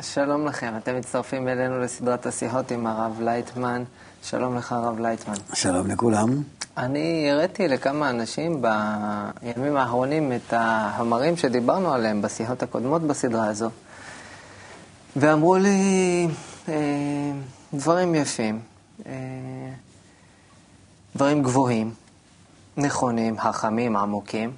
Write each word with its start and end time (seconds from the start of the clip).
שלום 0.00 0.46
לכם, 0.46 0.74
אתם 0.76 0.96
מצטרפים 0.96 1.48
אלינו 1.48 1.80
לסדרת 1.80 2.26
השיחות 2.26 2.70
עם 2.70 2.86
הרב 2.86 3.20
לייטמן. 3.20 3.84
שלום 4.22 4.56
לך, 4.56 4.72
הרב 4.72 4.98
לייטמן. 4.98 5.34
שלום 5.52 5.86
לכולם. 5.86 6.42
אני 6.76 7.30
הראיתי 7.30 7.68
לכמה 7.68 8.10
אנשים 8.10 8.62
בימים 8.62 9.76
האחרונים 9.76 10.32
את 10.32 10.54
החומרים 10.56 11.36
שדיברנו 11.36 11.94
עליהם 11.94 12.22
בשיחות 12.22 12.62
הקודמות 12.62 13.02
בסדרה 13.02 13.46
הזו, 13.46 13.70
ואמרו 15.16 15.56
לי 15.56 16.28
אה, 16.68 16.74
דברים 17.74 18.14
יפים, 18.14 18.60
אה, 19.06 19.12
דברים 21.16 21.42
גבוהים, 21.42 21.94
נכונים, 22.76 23.38
חכמים, 23.38 23.96
עמוקים. 23.96 24.52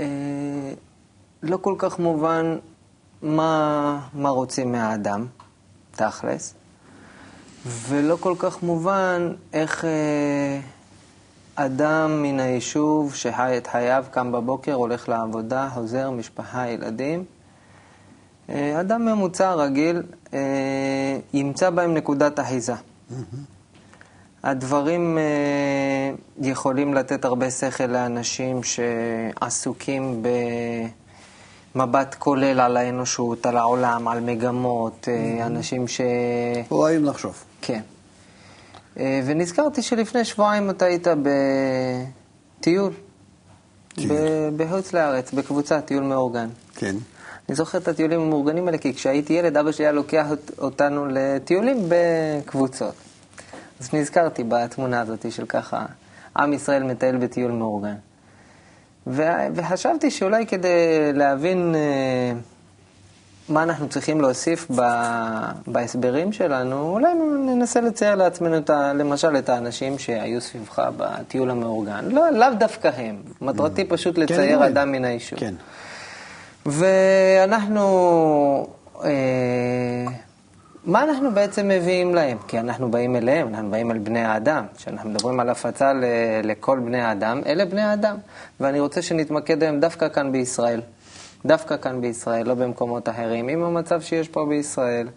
אה, 0.00 0.04
לא 1.42 1.56
כל 1.56 1.74
כך 1.78 1.98
מובן 1.98 2.56
מה, 3.22 4.00
מה 4.14 4.28
רוצים 4.28 4.72
מהאדם, 4.72 5.26
תכלס, 5.90 6.54
ולא 7.66 8.16
כל 8.20 8.34
כך 8.38 8.62
מובן 8.62 9.32
איך 9.52 9.84
אה, 9.84 10.60
אדם 11.54 12.22
מן 12.22 12.40
היישוב 12.40 13.14
שחי 13.14 13.54
את 13.56 13.66
חייו, 13.66 14.04
קם 14.10 14.32
בבוקר, 14.32 14.72
הולך 14.72 15.08
לעבודה, 15.08 15.68
חוזר, 15.74 16.10
משפחה, 16.10 16.68
ילדים, 16.68 17.24
אה, 18.50 18.80
אדם 18.80 19.04
ממוצע 19.04 19.54
רגיל 19.54 20.02
אה, 20.34 21.18
ימצא 21.32 21.70
בהם 21.70 21.94
נקודת 21.94 22.40
אחיזה. 22.40 22.74
Mm-hmm. 22.74 23.14
הדברים 24.42 25.18
אה, 25.18 26.12
יכולים 26.38 26.94
לתת 26.94 27.24
הרבה 27.24 27.50
שכל 27.50 27.86
לאנשים 27.86 28.60
שעסוקים 28.62 30.22
במבט 31.74 32.14
כולל 32.18 32.60
על 32.60 32.76
האנושות, 32.76 33.46
על 33.46 33.56
העולם, 33.56 34.08
על 34.08 34.20
מגמות, 34.20 35.08
mm-hmm. 35.08 35.46
אנשים 35.46 35.88
ש... 35.88 36.00
אוהבים 36.70 37.04
לחשוב. 37.04 37.44
כן. 37.62 37.80
אה, 38.98 39.20
ונזכרתי 39.26 39.82
שלפני 39.82 40.24
שבועיים 40.24 40.70
אתה 40.70 40.84
היית 40.84 41.06
בטיול. 42.60 42.92
בחוץ 44.56 44.92
לארץ, 44.92 45.32
בקבוצה, 45.32 45.80
טיול 45.80 46.04
מאורגן. 46.04 46.48
כן. 46.74 46.96
אני 47.48 47.56
זוכר 47.56 47.78
את 47.78 47.88
הטיולים 47.88 48.20
המאורגנים 48.20 48.66
האלה, 48.66 48.78
כי 48.78 48.94
כשהייתי 48.94 49.32
ילד, 49.32 49.56
אבא 49.56 49.72
שלי 49.72 49.84
היה 49.84 49.92
לוקח 49.92 50.26
אותנו 50.58 51.06
לטיולים 51.10 51.88
בקבוצות. 51.88 52.94
אז 53.80 53.94
נזכרתי 53.94 54.44
בתמונה 54.48 55.00
הזאת 55.00 55.32
של 55.32 55.46
ככה, 55.46 55.86
עם 56.36 56.52
ישראל 56.52 56.82
מטייל 56.82 57.16
בטיול 57.16 57.52
מאורגן. 57.52 57.94
וחשבתי 59.06 60.10
שאולי 60.10 60.46
כדי 60.46 61.12
להבין 61.12 61.74
אה, 61.74 62.32
מה 63.48 63.62
אנחנו 63.62 63.88
צריכים 63.88 64.20
להוסיף 64.20 64.70
בהסברים 65.66 66.32
שלנו, 66.32 66.90
אולי 66.92 67.14
ננסה 67.46 67.80
לצייר 67.80 68.14
לעצמנו, 68.14 68.58
את 68.58 68.70
ה, 68.70 68.92
למשל, 68.92 69.36
את 69.36 69.48
האנשים 69.48 69.98
שהיו 69.98 70.40
סביבך 70.40 70.82
בטיול 70.96 71.50
המאורגן. 71.50 72.04
לא, 72.08 72.30
לאו 72.30 72.48
דווקא 72.58 72.90
הם. 72.96 73.16
מטרתי 73.40 73.82
mm. 73.82 73.84
פשוט 73.88 74.16
כן, 74.16 74.22
לצייר 74.22 74.58
כן, 74.58 74.64
אדם 74.64 74.92
מן 74.92 75.04
היישוב. 75.04 75.38
כן. 75.38 75.54
ואנחנו... 76.66 77.86
אה, 79.04 79.10
מה 80.90 81.04
אנחנו 81.04 81.34
בעצם 81.34 81.68
מביאים 81.68 82.14
להם? 82.14 82.38
כי 82.48 82.58
אנחנו 82.58 82.90
באים 82.90 83.16
אליהם, 83.16 83.48
אנחנו 83.48 83.70
באים 83.70 83.90
אל 83.90 83.98
בני 83.98 84.20
האדם. 84.20 84.64
כשאנחנו 84.76 85.10
מדברים 85.10 85.40
על 85.40 85.48
הפצה 85.48 85.92
ל- 85.92 86.04
לכל 86.42 86.78
בני 86.78 87.00
האדם, 87.00 87.40
אלה 87.46 87.64
בני 87.64 87.82
האדם. 87.82 88.16
ואני 88.60 88.80
רוצה 88.80 89.02
שנתמקד 89.02 89.62
היום 89.62 89.80
דווקא 89.80 90.08
כאן 90.08 90.32
בישראל. 90.32 90.80
דווקא 91.46 91.76
כאן 91.76 92.00
בישראל, 92.00 92.48
לא 92.48 92.54
במקומות 92.54 93.08
אחרים, 93.08 93.48
עם 93.48 93.62
המצב 93.62 94.00
שיש 94.00 94.28
פה 94.28 94.46
בישראל. 94.48 95.08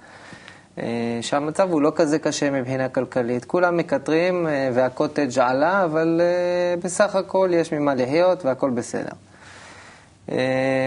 אה, 0.77 0.83
שהמצב 1.21 1.71
הוא 1.71 1.81
לא 1.81 1.91
כזה 1.95 2.19
קשה 2.19 2.49
מבחינה 2.51 2.89
כלכלית. 2.89 3.45
כולם 3.45 3.77
מקטרים 3.77 4.47
אה, 4.47 4.69
והקוטג' 4.73 5.39
עלה, 5.39 5.83
אבל 5.83 6.21
אה, 6.23 6.75
בסך 6.81 7.15
הכל 7.15 7.49
יש 7.53 7.73
ממה 7.73 7.95
לחיות 7.95 8.45
והכל 8.45 8.69
בסדר. 8.69 9.13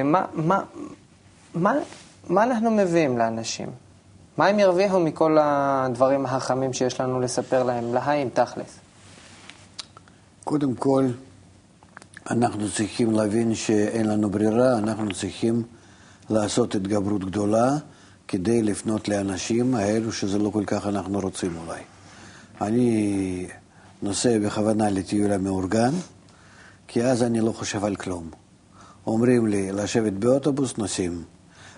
מה, 0.05 0.25
מה, 0.33 0.61
מה, 1.55 1.75
מה 2.29 2.43
אנחנו 2.45 2.71
מביאים 2.71 3.19
לאנשים? 3.19 3.86
מה 4.37 4.47
הם 4.47 4.59
ירוויחו 4.59 5.01
מכל 5.01 5.39
הדברים 5.41 6.27
החכמים 6.27 6.73
שיש 6.73 7.01
לנו 7.01 7.21
לספר 7.21 7.63
להם 7.63 7.95
לחיים, 7.95 8.29
תכלס? 8.29 8.79
קודם 10.45 10.75
כל, 10.75 11.07
אנחנו 12.31 12.71
צריכים 12.71 13.13
להבין 13.13 13.55
שאין 13.55 14.09
לנו 14.09 14.31
ברירה, 14.31 14.79
אנחנו 14.79 15.15
צריכים 15.15 15.63
לעשות 16.31 16.75
התגברות 16.75 17.25
גדולה 17.25 17.77
כדי 18.29 18.63
לפנות 18.63 19.09
לאנשים 19.09 19.75
האלו 19.75 20.13
שזה 20.13 20.39
לא 20.39 20.51
כל 20.51 20.65
כך 20.67 20.87
אנחנו 20.87 21.21
רוצים 21.21 21.57
אולי. 21.57 21.81
אני 22.61 23.47
נוסע 24.03 24.39
בכוונה 24.39 24.91
לטיול 24.91 25.33
המאורגן, 25.33 25.93
כי 26.89 27.05
אז 27.05 27.23
אני 27.23 27.41
לא 27.41 27.53
חושב 27.53 27.85
על 27.85 27.97
כלום. 27.97 28.31
אומרים 29.07 29.47
לי 29.47 29.73
לשבת 29.73 30.13
באוטובוס, 30.13 30.79
נוסעים. 30.79 31.25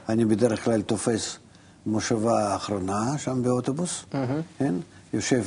אני 0.08 0.24
בדרך 0.24 0.64
כלל 0.64 0.82
תופס 0.82 1.38
מושבה 1.88 2.52
האחרונה 2.52 3.18
שם 3.18 3.42
באוטובוס, 3.42 4.04
mm-hmm. 4.12 4.16
כן? 4.58 4.74
יושב 5.12 5.44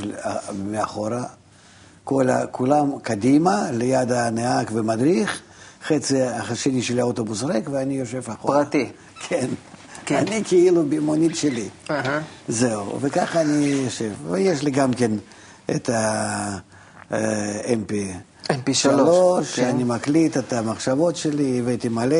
מאחורה, 0.66 1.24
כל, 2.03 2.28
כולם 2.52 2.91
קדימה, 3.03 3.72
ליד 3.72 4.12
הנהג 4.12 4.69
ומדריך, 4.74 5.41
חצי 5.88 6.22
השני 6.22 6.81
של 6.81 7.00
האוטובוס 7.00 7.44
ריק 7.44 7.69
ואני 7.72 7.94
יושב 7.94 8.29
אחורה. 8.29 8.63
פרטי. 8.63 8.91
כן. 9.28 9.47
כן. 10.06 10.18
אני 10.18 10.44
כאילו 10.46 10.84
במונית 10.90 11.35
שלי. 11.35 11.69
Uh-huh. 11.88 11.91
זהו, 12.47 12.97
וככה 13.02 13.41
אני 13.41 13.66
יושב. 13.66 14.12
ויש 14.31 14.63
לי 14.63 14.72
גם 14.72 14.94
כן 14.94 15.12
את 15.75 15.90
ה-MP. 15.90 17.94
MP3, 18.50 18.88
שאני 19.44 19.84
מקליט 19.84 20.38
את 20.38 20.53
המחשבות 20.53 21.16
שלי, 21.16 21.59
הבאתי 21.59 21.90
מלא, 21.90 22.16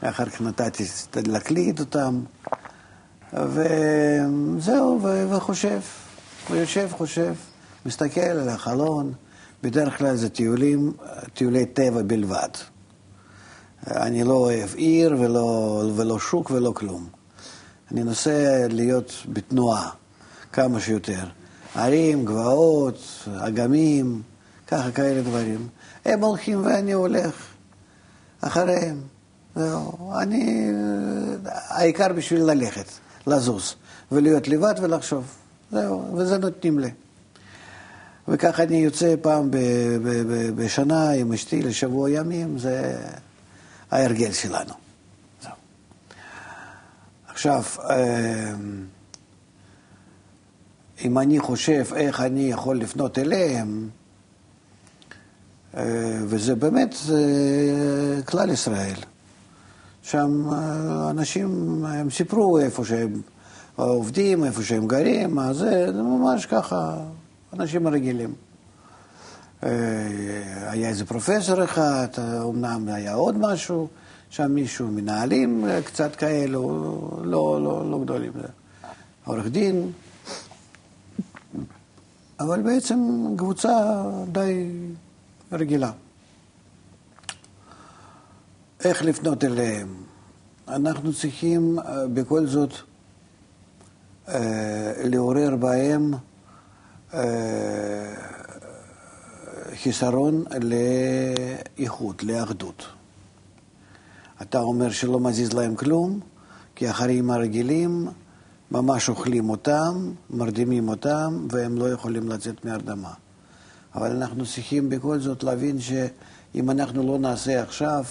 אחר 0.00 0.26
כך 0.26 0.40
נתתי 0.40 0.84
להקליט 1.26 1.80
אותם. 1.80 2.20
וזהו, 3.32 5.00
וחושב, 5.30 5.80
ויושב, 6.50 6.88
חושב, 6.92 7.34
מסתכל 7.86 8.20
על 8.20 8.48
החלון, 8.48 9.12
בדרך 9.62 9.98
כלל 9.98 10.16
זה 10.16 10.28
טיולים, 10.28 10.92
טיולי 11.34 11.66
טבע 11.66 12.02
בלבד. 12.02 12.48
אני 13.86 14.24
לא 14.24 14.32
אוהב 14.32 14.74
עיר 14.74 15.16
ולא, 15.20 15.82
ולא 15.96 16.18
שוק 16.18 16.50
ולא 16.50 16.72
כלום. 16.76 17.08
אני 17.92 18.04
נוסע 18.04 18.66
להיות 18.70 19.12
בתנועה 19.32 19.90
כמה 20.52 20.80
שיותר. 20.80 21.24
ערים, 21.74 22.24
גבעות, 22.24 23.28
אגמים, 23.38 24.22
ככה 24.66 24.90
כאלה 24.90 25.22
דברים. 25.22 25.68
הם 26.04 26.20
הולכים 26.20 26.66
ואני 26.66 26.92
הולך 26.92 27.34
אחריהם. 28.40 29.00
זהו, 29.56 30.12
אני... 30.18 30.70
העיקר 31.44 32.12
בשביל 32.12 32.42
ללכת. 32.42 32.86
לזוז, 33.28 33.74
ולהיות 34.12 34.48
לבד 34.48 34.74
ולחשוב. 34.82 35.24
זהו, 35.70 36.14
וזה 36.16 36.38
נותנים 36.38 36.78
לי. 36.78 36.90
וככה 38.28 38.62
אני 38.62 38.76
יוצא 38.76 39.14
פעם 39.22 39.50
ב- 39.50 39.56
ב- 39.56 40.22
ב- 40.32 40.62
בשנה 40.62 41.10
עם 41.10 41.32
אשתי 41.32 41.62
לשבוע 41.62 42.10
ימים, 42.10 42.58
זה 42.58 42.98
ההרגל 43.90 44.32
שלנו. 44.32 44.74
זהו. 45.42 45.52
עכשיו, 47.28 47.62
אמ, 47.90 48.84
אם 51.04 51.18
אני 51.18 51.40
חושב 51.40 51.84
איך 51.96 52.20
אני 52.20 52.50
יכול 52.50 52.78
לפנות 52.78 53.18
אליהם, 53.18 53.88
אה, 55.76 56.18
וזה 56.26 56.54
באמת 56.54 56.94
כלל 58.26 58.50
ישראל. 58.50 58.96
שם 60.10 60.52
אה, 60.52 61.10
אנשים, 61.10 61.84
הם 61.84 62.10
סיפרו 62.10 62.58
איפה 62.58 62.84
שהם 62.84 63.20
עובדים, 63.76 64.44
איפה 64.44 64.62
שהם 64.62 64.86
גרים, 64.86 65.38
אז 65.38 65.56
זה 65.56 66.02
ממש 66.02 66.46
ככה, 66.46 66.96
אנשים 67.52 67.88
רגילים. 67.88 68.34
אה, 69.64 69.70
היה 70.70 70.88
איזה 70.88 71.06
פרופסור 71.06 71.64
אחד, 71.64 72.06
אמנם 72.42 72.88
היה 72.88 73.14
עוד 73.14 73.38
משהו, 73.38 73.88
שם 74.30 74.52
מישהו, 74.52 74.88
מנהלים 74.88 75.64
אה, 75.68 75.82
קצת 75.82 76.16
כאלו, 76.16 76.62
לא, 77.24 77.60
לא, 77.62 77.90
לא 77.90 77.98
גדולים. 78.02 78.32
עורך 79.24 79.46
דין, 79.46 79.92
אבל 82.40 82.62
בעצם 82.62 82.98
קבוצה 83.36 84.02
די 84.32 84.70
רגילה. 85.52 85.90
איך 88.84 89.02
לפנות 89.02 89.44
אליהם. 89.44 89.88
אנחנו 90.68 91.12
צריכים 91.12 91.78
אה, 91.78 92.06
בכל 92.06 92.46
זאת 92.46 92.72
אה, 94.28 94.92
לעורר 95.04 95.56
בהם 95.56 96.14
אה, 97.14 98.14
חיסרון 99.82 100.44
לאיכות, 101.78 102.22
לאחדות. 102.22 102.86
אתה 104.42 104.60
אומר 104.60 104.90
שלא 104.90 105.20
מזיז 105.20 105.52
להם 105.52 105.74
כלום, 105.74 106.20
כי 106.74 106.88
החיים 106.88 107.30
הרגילים 107.30 108.08
ממש 108.70 109.08
אוכלים 109.08 109.50
אותם, 109.50 110.12
מרדימים 110.30 110.88
אותם, 110.88 111.46
והם 111.50 111.78
לא 111.78 111.92
יכולים 111.92 112.28
לצאת 112.28 112.64
מהרדמה. 112.64 113.12
אבל 113.94 114.10
אנחנו 114.10 114.46
צריכים 114.46 114.88
בכל 114.88 115.18
זאת 115.18 115.42
להבין 115.42 115.78
שאם 115.80 116.70
אנחנו 116.70 117.02
לא 117.06 117.18
נעשה 117.18 117.62
עכשיו, 117.62 118.04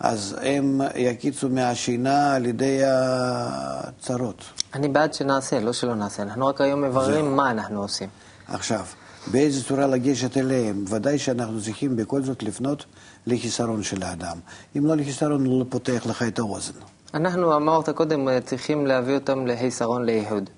אז 0.00 0.36
הם 0.42 0.80
יקיצו 0.96 1.48
מהשינה 1.48 2.34
על 2.34 2.46
ידי 2.46 2.80
הצרות. 2.84 4.44
אני 4.74 4.88
בעד 4.88 5.14
שנעשה, 5.14 5.60
לא 5.60 5.72
שלא 5.72 5.94
נעשה. 5.94 6.22
אנחנו 6.22 6.46
רק 6.46 6.60
היום 6.60 6.82
מבררים 6.82 7.36
מה 7.36 7.50
אנחנו 7.50 7.82
עושים. 7.82 8.08
עכשיו, 8.48 8.84
באיזה 9.26 9.64
צורה 9.64 9.86
לגשת 9.86 10.36
אליהם? 10.36 10.84
ודאי 10.88 11.18
שאנחנו 11.18 11.62
צריכים 11.62 11.96
בכל 11.96 12.22
זאת 12.22 12.42
לפנות 12.42 12.84
לחיסרון 13.26 13.82
של 13.82 14.02
האדם. 14.02 14.36
אם 14.76 14.86
לא 14.86 14.96
לחיסרון, 14.96 15.46
הוא 15.46 15.60
לא 15.60 15.64
פותח 15.68 16.02
לך 16.06 16.22
את 16.22 16.38
האוזן. 16.38 16.72
אנחנו, 17.14 17.56
אמרת 17.56 17.90
קודם, 17.90 18.40
צריכים 18.44 18.86
להביא 18.86 19.14
אותם 19.14 19.46
לחיסרון 19.46 20.04
לייחוד. 20.04 20.50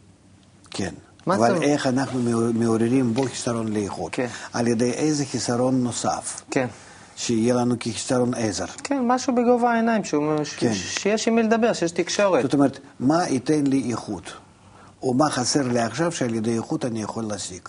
כן. 0.70 0.94
אבל 1.26 1.54
זאת- 1.54 1.62
איך 1.62 1.86
אנחנו 1.86 2.20
מעוררים 2.54 3.14
בו 3.14 3.22
חיסרון 3.22 3.68
לאיכות? 3.72 4.12
כן. 4.14 4.26
על 4.52 4.66
ידי 4.66 4.90
איזה 4.92 5.24
חיסרון 5.24 5.82
נוסף, 5.82 6.42
כן. 6.50 6.66
שיהיה 7.20 7.54
לנו 7.54 7.74
כחיסרון 7.80 8.34
עזר. 8.34 8.64
כן, 8.66 9.02
משהו 9.06 9.34
בגובה 9.34 9.72
העיניים, 9.72 10.04
שהוא, 10.04 10.44
ש- 10.44 10.54
כן. 10.56 10.72
שיש 10.74 11.28
עם 11.28 11.34
מי 11.34 11.42
לדבר, 11.42 11.72
שיש 11.72 11.90
תקשורת. 11.90 12.42
זאת 12.42 12.54
אומרת, 12.54 12.78
מה 13.00 13.28
ייתן 13.28 13.66
לי 13.66 13.90
איכות? 13.90 14.32
או 15.02 15.14
מה 15.14 15.30
חסר 15.30 15.68
לי 15.68 15.80
עכשיו 15.80 16.12
שעל 16.12 16.34
ידי 16.34 16.56
איכות 16.56 16.84
אני 16.84 17.02
יכול 17.02 17.24
להשיג? 17.24 17.68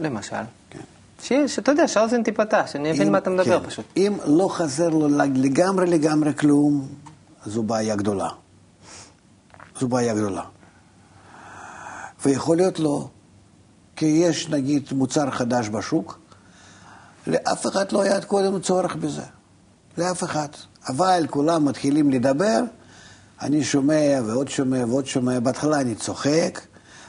למשל. 0.00 0.36
כן. 0.70 0.80
שיש, 1.22 1.58
אתה 1.58 1.72
יודע, 1.72 1.88
שהאוזן 1.88 2.22
תיפתח, 2.22 2.62
שאני 2.66 2.90
אבין 2.90 3.12
מה 3.12 3.18
אתה 3.18 3.30
מדבר 3.30 3.60
כן. 3.60 3.66
פשוט. 3.68 3.84
אם 3.96 4.12
לא 4.26 4.48
חסר 4.48 4.88
לו 4.88 5.08
לגמרי 5.34 5.86
לגמרי 5.86 6.34
כלום, 6.34 6.88
זו 7.46 7.62
בעיה 7.62 7.96
גדולה. 7.96 8.28
זו 9.80 9.88
בעיה 9.88 10.14
גדולה. 10.14 10.42
ויכול 12.24 12.56
להיות 12.56 12.78
לא, 12.78 13.08
כי 13.96 14.06
יש 14.06 14.48
נגיד 14.48 14.88
מוצר 14.92 15.30
חדש 15.30 15.68
בשוק, 15.68 16.18
לאף 17.26 17.66
אחד 17.66 17.92
לא 17.92 18.02
היה 18.02 18.16
עד 18.16 18.24
קודם 18.24 18.60
צורך 18.60 18.96
בזה. 18.96 19.22
לאף 19.98 20.24
אחד. 20.24 20.48
אבל 20.88 21.26
כולם 21.30 21.64
מתחילים 21.64 22.10
לדבר, 22.10 22.60
אני 23.42 23.64
שומע 23.64 24.20
ועוד 24.26 24.48
שומע 24.48 24.84
ועוד 24.88 25.06
שומע. 25.06 25.40
בהתחלה 25.40 25.80
אני 25.80 25.94
צוחק, 25.94 26.60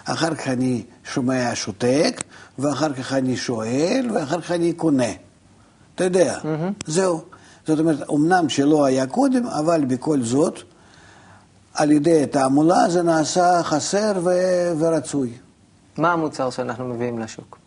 אחר 0.06 0.36
כך 0.36 0.48
אני 0.48 0.84
שומע 1.14 1.52
שותק, 1.54 2.24
ואחר 2.60 2.94
כך 2.94 3.14
אני 3.14 3.38
שואל, 3.38 4.10
ואחר 4.14 4.42
כך 4.42 4.52
אני 4.52 4.74
קונה. 4.74 5.12
אתה 5.96 6.04
יודע, 6.04 6.40
זהו. 6.86 7.22
זאת 7.68 7.80
אומרת, 7.80 8.10
אמנם 8.10 8.50
שלא 8.50 8.86
היה 8.86 9.08
קודם, 9.08 9.48
אבל 9.48 9.86
בכל 9.86 10.22
זאת, 10.22 10.60
על 11.74 11.92
ידי 11.92 12.26
תעמולה 12.26 12.90
זה 12.90 13.04
נעשה 13.04 13.64
חסר 13.64 14.12
ו- 14.24 14.74
ורצוי. 14.80 15.34
מה 15.98 16.12
המוצר 16.14 16.50
שאנחנו 16.50 16.86
מביאים 16.86 17.20
לשוק? 17.20 17.58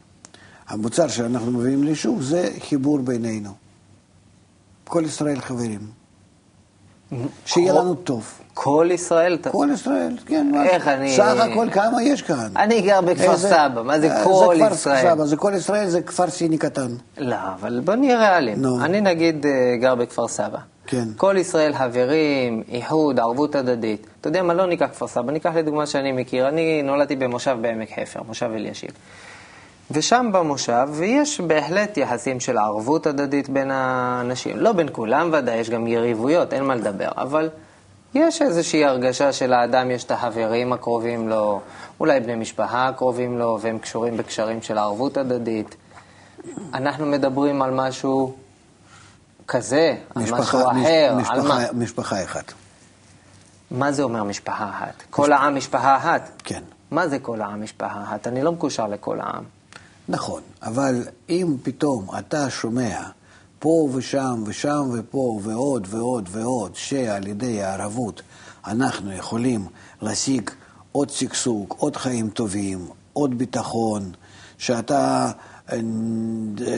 המוצר 0.70 1.08
שאנחנו 1.08 1.50
מביאים 1.52 1.84
לשוק 1.84 2.20
זה 2.20 2.48
חיבור 2.68 2.98
בינינו. 2.98 3.50
כל 4.84 5.02
ישראל 5.06 5.40
חברים. 5.40 5.80
שיהיה 7.46 7.72
לנו 7.72 7.94
טוב. 7.94 8.26
כל 8.54 8.88
ישראל? 8.92 9.38
כל 9.50 9.68
ישראל, 9.74 10.16
כן. 10.26 10.52
איך 10.64 10.88
אני- 10.88 11.16
סך 11.16 11.36
הכל 11.38 11.68
כמה 11.72 12.02
יש 12.02 12.22
כאן? 12.22 12.56
אני 12.56 12.80
גר 12.80 13.00
בכפר 13.00 13.36
סבא, 13.36 13.82
מה 13.84 14.00
זה 14.00 14.12
אה, 14.16 14.24
כל 14.24 14.54
כפר 14.58 14.74
ישראל? 14.74 15.02
סבא, 15.14 15.24
זה 15.24 15.36
כל 15.36 15.52
ישראל, 15.56 15.88
זה 15.88 16.02
כפר 16.02 16.30
סיני 16.30 16.58
קטן. 16.58 16.88
לא, 17.18 17.36
אבל 17.54 17.80
בוא 17.84 17.94
נהיה 17.94 18.18
ריאליים. 18.18 18.62
אני 18.82 19.00
נגיד 19.00 19.46
אה, 19.46 19.50
גר 19.80 19.94
בכפר 19.94 20.28
סבא. 20.28 20.58
כן. 20.86 21.08
כל 21.16 21.36
ישראל 21.38 21.74
חברים, 21.74 22.62
איחוד, 22.68 23.20
ערבות 23.20 23.54
הדדית. 23.54 24.06
אתה 24.20 24.28
יודע 24.28 24.42
מה, 24.42 24.54
לא 24.54 24.66
ניקח 24.66 24.86
כפר 24.86 25.06
סבא, 25.06 25.32
ניקח 25.32 25.50
לדוגמה 25.56 25.86
שאני 25.86 26.12
מכיר. 26.12 26.48
אני 26.48 26.82
נולדתי 26.82 27.16
במושב 27.16 27.56
בעמק 27.60 27.88
חפר, 28.00 28.22
מושב 28.22 28.50
אלישיב. 28.54 28.90
ושם 29.90 30.30
במושב 30.32 30.88
יש 31.02 31.40
בהחלט 31.40 31.96
יחסים 31.96 32.40
של 32.40 32.58
ערבות 32.58 33.06
הדדית 33.06 33.48
בין 33.48 33.70
האנשים. 33.70 34.56
לא 34.58 34.72
בין 34.72 34.88
כולם 34.92 35.30
ודאי, 35.32 35.56
יש 35.56 35.70
גם 35.70 35.86
יריבויות, 35.86 36.52
אין 36.52 36.64
מה 36.64 36.74
לדבר, 36.74 37.08
אבל 37.16 37.50
יש 38.14 38.42
איזושהי 38.42 38.84
הרגשה 38.84 39.32
שלאדם 39.32 39.90
יש 39.90 40.04
את 40.04 40.10
החברים 40.10 40.72
הקרובים 40.72 41.28
לו, 41.28 41.60
אולי 42.00 42.20
בני 42.20 42.34
משפחה 42.34 42.88
הקרובים 42.88 43.38
לו, 43.38 43.58
והם 43.60 43.78
קשורים 43.78 44.16
בקשרים 44.16 44.62
של 44.62 44.78
ערבות 44.78 45.16
הדדית. 45.16 45.76
אנחנו 46.74 47.06
מדברים 47.06 47.62
על 47.62 47.70
משהו 47.74 48.34
כזה, 49.48 49.94
על 50.14 50.22
משהו 50.22 50.36
משפחה- 50.36 50.70
אחר, 50.70 51.14
מש- 51.16 51.28
על 51.30 51.40
מה? 51.40 51.58
משפחה- 51.58 51.72
משפחה 51.74 52.24
אחת. 52.24 52.52
מה 53.70 53.92
זה 53.92 54.02
אומר 54.02 54.24
משפחה 54.24 54.68
אחת? 54.70 54.94
כל 55.10 55.32
העם 55.32 55.56
משפחה 55.56 55.96
אחת? 55.96 56.30
כן. 56.44 56.62
מה 56.90 57.08
זה 57.08 57.18
כל 57.18 57.40
העם 57.40 57.62
משפחה 57.62 58.02
אחת? 58.02 58.26
אני 58.26 58.42
לא 58.42 58.52
מקושר 58.52 58.86
לכל 58.86 59.20
העם. 59.20 59.44
נכון, 60.08 60.42
אבל 60.62 61.04
אם 61.28 61.56
פתאום 61.62 62.06
אתה 62.18 62.50
שומע 62.50 63.02
פה 63.58 63.88
ושם 63.92 64.42
ושם 64.46 64.90
ופה 64.92 65.40
ועוד 65.42 65.86
ועוד 65.90 66.28
ועוד, 66.32 66.74
שעל 66.74 67.26
ידי 67.26 67.62
הערבות 67.62 68.22
אנחנו 68.66 69.12
יכולים 69.12 69.66
להשיג 70.02 70.50
עוד 70.92 71.10
שגשוג, 71.10 71.74
עוד 71.78 71.96
חיים 71.96 72.30
טובים, 72.30 72.86
עוד 73.12 73.38
ביטחון, 73.38 74.12
שאתה, 74.58 75.30
אה, 75.72 75.78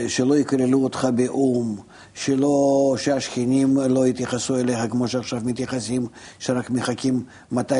שלא 0.08 0.34
יקרלו 0.38 0.82
אותך 0.82 1.08
באו"ם, 1.14 1.76
שלא, 2.14 2.94
שהשכנים 2.98 3.76
לא 3.76 4.06
יתייחסו 4.06 4.56
אליך 4.56 4.78
כמו 4.90 5.08
שעכשיו 5.08 5.40
מתייחסים, 5.44 6.06
שרק 6.38 6.70
מחכים 6.70 7.24
מתי 7.52 7.74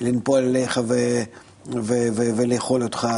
לנפול 0.00 0.38
עליך 0.38 0.80
ו, 0.88 0.94
ו, 1.66 2.08
ו, 2.12 2.30
ולאכול 2.36 2.82
אותך. 2.82 3.08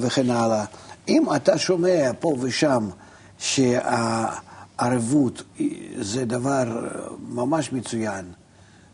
וכן 0.00 0.30
הלאה. 0.30 0.64
אם 1.08 1.24
אתה 1.36 1.58
שומע 1.58 2.10
פה 2.20 2.36
ושם 2.40 2.88
שהערבות 3.38 4.22
זה 6.00 6.24
דבר 6.24 6.88
ממש 7.28 7.72
מצוין, 7.72 8.24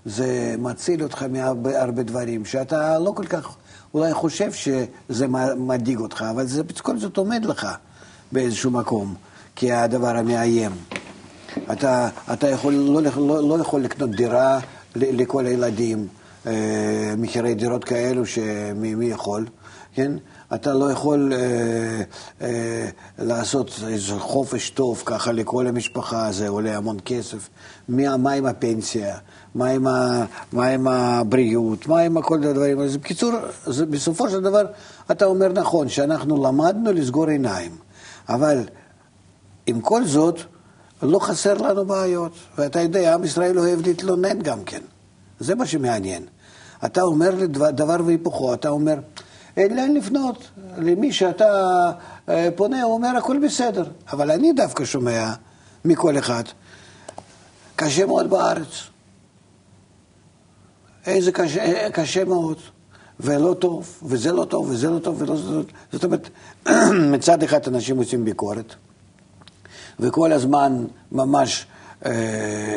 זה 0.04 0.54
מציל 0.58 1.02
אותך 1.02 1.22
מהרבה 1.30 1.82
הרבה 1.82 2.02
דברים, 2.02 2.44
שאתה 2.44 2.98
לא 2.98 3.12
כל 3.16 3.26
כך 3.26 3.56
אולי 3.94 4.14
חושב 4.14 4.52
שזה 4.52 5.26
מדאיג 5.56 5.98
אותך, 5.98 6.24
אבל 6.30 6.46
זה 6.46 6.62
בכל 6.62 6.98
זאת 6.98 7.16
עומד 7.16 7.44
לך 7.44 7.66
באיזשהו 8.32 8.70
מקום 8.70 9.14
כהדבר 9.56 10.16
המאיים. 10.16 10.72
אתה, 11.72 12.08
אתה 12.32 12.48
יכול, 12.48 12.74
לא, 12.74 13.02
לא, 13.02 13.48
לא 13.48 13.60
יכול 13.60 13.80
לקנות 13.80 14.10
דירה 14.10 14.58
לכל 14.96 15.46
הילדים, 15.46 16.08
אה, 16.46 17.14
מחירי 17.18 17.54
דירות 17.54 17.84
כאלו 17.84 18.26
שמי 18.26 18.94
מי 18.94 19.06
יכול, 19.06 19.46
כן? 19.98 20.12
אתה 20.54 20.74
לא 20.74 20.92
יכול 20.92 21.32
אה, 21.32 22.02
אה, 22.42 22.88
לעשות 23.18 23.80
איזה 23.86 24.12
חופש 24.18 24.70
טוב 24.70 25.02
ככה 25.06 25.32
לכל 25.32 25.66
המשפחה, 25.66 26.32
זה 26.32 26.48
עולה 26.48 26.76
המון 26.76 26.96
כסף. 27.04 27.48
מה, 27.88 28.16
מה 28.16 28.32
עם 28.32 28.46
הפנסיה? 28.46 29.16
מה 29.54 29.68
עם, 29.68 29.86
ה, 29.86 30.24
מה 30.52 30.66
עם 30.66 30.88
הבריאות? 30.88 31.86
מה 31.86 32.00
עם 32.00 32.22
כל 32.22 32.44
הדברים? 32.44 32.80
אז 32.80 32.96
בקיצור, 32.96 33.32
זה, 33.66 33.86
בסופו 33.86 34.30
של 34.30 34.40
דבר 34.40 34.66
אתה 35.10 35.24
אומר 35.24 35.48
נכון, 35.52 35.88
שאנחנו 35.88 36.44
למדנו 36.44 36.92
לסגור 36.92 37.28
עיניים, 37.28 37.72
אבל 38.28 38.58
עם 39.66 39.80
כל 39.80 40.04
זאת, 40.04 40.40
לא 41.02 41.18
חסר 41.18 41.54
לנו 41.54 41.84
בעיות. 41.84 42.32
ואתה 42.58 42.80
יודע, 42.80 43.14
עם 43.14 43.24
ישראל 43.24 43.58
אוהב 43.58 43.86
להתלונן 43.86 44.42
גם 44.42 44.64
כן. 44.64 44.80
זה 45.40 45.54
מה 45.54 45.66
שמעניין. 45.66 46.22
אתה 46.84 47.02
אומר 47.02 47.34
לי 47.34 47.46
דבר, 47.46 47.96
והיפוכו, 48.06 48.54
אתה 48.54 48.68
אומר, 48.68 48.98
לאן 49.70 49.94
לפנות. 49.94 50.50
למי 50.78 51.12
שאתה 51.12 51.90
אה, 52.28 52.48
פונה, 52.56 52.82
הוא 52.82 52.94
אומר, 52.94 53.16
הכל 53.16 53.38
בסדר. 53.44 53.84
אבל 54.12 54.30
אני 54.30 54.52
דווקא 54.52 54.84
שומע 54.84 55.32
מכל 55.84 56.18
אחד, 56.18 56.42
קשה 57.76 58.06
מאוד 58.06 58.30
בארץ. 58.30 58.82
איזה 61.06 61.32
קשה, 61.32 61.64
אה, 61.64 61.90
קשה 61.90 62.24
מאוד, 62.24 62.58
ולא 63.20 63.54
טוב, 63.54 63.98
וזה 64.02 64.32
לא 64.32 64.44
טוב, 64.44 64.70
וזה 64.70 64.90
לא 64.90 64.98
טוב, 64.98 65.22
ולא 65.22 65.34
לא 65.34 65.40
טוב. 65.40 65.64
זאת 65.92 66.04
אומרת, 66.04 66.28
מצד 67.14 67.42
אחד 67.42 67.68
אנשים 67.68 67.96
עושים 67.96 68.24
ביקורת, 68.24 68.74
וכל 70.00 70.32
הזמן 70.32 70.84
ממש 71.12 71.66
אה, 71.70 71.77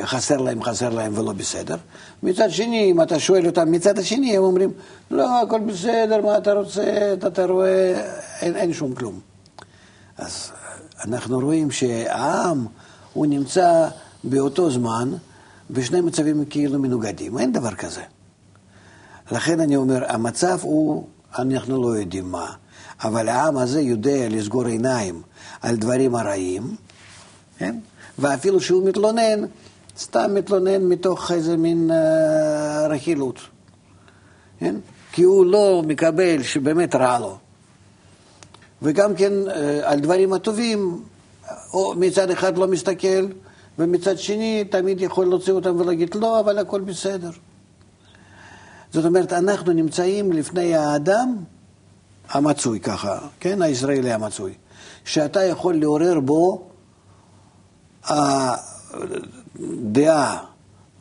חסר 0.04 0.38
להם, 0.38 0.63
חסר 0.63 0.90
להם 0.90 1.18
ולא 1.18 1.34
בסדר. 1.34 1.75
מצד 2.24 2.50
שני, 2.50 2.92
אם 2.92 3.01
אתה 3.01 3.20
שואל 3.20 3.48
אותם 3.48 3.72
מצד 3.72 4.00
השני, 4.00 4.38
הם 4.38 4.44
אומרים, 4.44 4.72
לא, 5.12 5.42
הכל 5.42 5.60
בסדר, 5.60 6.22
מה 6.22 6.38
אתה 6.38 6.54
רוצה, 6.54 7.13
אתה, 7.13 7.28
אתה 7.28 7.46
רואה, 7.46 8.10
אין, 8.42 8.56
אין 8.56 8.74
שום 8.74 8.96
כלום. 8.96 9.20
אז 10.18 10.51
אנחנו 11.06 11.40
רואים 11.40 11.72
שהעם, 11.72 12.68
הוא 13.13 13.25
נמצא 13.25 13.88
באותו 14.24 14.72
זמן 14.72 15.12
בשני 15.70 16.01
מצבים 16.01 16.46
כאילו 16.46 16.80
מנוגדים, 16.80 17.38
אין 17.38 17.51
דבר 17.51 17.72
כזה. 17.72 18.01
לכן 19.32 19.60
אני 19.60 19.75
אומר, 19.75 20.12
המצב 20.12 20.60
הוא, 20.62 21.08
אנחנו 21.40 21.84
לא 21.84 21.98
יודעים 21.98 22.32
מה, 22.32 22.54
אבל 23.04 23.30
העם 23.30 23.58
הזה 23.58 23.82
יודע 23.82 24.30
לסגור 24.30 24.66
עיניים 24.66 25.22
על 25.62 25.75
דברים 25.75 26.16
הרעים, 26.16 26.75
כן? 27.58 27.75
ואפילו 28.22 28.62
שהוא 28.62 28.88
מתלונן, 28.88 29.46
סתם 30.00 30.34
מתלונן 30.34 30.82
מתוך 30.82 31.32
איזה 31.32 31.58
מין 31.58 31.92
אה, 31.92 32.88
רכילות, 32.88 33.40
כן? 34.60 34.75
כי 35.12 35.24
הוא 35.24 35.46
לא 35.46 35.84
מקבל 35.88 36.44
שבאמת 36.44 36.96
רע 36.96 37.20
לו. 37.20 37.38
וגם 38.82 39.16
כן 39.16 39.34
אה, 39.48 39.92
על 39.92 40.00
דברים 40.00 40.34
הטובים, 40.34 41.04
או 41.74 41.94
מצד 41.98 42.30
אחד 42.30 42.58
לא 42.58 42.68
מסתכל, 42.68 43.28
ומצד 43.80 44.18
שני 44.18 44.63
תמיד 44.70 45.01
יכול 45.01 45.25
להוציא 45.25 45.54
אותם 45.54 45.80
ולהגיד 45.80 46.16
לא, 46.16 46.40
אבל 46.40 46.58
הכל 46.58 46.82
בסדר. 46.82 47.30
זאת 48.94 49.06
אומרת, 49.06 49.34
אנחנו 49.34 49.74
נמצאים 49.74 50.32
לפני 50.32 50.75
האדם 50.75 51.36
המצוי 52.30 52.80
ככה, 52.80 53.20
כן, 53.40 53.62
הישראלי 53.62 54.13
המצוי, 54.13 54.54
שאתה 55.06 55.44
יכול 55.44 55.75
לעורר 55.75 56.20
בו 56.20 56.71
הדעה 58.03 59.24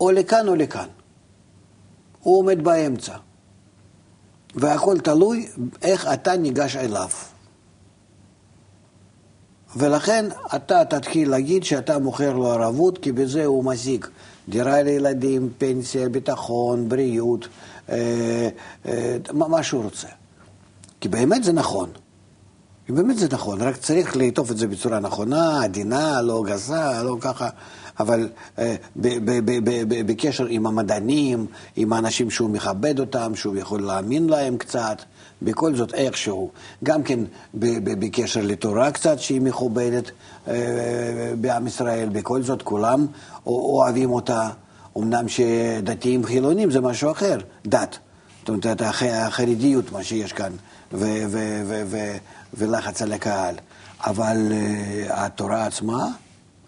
או 0.00 0.10
לכאן 0.10 0.48
או 0.48 0.54
לכאן. 0.54 0.86
הוא 2.20 2.38
עומד 2.38 2.64
באמצע, 2.64 3.16
והכל 4.54 4.98
תלוי 4.98 5.48
איך 5.82 6.08
אתה 6.12 6.36
ניגש 6.36 6.76
אליו. 6.76 7.08
ולכן 9.76 10.26
אתה 10.56 10.84
תתחיל 10.84 11.30
להגיד 11.30 11.64
שאתה 11.64 11.98
מוכר 11.98 12.32
לו 12.32 12.52
ערבות, 12.52 12.98
כי 12.98 13.12
בזה 13.12 13.44
הוא 13.44 13.64
משיג 13.64 14.06
דירה 14.48 14.82
לילדים, 14.82 15.50
פנסיה, 15.58 16.08
ביטחון, 16.08 16.88
בריאות, 16.88 17.48
אה, 17.88 18.48
אה, 18.86 19.16
מה 19.32 19.62
שהוא 19.62 19.84
רוצה. 19.84 20.08
כי 21.00 21.08
באמת 21.08 21.44
זה 21.44 21.52
נכון. 21.52 21.90
באמת 22.90 23.18
זה 23.18 23.26
נכון, 23.32 23.62
רק 23.62 23.76
צריך 23.76 24.16
לעטוף 24.16 24.50
את 24.50 24.56
זה 24.58 24.66
בצורה 24.66 25.00
נכונה, 25.00 25.64
עדינה, 25.64 26.22
לא 26.22 26.42
גסה, 26.46 27.02
לא 27.02 27.16
ככה, 27.20 27.48
אבל 28.00 28.28
אה, 28.58 28.74
בקשר 30.06 30.46
עם 30.46 30.66
המדענים, 30.66 31.46
עם 31.76 31.92
האנשים 31.92 32.30
שהוא 32.30 32.50
מכבד 32.50 33.00
אותם, 33.00 33.32
שהוא 33.34 33.56
יכול 33.56 33.82
להאמין 33.82 34.28
להם 34.28 34.56
קצת, 34.56 35.02
בכל 35.42 35.74
זאת 35.74 35.94
איכשהו. 35.94 36.50
גם 36.84 37.02
כן 37.02 37.20
בקשר 37.54 38.40
לתורה 38.42 38.90
קצת, 38.90 39.18
שהיא 39.18 39.40
מכובדת 39.40 40.10
בעם 41.40 41.66
ישראל, 41.66 42.08
בכל 42.08 42.42
זאת 42.42 42.62
כולם 42.62 43.06
אוהבים 43.46 44.10
אותה. 44.10 44.48
אמנם 44.98 45.28
שדתיים 45.28 46.24
חילונים 46.24 46.70
זה 46.70 46.80
משהו 46.80 47.10
אחר, 47.10 47.38
דת. 47.66 47.98
זאת 48.40 48.48
אומרת, 48.48 48.82
החרדיות, 49.00 49.92
מה 49.92 50.02
שיש 50.02 50.32
כאן, 50.32 50.52
ולחץ 52.54 53.02
על 53.02 53.12
הקהל. 53.12 53.54
אבל 54.00 54.36
uh, 54.50 55.12
התורה 55.12 55.66
עצמה, 55.66 56.06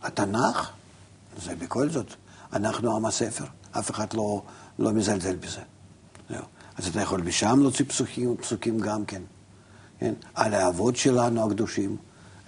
התנ"ך, 0.02 0.70
זה 1.42 1.54
בכל 1.54 1.90
זאת, 1.90 2.14
אנחנו 2.52 2.96
עם 2.96 3.06
הספר, 3.06 3.44
אף 3.78 3.90
אחד 3.90 4.12
לא, 4.14 4.42
לא 4.78 4.92
מזלזל 4.92 5.36
בזה. 5.36 5.60
אז 6.76 6.86
אתה 6.86 7.00
יכול 7.00 7.20
משם 7.20 7.58
להוציא 7.60 7.84
פסוקים, 7.88 8.36
פסוקים 8.36 8.78
גם 8.78 9.04
כן. 9.04 9.22
כן? 9.98 10.14
על 10.34 10.54
האבות 10.54 10.96
שלנו 10.96 11.46
הקדושים, 11.46 11.96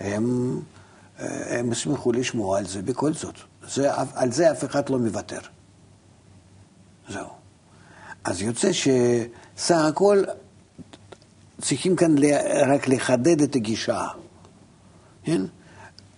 הם, 0.00 0.60
אה, 1.20 1.58
הם 1.58 1.72
ישמחו 1.72 2.12
לשמוע 2.12 2.58
על 2.58 2.66
זה 2.66 2.82
בכל 2.82 3.12
זאת. 3.12 3.34
זה, 3.68 3.90
על 4.14 4.32
זה 4.32 4.50
אף 4.50 4.64
אחד 4.64 4.88
לא 4.88 4.98
מוותר. 4.98 5.38
זהו. 7.08 7.26
אז 8.24 8.42
יוצא 8.42 8.70
שסך 8.72 9.76
הכל 9.88 10.22
צריכים 11.64 11.96
כאן 11.96 12.14
רק 12.66 12.88
לחדד 12.88 13.42
את 13.42 13.54
הגישה, 13.54 14.06
כן? 15.24 15.42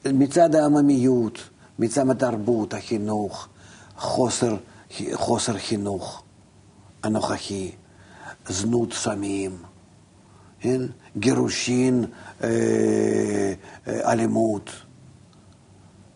מצד 0.04 0.54
העממיות, 0.54 1.38
מצד 1.78 2.10
התרבות, 2.10 2.74
החינוך, 2.74 3.48
חוסר, 3.96 4.56
חוסר 5.12 5.58
חינוך 5.58 6.22
הנוכחי, 7.02 7.70
זנות 8.48 8.92
סמים, 8.92 9.56
כן? 10.60 10.80
גירושין, 11.16 12.04
אה, 12.42 12.48
אה, 13.88 14.12
אלימות. 14.12 14.70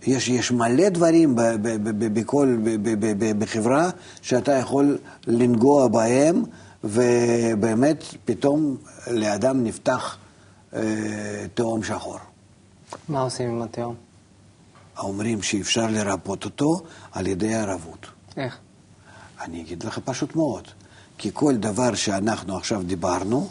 יש, 0.07 0.29
יש 0.29 0.53
מלא 0.53 0.89
דברים 0.89 1.35
בכל, 2.15 2.57
בחברה 3.39 3.91
שאתה 4.23 4.53
יכול 4.53 4.99
לנגוע 5.27 5.89
בהם, 5.89 6.43
ובאמת 6.85 8.05
פתאום 8.25 8.77
לאדם 9.11 9.65
נפתח 9.65 10.17
אה, 10.75 11.47
תהום 11.55 11.85
שחור. 11.85 12.19
מה 13.09 13.21
עושים 13.21 13.49
עם 13.51 13.63
התהום? 13.63 13.95
אומרים 14.99 15.43
שאפשר 15.43 15.87
לרפות 15.87 16.45
אותו 16.45 16.83
על 17.13 17.27
ידי 17.27 17.55
ערבות. 17.55 18.07
איך? 18.37 18.59
אני 19.41 19.61
אגיד 19.61 19.83
לך 19.83 19.99
פשוט 20.05 20.37
מאוד. 20.37 20.69
כי 21.19 21.31
כל 21.35 21.57
דבר 21.57 21.95
שאנחנו 21.95 22.57
עכשיו 22.57 22.83
דיברנו, 22.83 23.49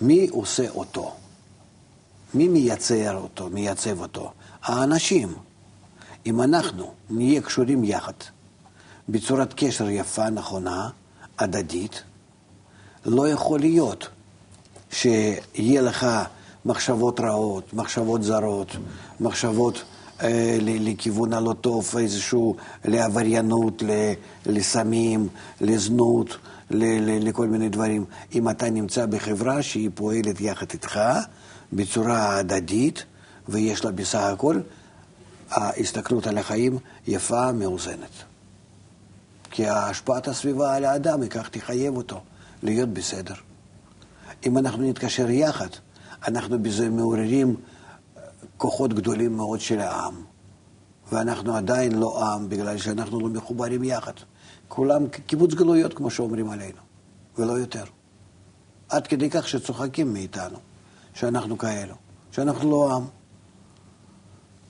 מי 0.00 0.28
עושה 0.30 0.70
אותו? 0.70 1.14
מי 2.34 2.48
מייצר 2.48 3.16
אותו, 3.16 3.50
מייצב 3.50 4.00
אותו? 4.00 4.32
האנשים. 4.62 5.34
אם 6.26 6.42
אנחנו 6.42 6.94
נהיה 7.10 7.40
קשורים 7.40 7.84
יחד, 7.84 8.12
בצורת 9.08 9.54
קשר 9.56 9.90
יפה, 9.90 10.30
נכונה, 10.30 10.88
הדדית, 11.38 12.02
לא 13.06 13.28
יכול 13.28 13.60
להיות 13.60 14.08
שיהיה 14.90 15.82
לך 15.82 16.06
מחשבות 16.64 17.20
רעות, 17.20 17.74
מחשבות 17.74 18.22
זרות, 18.22 18.76
מחשבות 19.20 19.82
אה, 20.22 20.58
לכיוון 20.60 21.32
הלא 21.32 21.54
טוב, 21.60 21.94
איזשהו 21.98 22.56
לעבריינות, 22.84 23.82
לסמים, 24.46 25.28
לזנות, 25.60 26.36
לכל 26.70 27.46
מיני 27.46 27.68
דברים. 27.68 28.04
אם 28.34 28.48
אתה 28.48 28.70
נמצא 28.70 29.06
בחברה 29.06 29.62
שהיא 29.62 29.90
פועלת 29.94 30.40
יחד 30.40 30.66
איתך 30.72 31.00
בצורה 31.72 32.36
הדדית, 32.36 33.04
ויש 33.48 33.84
לה 33.84 33.90
בסך 33.90 34.18
הכל 34.18 34.60
ההסתכלות 35.50 36.26
על 36.26 36.38
החיים 36.38 36.78
יפה, 37.06 37.52
מאוזנת. 37.52 38.10
כי 39.50 39.68
השפעת 39.68 40.28
הסביבה 40.28 40.76
על 40.76 40.84
האדם 40.84 41.22
היא 41.22 41.30
כך 41.30 41.48
תחייב 41.48 41.96
אותו 41.96 42.20
להיות 42.62 42.88
בסדר. 42.88 43.34
אם 44.46 44.58
אנחנו 44.58 44.82
נתקשר 44.82 45.30
יחד, 45.30 45.68
אנחנו 46.28 46.62
בזה 46.62 46.90
מעוררים 46.90 47.56
כוחות 48.56 48.94
גדולים 48.94 49.36
מאוד 49.36 49.60
של 49.60 49.80
העם. 49.80 50.14
ואנחנו 51.12 51.56
עדיין 51.56 51.92
לא 51.92 52.24
עם, 52.24 52.48
בגלל 52.48 52.78
שאנחנו 52.78 53.20
לא 53.20 53.28
מחוברים 53.28 53.84
יחד. 53.84 54.12
כולם 54.68 55.08
קיבוץ 55.08 55.54
גלויות, 55.54 55.94
כמו 55.94 56.10
שאומרים 56.10 56.50
עלינו, 56.50 56.78
ולא 57.38 57.52
יותר. 57.52 57.84
עד 58.88 59.06
כדי 59.06 59.30
כך 59.30 59.48
שצוחקים 59.48 60.12
מאיתנו, 60.12 60.58
שאנחנו 61.14 61.58
כאלו, 61.58 61.94
שאנחנו 62.30 62.70
לא 62.70 62.94
עם. 62.94 63.04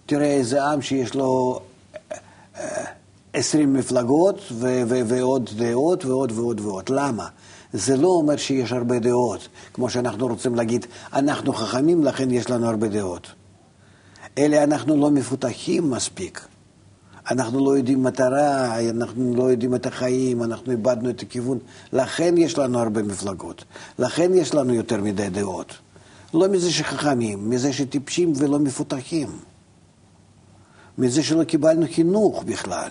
תראה 0.06 0.26
איזה 0.26 0.64
עם 0.64 0.82
שיש 0.82 1.14
לו 1.14 1.60
אה, 2.56 2.84
עשרים 3.32 3.74
מפלגות 3.74 4.40
ו- 4.52 4.82
ו- 4.88 5.08
ועוד 5.08 5.50
דעות 5.56 6.04
ועוד 6.04 6.32
ועוד 6.32 6.60
ועוד. 6.60 6.88
למה? 6.88 7.28
זה 7.76 7.96
לא 7.96 8.08
אומר 8.08 8.36
שיש 8.36 8.72
הרבה 8.72 8.98
דעות, 8.98 9.48
כמו 9.72 9.90
שאנחנו 9.90 10.26
רוצים 10.26 10.54
להגיד, 10.54 10.86
אנחנו 11.12 11.52
חכמים, 11.52 12.04
לכן 12.04 12.30
יש 12.30 12.50
לנו 12.50 12.66
הרבה 12.66 12.88
דעות. 12.88 13.26
אלה 14.38 14.64
אנחנו 14.64 14.96
לא 14.96 15.10
מפותחים 15.10 15.90
מספיק. 15.90 16.46
אנחנו 17.30 17.64
לא 17.64 17.76
יודעים 17.76 18.02
מטרה, 18.02 18.80
אנחנו 18.90 19.34
לא 19.34 19.50
יודעים 19.50 19.74
את 19.74 19.86
החיים, 19.86 20.42
אנחנו 20.42 20.72
איבדנו 20.72 21.10
את 21.10 21.22
הכיוון. 21.22 21.58
לכן 21.92 22.34
יש 22.38 22.58
לנו 22.58 22.78
הרבה 22.78 23.02
מפלגות, 23.02 23.64
לכן 23.98 24.34
יש 24.34 24.54
לנו 24.54 24.74
יותר 24.74 25.00
מדי 25.00 25.28
דעות. 25.28 25.72
לא 26.34 26.48
מזה 26.48 26.72
שחכמים, 26.72 27.50
מזה 27.50 27.72
שטיפשים 27.72 28.32
ולא 28.36 28.58
מפותחים. 28.58 29.28
מזה 30.98 31.22
שלא 31.22 31.44
קיבלנו 31.44 31.86
חינוך 31.94 32.42
בכלל. 32.42 32.90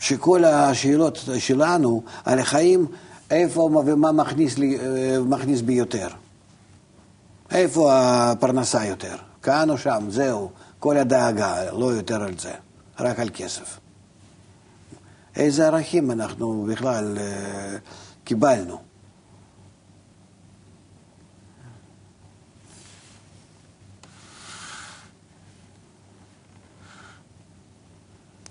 שכל 0.00 0.44
השאלות 0.44 1.18
שלנו 1.38 2.02
על 2.24 2.38
החיים, 2.38 2.86
איפה 3.30 3.60
ומה 3.60 4.12
מכניס, 4.12 4.58
לי, 4.58 4.78
אה, 4.78 5.18
מכניס 5.26 5.60
בי 5.60 5.72
יותר. 5.72 6.08
איפה 7.50 7.90
הפרנסה 7.92 8.86
יותר? 8.86 9.16
כאן 9.42 9.70
או 9.70 9.78
שם, 9.78 10.06
זהו. 10.08 10.50
כל 10.78 10.96
הדאגה, 10.96 11.72
לא 11.72 11.86
יותר 11.86 12.22
על 12.22 12.38
זה, 12.38 12.52
רק 13.00 13.18
על 13.18 13.28
כסף. 13.34 13.78
איזה 15.36 15.66
ערכים 15.66 16.10
אנחנו 16.10 16.66
בכלל 16.70 17.18
אה, 17.18 17.76
קיבלנו? 18.24 18.78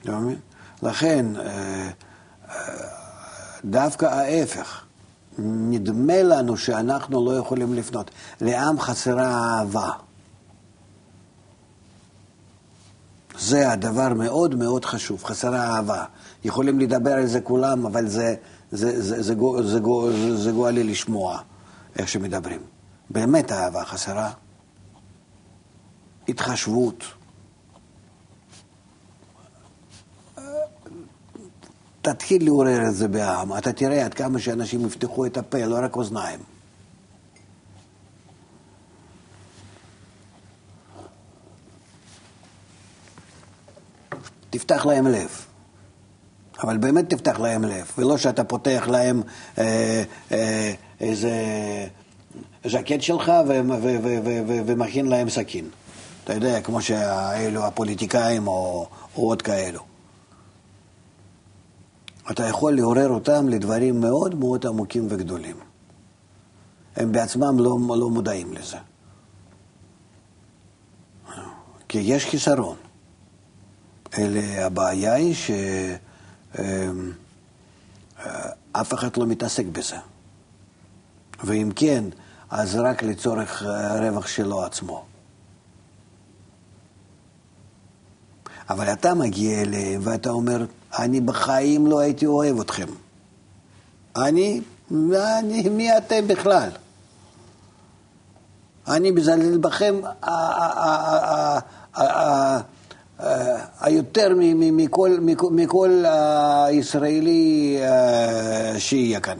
לכן, 0.04 0.14
אה, 0.14 0.49
אה, 0.86 1.90
דווקא 3.66 4.06
ההפך, 4.06 4.84
נדמה 5.40 6.24
לנו 6.24 6.58
שאנחנו 6.58 7.26
לא 7.26 7.38
יכולים 7.38 7.74
לפנות. 7.74 8.12
לעם 8.42 8.80
חסרה 8.80 9.60
אהבה. 9.60 9.90
זה 13.40 13.72
הדבר 13.72 14.14
מאוד 14.14 14.56
מאוד 14.56 14.86
חשוב, 14.86 15.24
חסרה 15.24 15.76
אהבה. 15.76 16.06
יכולים 16.44 16.80
לדבר 16.80 17.14
על 17.14 17.26
זה 17.26 17.42
כולם, 17.42 17.86
אבל 17.86 18.08
זה, 18.08 18.36
זה, 18.72 19.02
זה, 19.02 19.24
זה, 19.24 19.24
זה, 19.24 19.80
זה, 20.12 20.38
זה 20.38 20.52
גואלי 20.52 20.84
לשמוע 20.84 21.42
איך 21.96 22.08
שמדברים. 22.08 22.62
באמת 23.10 23.52
אהבה 23.52 23.86
חסרה. 23.86 24.32
התחשבות. 26.28 27.04
תתחיל 32.02 32.46
לעורר 32.46 32.88
את 32.88 32.96
זה 32.96 33.08
בעם, 33.08 33.58
אתה 33.58 33.74
תראה 33.74 34.06
עד 34.06 34.14
כמה 34.14 34.40
שאנשים 34.40 34.86
יפתחו 34.86 35.26
את 35.26 35.38
הפה, 35.38 35.66
לא 35.66 35.78
רק 35.82 35.96
אוזניים. 35.96 36.40
תפתח 44.50 44.86
להם 44.86 45.08
לב. 45.08 45.46
אבל 46.64 46.78
באמת 46.78 47.10
תפתח 47.10 47.40
להם 47.40 47.64
לב, 47.64 47.92
ולא 47.98 48.18
שאתה 48.18 48.44
פותח 48.44 48.88
להם 48.92 49.22
אה, 49.58 50.04
אה, 50.32 50.74
איזה 51.00 51.32
ז'קט 52.66 53.02
שלך 53.02 53.32
ומכין 54.66 55.06
להם 55.06 55.30
סכין. 55.30 55.70
אתה 56.24 56.34
יודע, 56.34 56.62
כמו 56.62 56.82
שאלו 56.82 57.66
הפוליטיקאים 57.66 58.48
או, 58.48 58.88
או 59.16 59.28
עוד 59.28 59.42
כאלו. 59.42 59.89
אתה 62.32 62.44
יכול 62.44 62.76
לעורר 62.76 63.10
אותם 63.10 63.50
לדברים 63.50 64.02
מאוד 64.02 64.36
מאוד 64.36 64.66
עמוקים 64.66 65.08
וגדולים. 65.10 65.56
הם 66.96 67.12
בעצמם 67.12 67.60
לא, 67.60 67.78
לא 67.98 68.10
מודעים 68.10 68.54
לזה. 68.54 68.78
כי 71.88 71.98
יש 71.98 72.26
חיסרון. 72.26 72.76
אלה, 74.18 74.66
הבעיה 74.66 75.14
היא 75.14 75.36
שאף 78.74 78.94
אחד 78.94 79.18
לא 79.18 79.26
מתעסק 79.26 79.66
בזה. 79.66 79.98
ואם 81.44 81.70
כן, 81.76 82.04
אז 82.50 82.76
רק 82.76 83.04
לצורך 83.04 83.64
רווח 84.00 84.28
שלו 84.28 84.64
עצמו. 84.64 85.06
אבל 88.70 88.94
אתה 88.94 89.14
מגיע 89.14 89.62
אליהם 89.62 90.02
ואתה 90.04 90.30
אומר, 90.30 90.66
אני 90.98 91.22
בחיים 91.22 91.88
לא 91.88 92.00
הייתי 92.00 92.26
אוהב 92.26 92.60
אתכם. 92.60 92.88
אני, 94.16 94.62
אני 94.92 95.70
מי 95.70 95.98
אתם 95.98 96.28
בכלל? 96.28 96.70
אני 98.88 99.12
מזלזל 99.12 99.58
בכם 99.58 99.96
היותר 103.80 104.30
מכל, 105.52 106.04
הישראלי 106.66 107.80
שיהיה 108.78 109.20
כאן. 109.20 109.38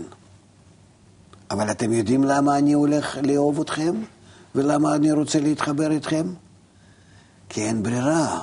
אבל 1.52 1.72
אתם 1.72 1.94
יודעים 1.94 2.24
למה 2.24 2.58
אני 2.58 2.74
הולך 2.74 3.18
לאהוב 3.24 3.60
אתכם? 3.60 3.96
ולמה 4.56 4.96
אני 4.96 5.12
רוצה 5.12 5.40
להתחבר 5.40 5.92
איתכם? 5.92 6.28
כי 7.50 7.62
אין 7.62 7.84
ברירה. 7.84 8.42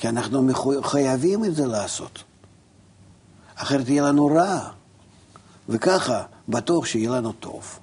כי 0.00 0.08
אנחנו 0.08 0.48
חייבים 0.82 1.44
את 1.44 1.54
זה 1.54 1.66
לעשות. 1.66 2.22
אחרת 3.54 3.88
יהיה 3.88 4.02
לנו 4.02 4.26
רע. 4.26 4.70
וככה, 5.68 6.22
בטוח 6.48 6.86
שיהיה 6.86 7.10
לנו 7.10 7.32
טוב. 7.32 7.78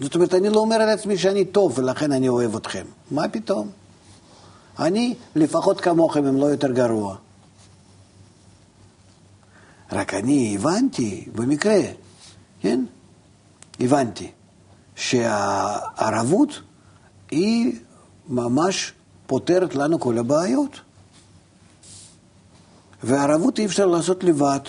זאת 0.00 0.14
אומרת, 0.14 0.34
אני 0.34 0.48
לא 0.48 0.60
אומר 0.60 0.76
על 0.76 0.88
עצמי 0.88 1.18
שאני 1.18 1.44
טוב 1.44 1.78
ולכן 1.78 2.12
אני 2.12 2.28
אוהב 2.28 2.56
אתכם. 2.56 2.84
מה 3.10 3.28
פתאום? 3.28 3.70
אני 4.78 5.14
לפחות 5.36 5.80
כמוכם, 5.80 6.26
אם 6.26 6.36
לא 6.36 6.46
יותר 6.46 6.72
גרוע. 6.72 7.16
רק 9.92 10.14
אני 10.14 10.56
הבנתי, 10.58 11.28
במקרה, 11.34 11.80
כן? 12.60 12.84
הבנתי 13.80 14.30
שהערבות 14.96 16.60
היא 17.30 17.80
ממש 18.28 18.92
פותרת 19.26 19.74
לנו 19.74 20.00
כל 20.00 20.18
הבעיות. 20.18 20.80
וערבות 23.02 23.58
אי 23.58 23.66
אפשר 23.66 23.86
לעשות 23.86 24.24
לבד. 24.24 24.60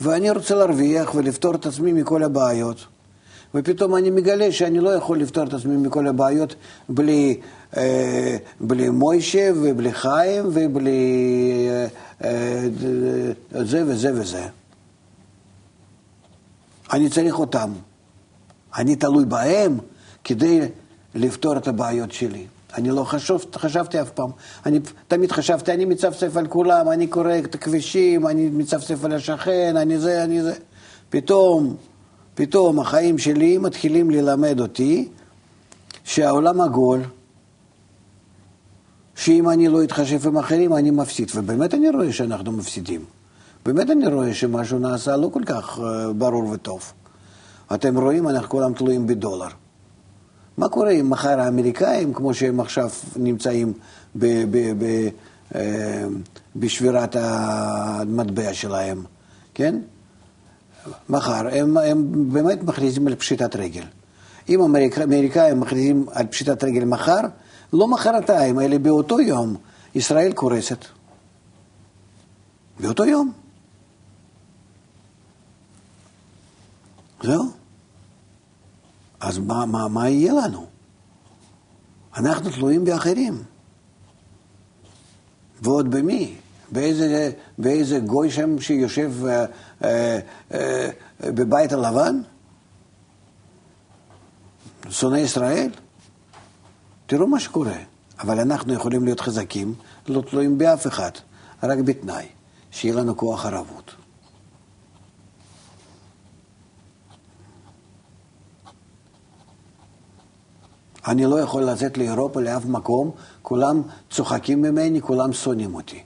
ואני 0.00 0.30
רוצה 0.30 0.54
להרוויח 0.54 1.14
ולפתור 1.14 1.54
את 1.54 1.66
עצמי 1.66 1.92
מכל 1.92 2.22
הבעיות. 2.22 2.86
ופתאום 3.54 3.96
אני 3.96 4.10
מגלה 4.10 4.52
שאני 4.52 4.80
לא 4.80 4.90
יכול 4.90 5.18
לפתור 5.18 5.44
את 5.44 5.54
עצמי 5.54 5.76
מכל 5.76 6.06
הבעיות 6.06 6.54
בלי, 6.88 7.40
אה, 7.76 8.36
בלי 8.60 8.90
מוישה 8.90 9.50
ובלי 9.54 9.92
חיים 9.92 10.44
ובלי 10.52 11.68
אה, 11.68 11.86
אה, 12.24 12.68
זה 13.64 13.84
וזה 13.86 14.12
וזה. 14.14 14.46
אני 16.92 17.10
צריך 17.10 17.38
אותם. 17.38 17.72
אני 18.76 18.96
תלוי 18.96 19.24
בהם 19.24 19.78
כדי 20.24 20.60
לפתור 21.18 21.56
את 21.56 21.68
הבעיות 21.68 22.12
שלי. 22.12 22.46
אני 22.74 22.90
לא 22.90 23.04
חשוב, 23.04 23.44
חשבתי 23.56 24.00
אף 24.00 24.10
פעם. 24.10 24.30
אני 24.66 24.78
תמיד 25.08 25.32
חשבתי, 25.32 25.72
אני 25.72 25.84
מצפצף 25.84 26.36
על 26.36 26.46
כולם, 26.46 26.88
אני 26.88 27.06
קורא 27.06 27.38
את 27.44 27.54
הכבישים, 27.54 28.26
אני 28.26 28.48
מצפצף 28.52 29.04
על 29.04 29.12
השכן, 29.12 29.76
אני 29.76 29.98
זה, 29.98 30.24
אני 30.24 30.42
זה. 30.42 30.54
פתאום, 31.10 31.76
פתאום 32.34 32.80
החיים 32.80 33.18
שלי 33.18 33.58
מתחילים 33.58 34.10
ללמד 34.10 34.60
אותי 34.60 35.08
שהעולם 36.04 36.60
עגול, 36.60 37.00
שאם 39.14 39.50
אני 39.50 39.68
לא 39.68 39.84
אתחשב 39.84 40.26
עם 40.26 40.38
אחרים, 40.38 40.74
אני 40.74 40.90
מפסיד. 40.90 41.30
ובאמת 41.34 41.74
אני 41.74 41.90
רואה 41.90 42.12
שאנחנו 42.12 42.52
מפסידים. 42.52 43.04
באמת 43.66 43.90
אני 43.90 44.08
רואה 44.08 44.34
שמשהו 44.34 44.78
נעשה 44.78 45.16
לא 45.16 45.28
כל 45.32 45.42
כך 45.46 45.78
אה, 45.78 46.12
ברור 46.12 46.50
וטוב. 46.50 46.92
אתם 47.74 47.98
רואים, 47.98 48.28
אנחנו 48.28 48.48
כולם 48.48 48.74
תלויים 48.74 49.06
בדולר. 49.06 49.48
מה 50.58 50.68
קורה 50.68 50.90
אם 50.90 51.10
מחר 51.10 51.40
האמריקאים, 51.40 52.14
כמו 52.14 52.34
שהם 52.34 52.60
עכשיו 52.60 52.90
נמצאים 53.16 53.72
ב, 54.16 54.26
ב, 54.50 54.84
ב, 54.84 55.08
אה, 55.54 56.04
בשבירת 56.56 57.16
המטבע 57.18 58.54
שלהם, 58.54 59.04
כן? 59.54 59.78
מחר 61.08 61.48
הם, 61.52 61.76
הם 61.76 62.32
באמת 62.32 62.62
מכריזים 62.62 63.06
על 63.06 63.14
פשיטת 63.14 63.56
רגל. 63.56 63.84
אם 64.48 64.74
האמריקאים 64.96 65.60
מכריזים 65.60 66.06
על 66.12 66.26
פשיטת 66.26 66.64
רגל 66.64 66.84
מחר, 66.84 67.20
לא 67.72 67.88
מחרתיים, 67.88 68.60
אלא 68.60 68.78
באותו 68.78 69.20
יום, 69.20 69.56
ישראל 69.94 70.32
קורסת. 70.32 70.84
באותו 72.80 73.04
יום. 73.04 73.32
זהו. 77.22 77.57
אז 79.20 79.38
מה, 79.38 79.66
מה, 79.66 79.88
מה 79.88 80.08
יהיה 80.08 80.32
לנו? 80.32 80.66
אנחנו 82.16 82.50
תלויים 82.50 82.84
באחרים. 82.84 83.42
ועוד 85.62 85.90
במי? 85.90 86.36
באיזה, 86.72 87.30
באיזה 87.58 87.98
גוי 87.98 88.30
שם 88.30 88.60
שיושב 88.60 89.12
אה, 89.26 89.44
אה, 89.84 90.18
אה, 90.54 90.90
בבית 91.22 91.72
הלבן? 91.72 92.20
שונא 94.90 95.16
ישראל? 95.16 95.70
תראו 97.06 97.26
מה 97.26 97.40
שקורה. 97.40 97.76
אבל 98.20 98.40
אנחנו 98.40 98.72
יכולים 98.72 99.04
להיות 99.04 99.20
חזקים, 99.20 99.74
לא 100.08 100.20
תלויים 100.20 100.58
באף 100.58 100.86
אחד, 100.86 101.10
רק 101.62 101.78
בתנאי, 101.78 102.26
שיהיה 102.70 102.94
לנו 102.94 103.16
כוח 103.16 103.46
ערבות. 103.46 103.94
אני 111.06 111.24
לא 111.24 111.40
יכול 111.40 111.62
לצאת 111.62 111.98
לאירופה, 111.98 112.40
לאף 112.40 112.64
מקום, 112.64 113.10
כולם 113.42 113.82
צוחקים 114.10 114.62
ממני, 114.62 115.00
כולם 115.00 115.32
שונאים 115.32 115.74
אותי. 115.74 116.02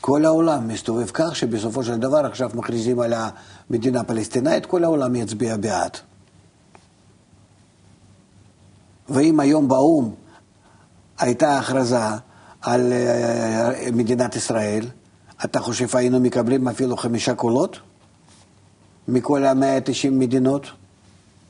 כל 0.00 0.24
העולם 0.24 0.68
מסתובב 0.68 1.10
כך 1.14 1.36
שבסופו 1.36 1.84
של 1.84 1.96
דבר 1.98 2.26
עכשיו 2.26 2.50
מכריזים 2.54 3.00
על 3.00 3.12
המדינה 3.70 4.00
הפלסטינאית, 4.00 4.66
כל 4.66 4.84
העולם 4.84 5.16
יצביע 5.16 5.56
בעד. 5.56 5.96
ואם 9.08 9.40
היום 9.40 9.68
באו"ם 9.68 10.14
הייתה 11.18 11.58
הכרזה 11.58 11.98
על 12.60 12.92
אה, 12.92 13.90
מדינת 13.92 14.36
ישראל, 14.36 14.86
אתה 15.44 15.60
חושב 15.60 15.96
היינו 15.96 16.20
מקבלים 16.20 16.68
אפילו 16.68 16.96
חמישה 16.96 17.34
קולות 17.34 17.78
מכל 19.08 19.44
ה-190 19.44 20.10
מדינות? 20.10 20.66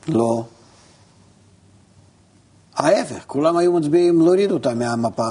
לא. 0.07 0.43
ההפך, 2.75 3.23
כולם 3.27 3.57
היו 3.57 3.73
מצביעים 3.73 4.21
להוריד 4.21 4.51
אותה 4.51 4.73
מהמפה, 4.73 5.29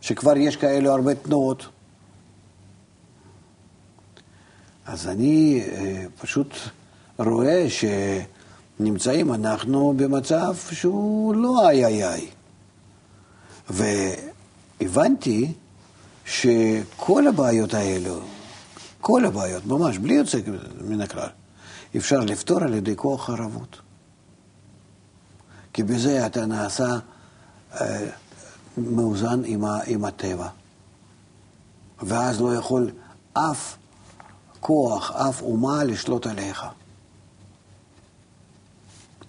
שכבר 0.00 0.36
יש 0.36 0.56
כאלו 0.56 0.90
הרבה 0.90 1.14
תנועות. 1.14 1.66
אז 4.86 5.08
אני 5.08 5.62
אה, 5.72 6.04
פשוט 6.20 6.54
רואה 7.18 7.66
נמצאים 8.80 9.34
אנחנו 9.34 9.94
במצב 9.96 10.56
שהוא 10.72 11.34
לא 11.34 11.68
איי 11.68 11.86
איי 11.86 12.08
איי. 12.08 12.26
והבנתי 13.70 15.52
שכל 16.24 17.26
הבעיות 17.26 17.74
האלו, 17.74 18.20
כל 19.00 19.24
הבעיות, 19.24 19.66
ממש, 19.66 19.98
בלי 19.98 20.14
יוצא 20.14 20.38
מן 20.80 21.00
הכלל, 21.00 21.28
אפשר 21.96 22.20
לפתור 22.20 22.62
על 22.62 22.74
ידי 22.74 22.96
כוח 22.96 23.30
ערבות. 23.30 23.87
כי 25.78 25.84
בזה 25.84 26.26
אתה 26.26 26.46
נעשה 26.46 26.98
אה, 27.80 28.06
מאוזן 28.78 29.40
עם, 29.44 29.64
ה, 29.64 29.78
עם 29.86 30.04
הטבע. 30.04 30.48
ואז 32.02 32.40
לא 32.40 32.54
יכול 32.54 32.90
אף 33.32 33.76
כוח, 34.60 35.10
אף 35.10 35.42
אומה 35.42 35.84
לשלוט 35.84 36.26
עליך. 36.26 36.64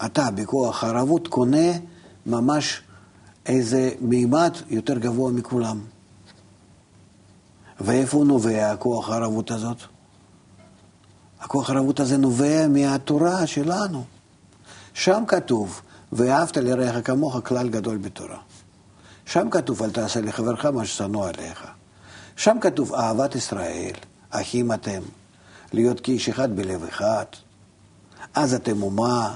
אתה 0.05 0.31
בכוח 0.31 0.83
הערבות 0.83 1.27
קונה 1.27 1.67
ממש 2.25 2.81
איזה 3.45 3.91
מימד 4.01 4.53
יותר 4.67 4.97
גבוה 4.97 5.31
מכולם. 5.31 5.79
ואיפה 7.79 8.23
נובע 8.27 8.71
הכוח 8.71 9.09
הערבות 9.09 9.51
הזאת? 9.51 9.77
הכוח 11.39 11.69
הערבות 11.69 11.99
הזה 11.99 12.17
נובע 12.17 12.67
מהתורה 12.67 13.47
שלנו. 13.47 14.03
שם 14.93 15.23
כתוב, 15.27 15.81
ואהבת 16.11 16.57
לרעך 16.57 17.07
כמוך 17.07 17.37
כלל 17.45 17.69
גדול 17.69 17.97
בתורה. 17.97 18.37
שם 19.25 19.49
כתוב, 19.49 19.83
אל 19.83 19.91
תעשה 19.91 20.21
לחברך 20.21 20.65
מה 20.65 20.85
ששנוא 20.85 21.27
עליך. 21.27 21.67
שם 22.35 22.57
כתוב, 22.61 22.93
אהבת 22.93 23.35
ישראל, 23.35 23.93
אחים 24.29 24.71
אתם, 24.73 25.01
להיות 25.73 25.99
כאיש 25.99 26.29
אחד 26.29 26.55
בלב 26.55 26.83
אחד. 26.83 27.25
אז 28.33 28.53
אתם 28.53 28.83
אומה, 28.83 29.35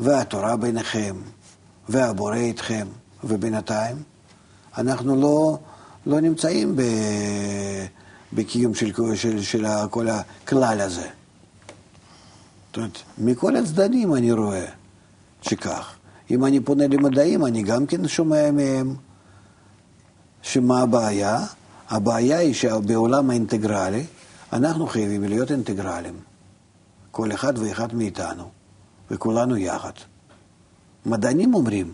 והתורה 0.00 0.56
ביניכם, 0.56 1.16
והבורא 1.88 2.36
איתכם, 2.36 2.86
ובינתיים 3.24 4.02
אנחנו 4.78 5.16
לא, 5.16 5.58
לא 6.06 6.20
נמצאים 6.20 6.76
ב, 6.76 6.82
בקיום 8.32 8.74
של, 8.74 8.92
של, 9.14 9.42
של 9.42 9.66
כל 9.90 10.08
הכלל 10.08 10.80
הזה. 10.80 11.08
זאת 12.68 12.76
אומרת, 12.76 12.98
מכל 13.18 13.56
הצדדים 13.56 14.14
אני 14.14 14.32
רואה 14.32 14.77
שכך. 15.42 15.96
אם 16.30 16.44
אני 16.44 16.60
פונה 16.60 16.86
למדעים, 16.86 17.46
אני 17.46 17.62
גם 17.62 17.86
כן 17.86 18.08
שומע 18.08 18.50
מהם 18.50 18.94
שמה 20.42 20.80
הבעיה? 20.80 21.44
הבעיה 21.88 22.38
היא 22.38 22.54
שבעולם 22.54 23.30
האינטגרלי 23.30 24.04
אנחנו 24.52 24.86
חייבים 24.86 25.24
להיות 25.24 25.50
אינטגרלים. 25.50 26.14
כל 27.10 27.32
אחד 27.32 27.58
ואחד 27.58 27.94
מאיתנו, 27.94 28.44
וכולנו 29.10 29.56
יחד. 29.56 29.92
מדענים 31.06 31.54
אומרים, 31.54 31.92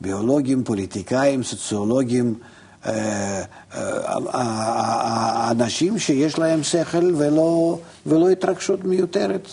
ביולוגים, 0.00 0.64
פוליטיקאים, 0.64 1.42
סוציולוגים, 1.42 2.34
אה, 2.86 3.42
אה, 3.74 4.16
אה, 4.34 5.50
אנשים 5.50 5.98
שיש 5.98 6.38
להם 6.38 6.62
שכל 6.62 7.14
ולא, 7.18 7.78
ולא 8.06 8.30
התרגשות 8.30 8.84
מיותרת. 8.84 9.48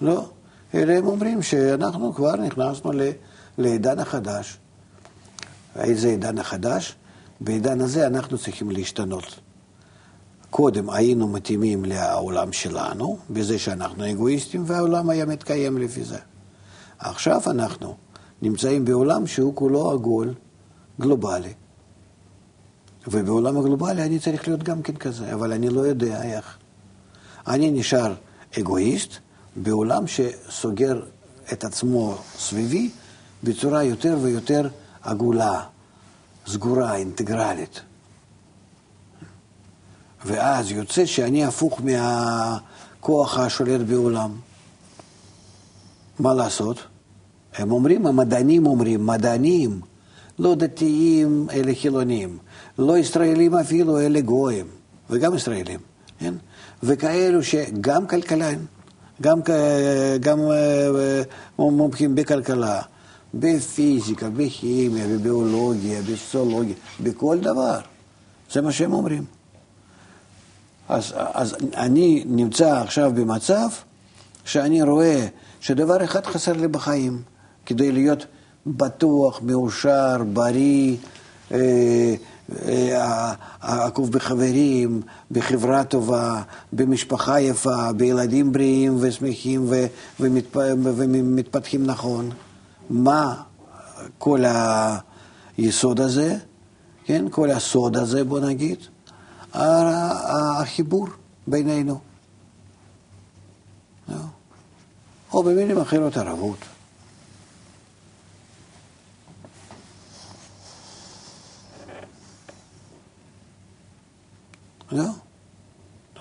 לא. 0.00 0.24
אלא 0.74 0.92
הם 0.92 1.06
אומרים 1.06 1.42
שאנחנו 1.42 2.14
כבר 2.14 2.36
נכנסנו 2.36 2.92
לעידן 3.58 3.98
החדש. 3.98 4.58
איזה 5.76 6.08
עידן 6.08 6.38
החדש? 6.38 6.96
בעידן 7.40 7.80
הזה 7.80 8.06
אנחנו 8.06 8.38
צריכים 8.38 8.70
להשתנות. 8.70 9.40
קודם 10.50 10.90
היינו 10.90 11.28
מתאימים 11.28 11.84
לעולם 11.84 12.52
שלנו, 12.52 13.18
בזה 13.30 13.58
שאנחנו 13.58 14.10
אגואיסטים, 14.10 14.62
והעולם 14.66 15.10
היה 15.10 15.26
מתקיים 15.26 15.78
לפי 15.78 16.04
זה. 16.04 16.18
עכשיו 16.98 17.40
אנחנו 17.46 17.96
נמצאים 18.42 18.84
בעולם 18.84 19.26
שהוא 19.26 19.54
כולו 19.54 19.90
עגול, 19.90 20.34
גלובלי. 21.00 21.52
ובעולם 23.08 23.58
הגלובלי 23.58 24.02
אני 24.02 24.18
צריך 24.18 24.48
להיות 24.48 24.62
גם 24.62 24.82
כן 24.82 24.96
כזה, 24.96 25.34
אבל 25.34 25.52
אני 25.52 25.68
לא 25.68 25.80
יודע 25.80 26.22
איך. 26.22 26.58
אני 27.46 27.70
נשאר 27.70 28.14
אגואיסט 28.58 29.12
בעולם 29.56 30.04
שסוגר 30.06 31.02
את 31.52 31.64
עצמו 31.64 32.18
סביבי 32.38 32.90
בצורה 33.44 33.82
יותר 33.84 34.18
ויותר 34.22 34.68
עגולה, 35.02 35.62
סגורה, 36.46 36.94
אינטגרלית. 36.94 37.80
ואז 40.26 40.70
יוצא 40.70 41.06
שאני 41.06 41.44
הפוך 41.44 41.80
מהכוח 41.84 43.38
השולט 43.38 43.80
בעולם. 43.80 44.30
מה 46.18 46.34
לעשות? 46.34 46.82
הם 47.54 47.72
אומרים, 47.72 48.06
המדענים 48.06 48.66
אומרים, 48.66 49.06
מדענים, 49.06 49.80
לא 50.38 50.54
דתיים, 50.54 51.46
אלה 51.52 51.72
חילונים, 51.74 52.38
לא 52.78 52.98
ישראלים 52.98 53.54
אפילו, 53.54 54.00
אלה 54.00 54.20
גויים, 54.20 54.66
וגם 55.10 55.34
ישראלים, 55.34 55.80
כן? 56.18 56.34
וכאלו 56.82 57.42
שגם 57.42 58.06
כלכלן, 58.06 58.58
גם, 59.22 59.40
גם 60.20 60.38
אה, 60.40 61.22
מומחים 61.58 62.14
בכלכלה, 62.14 62.82
בפיזיקה, 63.34 64.30
בכימיה, 64.30 65.06
בביולוגיה, 65.06 66.02
בסוציולוגיה, 66.02 66.74
בכל 67.00 67.38
דבר. 67.38 67.80
זה 68.52 68.62
מה 68.62 68.72
שהם 68.72 68.92
אומרים. 68.92 69.24
אז, 70.88 71.12
אז 71.16 71.56
אני 71.76 72.24
נמצא 72.26 72.80
עכשיו 72.80 73.12
במצב 73.14 73.68
שאני 74.44 74.82
רואה 74.82 75.26
שדבר 75.60 76.04
אחד 76.04 76.26
חסר 76.26 76.52
לי 76.52 76.68
בחיים, 76.68 77.22
כדי 77.66 77.92
להיות 77.92 78.26
בטוח, 78.66 79.40
מאושר, 79.42 80.16
בריא, 80.32 80.96
אה, 81.52 81.56
אה, 81.58 82.14
עקוב 83.60 84.12
בחברים, 84.12 85.02
בחברה 85.30 85.84
טובה, 85.84 86.42
במשפחה 86.72 87.40
יפה, 87.40 87.92
בילדים 87.92 88.52
בריאים 88.52 88.96
ושמחים 89.00 89.70
ומתפ... 90.20 90.56
ומתפתחים 90.82 91.86
נכון. 91.86 92.30
מה 92.90 93.42
כל 94.18 94.44
היסוד 95.58 96.00
הזה, 96.00 96.36
כן? 97.04 97.24
כל 97.30 97.50
הסוד 97.50 97.96
הזה, 97.96 98.24
בוא 98.24 98.40
נגיד, 98.40 98.78
החיבור 99.52 101.06
בינינו. 101.46 101.98
או 105.32 105.42
במילים 105.42 105.78
אחרות 105.78 106.16
ערבות. 106.16 106.58
לא. 114.96 115.04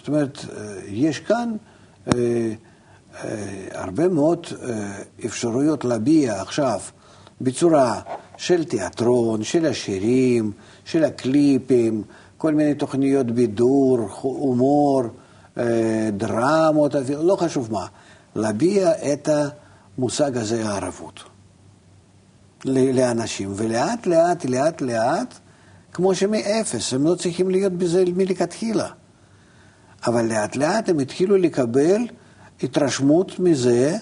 זאת 0.05 0.07
אומרת, 0.07 0.45
יש 0.88 1.19
כאן 1.19 1.55
אה, 2.07 2.53
אה, 3.23 3.67
הרבה 3.71 4.07
מאוד 4.07 4.47
אה, 4.63 4.97
אפשרויות 5.25 5.85
להביע 5.85 6.41
עכשיו 6.41 6.79
בצורה 7.41 8.01
של 8.38 8.63
תיאטרון, 8.63 9.43
של 9.43 9.65
השירים, 9.65 10.51
של 10.85 11.03
הקליפים, 11.03 12.03
כל 12.38 12.53
מיני 12.53 12.73
תוכניות 12.73 13.31
בידור, 13.31 14.09
הומור, 14.21 15.03
דרמות, 16.11 16.95
לא 17.09 17.35
חשוב 17.35 17.71
מה, 17.71 17.85
להביע 18.35 18.91
את 19.13 19.29
המושג 19.97 20.38
הזה, 20.38 20.69
הערבות, 20.69 21.23
לאנשים. 22.65 23.53
ולאט 23.55 24.07
לאט, 24.07 24.45
לאט 24.45 24.81
לאט, 24.81 25.39
כמו 25.95 26.15
שמאפס, 26.15 26.93
הם 26.93 27.05
לא 27.05 27.15
צריכים 27.15 27.49
להיות 27.49 27.73
בזה 27.73 28.03
מלכתחילה. 28.15 28.89
אבל 30.08 30.25
לאט 30.25 30.55
לאט 30.55 30.89
הם 30.89 30.99
התחילו 30.99 31.38
לקבל 31.38 32.01
התרשמות 32.63 33.39
מזה 33.39 33.97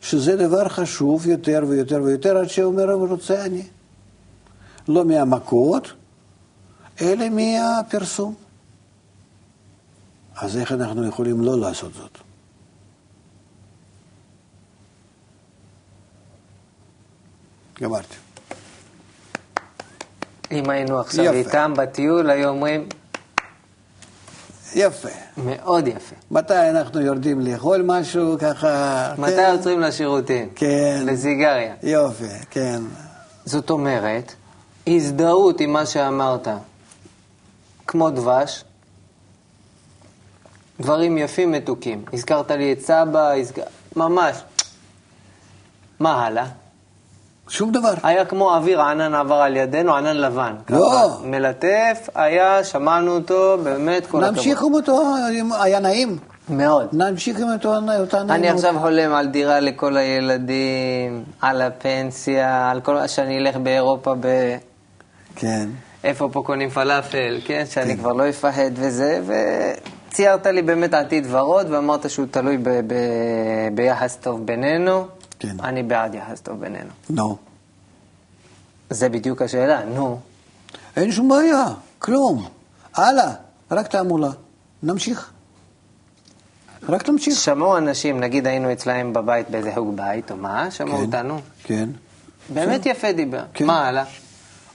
שזה 0.00 0.36
דבר 0.36 0.68
חשוב 0.68 1.26
יותר 1.26 1.64
ויותר 1.68 2.02
ויותר, 2.02 2.36
עד 2.36 2.48
שאומר, 2.48 2.92
רוצה 2.92 3.44
אני. 3.44 3.62
לא 4.88 5.04
מהמכות, 5.04 5.92
אלא 7.00 7.24
מהפרסום. 7.28 8.34
אז 10.36 10.56
איך 10.56 10.72
אנחנו 10.72 11.06
יכולים 11.06 11.40
לא 11.40 11.60
לעשות 11.60 11.94
זאת? 11.94 12.18
גמרתי. 17.80 18.25
אם 20.52 20.70
היינו 20.70 21.00
עכשיו 21.00 21.24
יפה. 21.24 21.34
איתם 21.34 21.74
בטיול, 21.76 22.30
היו 22.30 22.48
אומרים... 22.48 22.88
יפה. 24.74 25.08
מאוד 25.36 25.88
יפה. 25.88 26.14
מתי 26.30 26.70
אנחנו 26.70 27.00
יורדים 27.00 27.40
לאכול 27.40 27.82
משהו 27.82 28.36
ככה? 28.38 29.14
מתי 29.18 29.36
כן. 29.36 29.52
עוצרים 29.52 29.80
לשירותים? 29.80 30.48
כן. 30.54 31.02
לסיגריה. 31.06 31.74
יופי, 31.82 32.24
כן. 32.50 32.82
זאת 33.44 33.70
אומרת, 33.70 34.34
הזדהות 34.86 35.60
עם 35.60 35.72
מה 35.72 35.86
שאמרת, 35.86 36.48
כמו 37.86 38.10
דבש, 38.10 38.64
דברים 40.80 41.18
יפים 41.18 41.52
מתוקים. 41.52 42.04
הזכרת 42.12 42.50
לי 42.50 42.72
את 42.72 42.80
סבא, 42.80 43.32
הזכ... 43.32 43.58
ממש. 43.96 44.36
מה 46.00 46.26
הלאה? 46.26 46.46
שום 47.48 47.72
דבר. 47.72 47.94
היה 48.02 48.24
כמו 48.24 48.54
אוויר, 48.54 48.80
הענן 48.82 49.14
עבר 49.14 49.34
על 49.34 49.56
ידינו, 49.56 49.96
ענן 49.96 50.16
לבן. 50.16 50.54
לא. 50.70 51.08
מלטף, 51.24 52.08
היה, 52.14 52.64
שמענו 52.64 53.14
אותו, 53.14 53.58
באמת 53.62 54.06
כל 54.06 54.24
הכבוד. 54.24 54.36
נמשיך 54.36 54.62
עם 54.62 54.74
אותו, 54.74 55.02
היה 55.60 55.80
נעים. 55.80 56.18
מאוד. 56.48 56.88
נמשיך 56.92 57.40
עם 57.40 57.52
אותו, 57.52 57.68
אותה 57.74 57.88
נעימות. 58.22 58.30
אני 58.30 58.48
עכשיו 58.48 58.74
חולם 58.80 59.12
על 59.14 59.26
דירה 59.26 59.60
לכל 59.60 59.96
הילדים, 59.96 61.24
על 61.40 61.62
הפנסיה, 61.62 62.70
על 62.70 62.80
כל... 62.80 63.06
שאני 63.06 63.38
אלך 63.38 63.56
באירופה 63.56 64.14
ב... 64.20 64.26
כן. 65.36 65.68
איפה 66.04 66.28
פה 66.32 66.42
קונים 66.46 66.70
פלאפל, 66.70 67.38
כן? 67.44 67.64
שאני 67.70 67.90
כן. 67.96 67.96
כבר 67.96 68.12
לא 68.12 68.28
אפחד 68.28 68.70
וזה, 68.74 69.20
וציירת 70.08 70.46
לי 70.46 70.62
באמת 70.62 70.94
עתיד 70.94 71.26
ורוד, 71.30 71.66
ואמרת 71.70 72.10
שהוא 72.10 72.26
תלוי 72.30 72.56
ב- 72.58 72.68
ב- 72.68 72.94
ביחס 73.74 74.16
טוב 74.16 74.46
בינינו. 74.46 75.04
כן. 75.46 75.64
אני 75.64 75.82
בעד 75.82 76.14
יחס 76.14 76.40
טוב 76.40 76.60
בינינו. 76.60 76.90
נו. 77.10 77.36
זה 78.90 79.08
בדיוק 79.08 79.42
השאלה, 79.42 79.84
נו. 79.84 80.20
אין 80.96 81.12
שום 81.12 81.28
בעיה, 81.28 81.64
כלום. 81.98 82.48
הלאה, 82.94 83.32
רק 83.70 83.86
תעמולה. 83.86 84.30
נמשיך. 84.82 85.30
רק 86.88 87.02
תמשיך. 87.02 87.38
שמעו 87.38 87.78
אנשים, 87.78 88.20
נגיד 88.20 88.46
היינו 88.46 88.72
אצלהם 88.72 89.12
בבית 89.12 89.50
באיזה 89.50 89.72
חוג 89.74 89.96
בית 89.96 90.30
או 90.30 90.36
מה, 90.36 90.70
שמעו 90.70 90.96
כן. 90.96 91.04
אותנו. 91.04 91.40
כן. 91.64 91.88
באמת 92.54 92.86
יפה 92.86 93.12
דיבר. 93.12 93.42
כן. 93.54 93.66
מה 93.66 93.88
הלאה? 93.88 94.04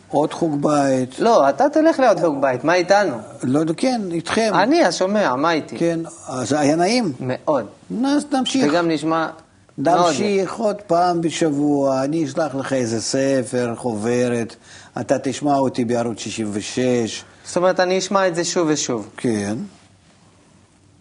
עוד 0.07 0.33
חוג 0.33 0.61
בית. 0.61 1.19
לא, 1.19 1.49
אתה 1.49 1.69
תלך 1.69 1.99
לעוד 1.99 2.19
חוג 2.19 2.41
בית, 2.41 2.63
מה 2.63 2.73
איתנו? 2.73 3.17
לא 3.43 3.59
יודע, 3.59 3.73
כן, 3.77 4.01
איתכם. 4.11 4.51
אני 4.53 4.83
השומע, 4.83 5.35
מה 5.35 5.51
איתי? 5.51 5.77
כן, 5.77 5.99
אז 6.27 6.53
היה 6.53 6.75
נעים. 6.75 7.13
מאוד. 7.19 7.65
אז 8.05 8.25
נמשיך. 8.31 8.65
וגם 8.69 8.89
נשמע 8.89 9.29
נמשיך 9.77 10.53
עוד 10.53 10.81
פעם 10.87 11.21
בשבוע, 11.21 12.03
אני 12.03 12.25
אשלח 12.25 12.55
לך 12.55 12.73
איזה 12.73 13.01
ספר, 13.01 13.73
חוברת, 13.77 14.55
אתה 15.01 15.19
תשמע 15.19 15.57
אותי 15.57 15.85
בערוץ 15.85 16.19
66, 16.19 17.23
זאת 17.45 17.57
אומרת, 17.57 17.79
אני 17.79 17.97
אשמע 17.97 18.27
את 18.27 18.35
זה 18.35 18.43
שוב 18.43 18.67
ושוב. 18.71 19.09
כן, 19.17 19.57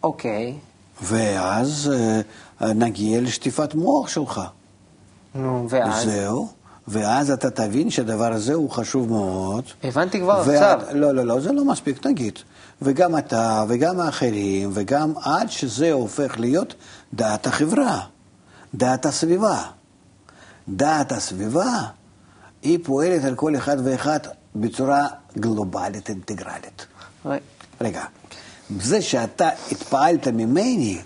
אוקיי. 0.02 0.54
ואז 1.02 1.92
אה, 2.60 2.72
נגיע 2.72 3.20
לשטיפת 3.20 3.74
מוח 3.74 4.08
שלך. 4.08 4.40
נו, 5.34 5.66
ואז? 5.70 6.04
זהו, 6.04 6.48
ואז 6.88 7.30
אתה 7.30 7.50
תבין 7.50 7.90
שהדבר 7.90 8.32
הזה 8.32 8.54
הוא 8.54 8.70
חשוב 8.70 9.08
מאוד. 9.10 9.64
הבנתי 9.84 10.20
כבר 10.20 10.42
ואת- 10.46 10.54
עכשיו. 10.62 10.80
לא, 10.92 11.12
לא, 11.14 11.24
לא, 11.26 11.40
זה 11.40 11.52
לא 11.52 11.64
מספיק, 11.64 12.06
נגיד. 12.06 12.38
וגם 12.82 13.18
אתה, 13.18 13.64
וגם 13.68 14.00
האחרים, 14.00 14.70
וגם 14.74 15.12
עד 15.24 15.50
שזה 15.50 15.92
הופך 15.92 16.34
להיות 16.40 16.74
דעת 17.14 17.46
החברה, 17.46 18.00
דעת 18.74 19.06
הסביבה. 19.06 19.62
דעת 20.68 21.12
הסביבה, 21.12 21.82
היא 22.62 22.78
פועלת 22.82 23.24
על 23.24 23.34
כל 23.34 23.56
אחד 23.56 23.76
ואחד 23.84 24.20
בצורה 24.54 25.06
גלובלית, 25.38 26.08
אינטגרלית. 26.08 26.86
רגע, 27.80 28.04
זה 28.80 29.02
שאתה 29.02 29.50
התפעלת 29.72 30.28
ממני, 30.28 31.00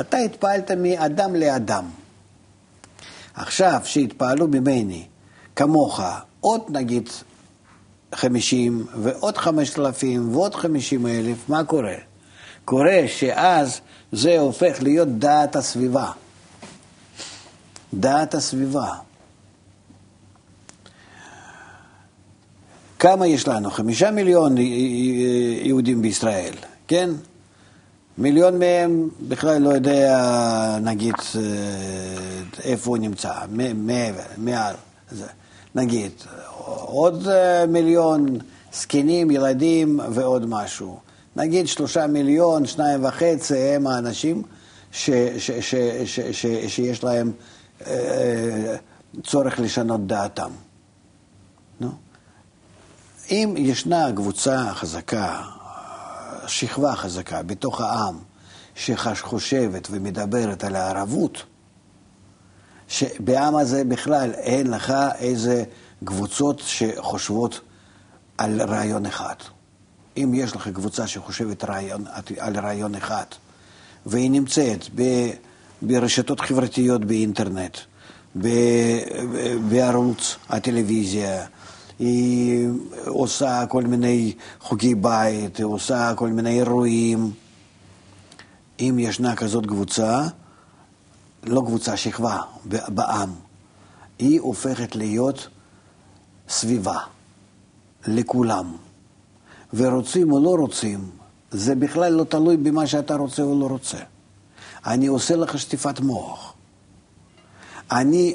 אתה 0.00 0.16
התפעלת 0.16 0.70
מאדם 0.70 1.34
לאדם. 1.34 1.84
עכשיו, 3.34 3.80
שהתפעלו 3.84 4.48
ממני, 4.48 5.06
כמוך, 5.56 6.00
עוד 6.40 6.62
נגיד 6.68 7.08
חמישים, 8.14 8.86
ועוד 9.02 9.36
חמשת 9.36 9.78
אלפים, 9.78 10.34
ועוד 10.34 10.54
חמישים 10.54 11.06
אלף, 11.06 11.48
מה 11.48 11.64
קורה? 11.64 11.94
קורה 12.64 13.00
שאז 13.06 13.80
זה 14.12 14.38
הופך 14.38 14.82
להיות 14.82 15.08
דעת 15.08 15.56
הסביבה. 15.56 16.10
דעת 17.94 18.34
הסביבה. 18.34 18.92
כמה 22.98 23.26
יש 23.26 23.48
לנו? 23.48 23.70
חמישה 23.70 24.10
מיליון 24.10 24.54
יהודים 25.62 26.02
בישראל, 26.02 26.54
כן? 26.88 27.10
מיליון 28.18 28.58
מהם 28.58 29.08
בכלל 29.28 29.62
לא 29.62 29.68
יודע, 29.68 30.78
נגיד, 30.82 31.14
אה, 31.36 31.42
איפה 32.64 32.90
הוא 32.90 32.98
נמצא, 32.98 33.32
מעבר, 33.74 34.22
מעל. 34.36 34.74
נגיד, 35.74 36.12
עוד 36.84 37.28
אה, 37.28 37.66
מיליון 37.66 38.38
זקנים, 38.72 39.30
ילדים 39.30 40.00
ועוד 40.10 40.46
משהו. 40.48 40.98
נגיד 41.36 41.68
שלושה 41.68 42.06
מיליון, 42.06 42.66
שניים 42.66 43.04
וחצי 43.04 43.58
הם 43.58 43.86
האנשים 43.86 44.42
ש, 44.92 45.10
ש, 45.38 45.50
ש, 45.50 45.74
ש, 46.04 46.20
ש, 46.20 46.46
שיש 46.68 47.04
להם 47.04 47.28
אה, 47.28 47.55
צורך 49.22 49.58
לשנות 49.58 50.06
דעתם. 50.06 50.50
נו. 51.80 51.92
אם 53.30 53.54
ישנה 53.56 54.12
קבוצה 54.16 54.74
חזקה, 54.74 55.42
שכבה 56.46 56.96
חזקה 56.96 57.42
בתוך 57.42 57.80
העם, 57.80 58.18
שחושבת 58.74 59.88
ומדברת 59.90 60.64
על 60.64 60.76
הערבות, 60.76 61.42
שבעם 62.88 63.56
הזה 63.56 63.84
בכלל 63.84 64.32
אין 64.32 64.70
לך 64.70 64.92
איזה 65.18 65.64
קבוצות 66.04 66.62
שחושבות 66.66 67.60
על 68.38 68.62
רעיון 68.62 69.06
אחד. 69.06 69.34
אם 70.16 70.32
יש 70.34 70.56
לך 70.56 70.68
קבוצה 70.68 71.06
שחושבת 71.06 71.64
רעיון, 71.64 72.04
על 72.38 72.58
רעיון 72.58 72.94
אחד, 72.94 73.24
והיא 74.06 74.30
נמצאת 74.30 74.84
ב, 74.94 75.02
ברשתות 75.82 76.40
חברתיות 76.40 77.04
באינטרנט, 77.04 77.78
בערוץ 79.68 80.36
הטלוויזיה, 80.48 81.46
היא 81.98 82.68
עושה 83.06 83.66
כל 83.68 83.82
מיני 83.82 84.32
חוגי 84.60 84.94
בית, 84.94 85.56
היא 85.56 85.66
עושה 85.66 86.14
כל 86.16 86.28
מיני 86.28 86.58
אירועים. 86.58 87.30
אם 88.80 88.96
ישנה 88.98 89.36
כזאת 89.36 89.66
קבוצה, 89.66 90.22
לא 91.42 91.62
קבוצה, 91.66 91.96
שכבה 91.96 92.40
בעם, 92.88 93.30
היא 94.18 94.40
הופכת 94.40 94.96
להיות 94.96 95.48
סביבה 96.48 96.98
לכולם. 98.06 98.72
ורוצים 99.74 100.32
או 100.32 100.44
לא 100.44 100.54
רוצים, 100.60 101.10
זה 101.50 101.74
בכלל 101.74 102.12
לא 102.12 102.24
תלוי 102.24 102.56
במה 102.56 102.86
שאתה 102.86 103.14
רוצה 103.14 103.42
או 103.42 103.60
לא 103.60 103.66
רוצה. 103.66 103.98
אני 104.86 105.06
עושה 105.06 105.36
לך 105.36 105.58
שטיפת 105.58 106.00
מוח. 106.00 106.54
אני, 107.90 108.34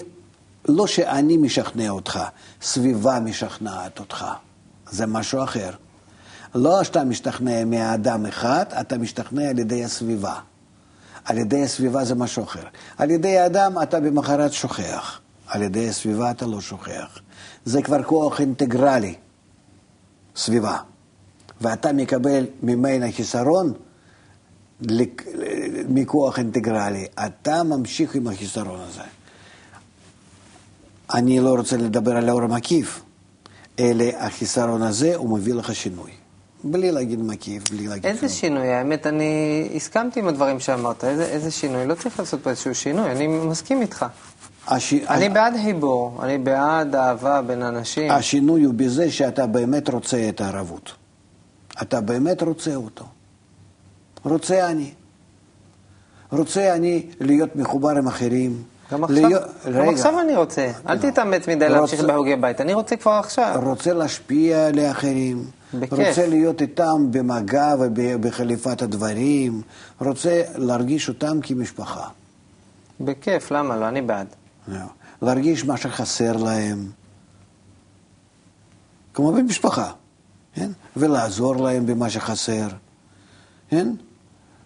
לא 0.68 0.88
שאני 0.88 1.38
משכנע 1.38 1.90
אותך, 1.90 2.20
סביבה 2.62 3.20
משכנעת 3.20 4.00
אותך. 4.00 4.26
זה 4.90 5.06
משהו 5.06 5.44
אחר. 5.44 5.72
לא 6.56 6.84
שאתה 6.84 7.04
משתכנע 7.04 7.66
מהאדם 7.66 8.26
אחד, 8.26 8.66
אתה 8.82 8.98
משתכנע 8.98 9.50
על 9.50 9.60
ידי 9.60 9.84
הסביבה. 9.84 10.40
על 11.26 11.38
ידי 11.38 11.64
הסביבה 11.64 12.06
זה 12.06 12.16
משהו 12.16 12.44
אחר. 12.44 12.64
על 12.98 13.12
ידי 13.12 13.38
האדם 13.38 13.82
אתה 13.84 14.00
במחרת 14.00 14.54
שוכח. 14.54 15.20
על 15.48 15.62
ידי 15.62 15.90
הסביבה 15.90 16.32
אתה 16.32 16.46
לא 16.46 16.62
שוכח. 16.62 17.20
זה 17.66 17.82
כבר 17.82 18.04
כוח 18.04 18.40
אינטגרלי, 18.40 19.16
סביבה. 20.36 20.78
ואתה 21.62 21.94
מקבל 21.94 22.46
ממנה 22.64 23.12
חיסרון 23.12 23.74
מכוח 25.90 26.40
אינטגרלי. 26.40 27.06
אתה 27.26 27.64
ממשיך 27.64 28.16
עם 28.16 28.28
החיסרון 28.28 28.80
הזה. 28.80 29.02
אני 31.14 31.40
לא 31.40 31.56
רוצה 31.56 31.78
לדבר 31.78 32.18
על 32.18 32.30
האור 32.30 32.42
המקיף, 32.42 33.02
אלא 33.80 34.06
החיסרון 34.18 34.82
הזה 34.82 35.16
הוא 35.16 35.38
מביא 35.38 35.54
לך 35.54 35.76
שינוי. 35.76 36.12
בלי 36.64 36.92
להגיד 36.92 37.20
מקיף, 37.22 37.72
בלי 37.72 37.88
להגיד... 37.88 38.06
איזה 38.06 38.30
שינוי? 38.30 38.68
האמת, 38.68 39.08
אני 39.08 39.70
הסכמתי 39.76 40.20
עם 40.20 40.28
הדברים 40.28 40.60
שאמרת. 40.60 41.04
איזה, 41.04 41.26
איזה 41.26 41.52
שינוי? 41.52 41.86
לא 41.86 41.96
צריך 41.96 42.20
לעשות 42.20 42.44
פה 42.44 42.50
איזשהו 42.50 42.76
שינוי, 42.76 43.12
אני 43.12 43.28
מסכים 43.28 43.82
איתך. 43.82 44.06
הש... 44.68 44.94
אני 44.94 45.30
בעד 45.30 45.54
חיבור, 45.64 46.20
אני 46.24 46.38
בעד 46.38 46.96
אהבה 46.96 47.42
בין 47.42 47.62
אנשים. 47.64 48.12
השינוי 48.12 48.64
הוא 48.64 48.74
בזה 48.74 49.12
שאתה 49.12 49.48
באמת 49.48 49.90
רוצה 49.90 50.30
את 50.30 50.42
הערבות. 50.42 50.92
אתה 51.82 52.02
באמת 52.02 52.44
רוצה 52.44 52.76
אותו. 52.76 53.06
רוצה 54.24 54.70
אני. 54.70 54.92
רוצה 56.32 56.76
אני 56.76 57.06
להיות 57.20 57.56
מחובר 57.56 57.90
עם 57.90 58.08
אחרים. 58.08 58.64
גם 58.92 59.04
עכשיו, 59.04 59.28
להיות... 59.28 59.44
גם 59.66 59.72
רגע. 59.82 59.92
עכשיו 59.92 60.20
אני 60.20 60.36
רוצה. 60.36 60.72
אל 60.90 60.96
לא. 60.96 61.12
תתאמץ 61.12 61.48
מדי 61.48 61.66
רוצה- 61.66 61.68
להמשיך 61.78 62.02
בהוגי 62.02 62.36
בית, 62.36 62.62
אני 62.62 62.74
רוצה 62.74 62.96
כבר 62.96 63.12
עכשיו. 63.12 63.62
רוצה 63.66 63.94
להשפיע 63.94 64.68
על 64.68 64.80
האחרים. 64.80 65.44
בכיף. 65.74 65.94
רוצה 65.94 66.28
להיות 66.28 66.62
איתם 66.62 67.12
במגע 67.12 67.74
ובחליפת 67.80 68.82
הדברים. 68.82 69.62
רוצה 70.00 70.42
להרגיש 70.56 71.10
אותם 71.10 71.40
כמשפחה. 71.44 72.08
בכיף, 73.02 73.52
למה 73.52 73.76
לא? 73.78 73.88
אני 73.88 74.02
בעד. 74.02 74.28
זהו. 74.68 74.80
להרגיש 75.22 75.66
מה 75.66 75.78
שחסר 75.78 76.38
להם. 76.38 76.86
כמו 79.14 79.32
במשפחה, 79.32 79.92
כן? 80.56 80.72
ולעזור 80.98 81.56
להם 81.56 81.86
במה 81.86 82.10
שחסר, 82.10 82.68
כן? 83.70 83.88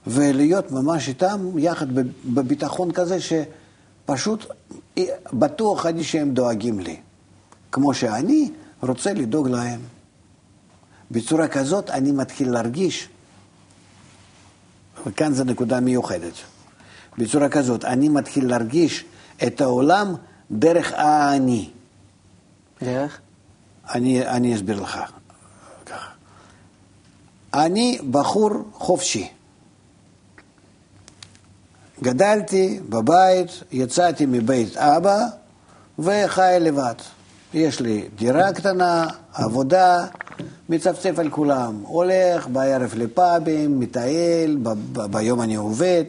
ולהיות 0.07 0.71
ממש 0.71 1.07
איתם 1.07 1.59
יחד 1.59 1.87
בביטחון 2.25 2.91
כזה 2.91 3.17
שפשוט 3.21 4.45
בטוח 5.33 5.85
אני 5.85 6.03
שהם 6.03 6.31
דואגים 6.31 6.79
לי, 6.79 6.97
כמו 7.71 7.93
שאני 7.93 8.51
רוצה 8.81 9.13
לדאוג 9.13 9.47
להם. 9.47 9.79
בצורה 11.11 11.47
כזאת 11.47 11.89
אני 11.89 12.11
מתחיל 12.11 12.51
להרגיש, 12.51 13.09
וכאן 15.05 15.33
זו 15.33 15.43
נקודה 15.43 15.79
מיוחדת, 15.79 16.33
בצורה 17.17 17.49
כזאת 17.49 17.85
אני 17.85 18.09
מתחיל 18.09 18.49
להרגיש 18.49 19.05
את 19.47 19.61
העולם 19.61 20.15
דרך 20.51 20.91
האני. 20.95 21.69
דרך? 22.81 23.19
אני, 23.93 24.27
אני 24.27 24.55
אסביר 24.55 24.81
לך. 24.81 24.99
ככה. 25.85 26.09
אני 27.53 27.99
בחור 28.11 28.49
חופשי. 28.73 29.29
גדלתי 32.03 32.79
בבית, 32.89 33.49
יצאתי 33.71 34.25
מבית 34.25 34.77
אבא 34.77 35.19
וחי 35.99 36.57
לבד. 36.61 36.93
יש 37.53 37.79
לי 37.79 38.07
דירה 38.15 38.53
קטנה, 38.53 39.07
עבודה, 39.33 40.05
מצפצף 40.69 41.19
על 41.19 41.29
כולם. 41.29 41.81
הולך 41.85 42.47
בערב 42.47 42.93
לפאבים, 42.95 43.79
מטייל, 43.79 44.57
ב- 44.63 44.69
ב- 44.93 45.05
ביום 45.11 45.41
אני 45.41 45.55
עובד. 45.55 46.03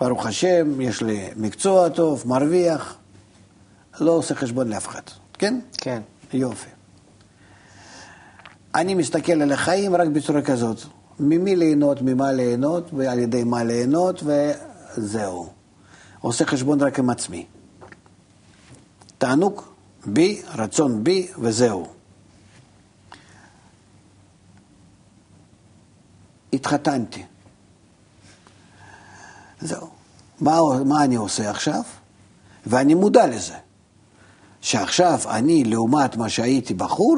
ברוך 0.00 0.26
השם, 0.26 0.80
יש 0.80 1.02
לי 1.02 1.28
מקצוע 1.36 1.88
טוב, 1.88 2.22
מרוויח. 2.26 2.96
לא 4.00 4.12
עושה 4.12 4.34
חשבון 4.34 4.68
לאף 4.68 4.88
אחד, 4.88 5.00
כן? 5.38 5.60
כן. 5.72 6.02
יופי. 6.32 6.68
אני 8.74 8.94
מסתכל 8.94 9.42
על 9.42 9.52
החיים 9.52 9.96
רק 9.96 10.08
בצורה 10.08 10.42
כזאת. 10.42 10.78
ממי 11.20 11.56
ליהנות, 11.56 12.02
ממה 12.02 12.32
ליהנות, 12.32 12.90
ועל 12.92 13.18
ידי 13.18 13.44
מה 13.44 13.64
ליהנות, 13.64 14.22
וזהו. 14.22 15.50
עושה 16.20 16.46
חשבון 16.46 16.80
רק 16.80 16.98
עם 16.98 17.10
עצמי. 17.10 17.46
תענוג 19.18 19.62
בי, 20.06 20.42
רצון 20.54 21.04
בי, 21.04 21.28
וזהו. 21.38 21.86
התחתנתי. 26.52 27.24
זהו. 29.60 29.88
מה, 30.40 30.60
מה 30.84 31.04
אני 31.04 31.16
עושה 31.16 31.50
עכשיו? 31.50 31.82
ואני 32.66 32.94
מודע 32.94 33.26
לזה. 33.26 33.54
שעכשיו 34.60 35.20
אני, 35.26 35.64
לעומת 35.64 36.16
מה 36.16 36.28
שהייתי 36.28 36.74
בחור, 36.74 37.16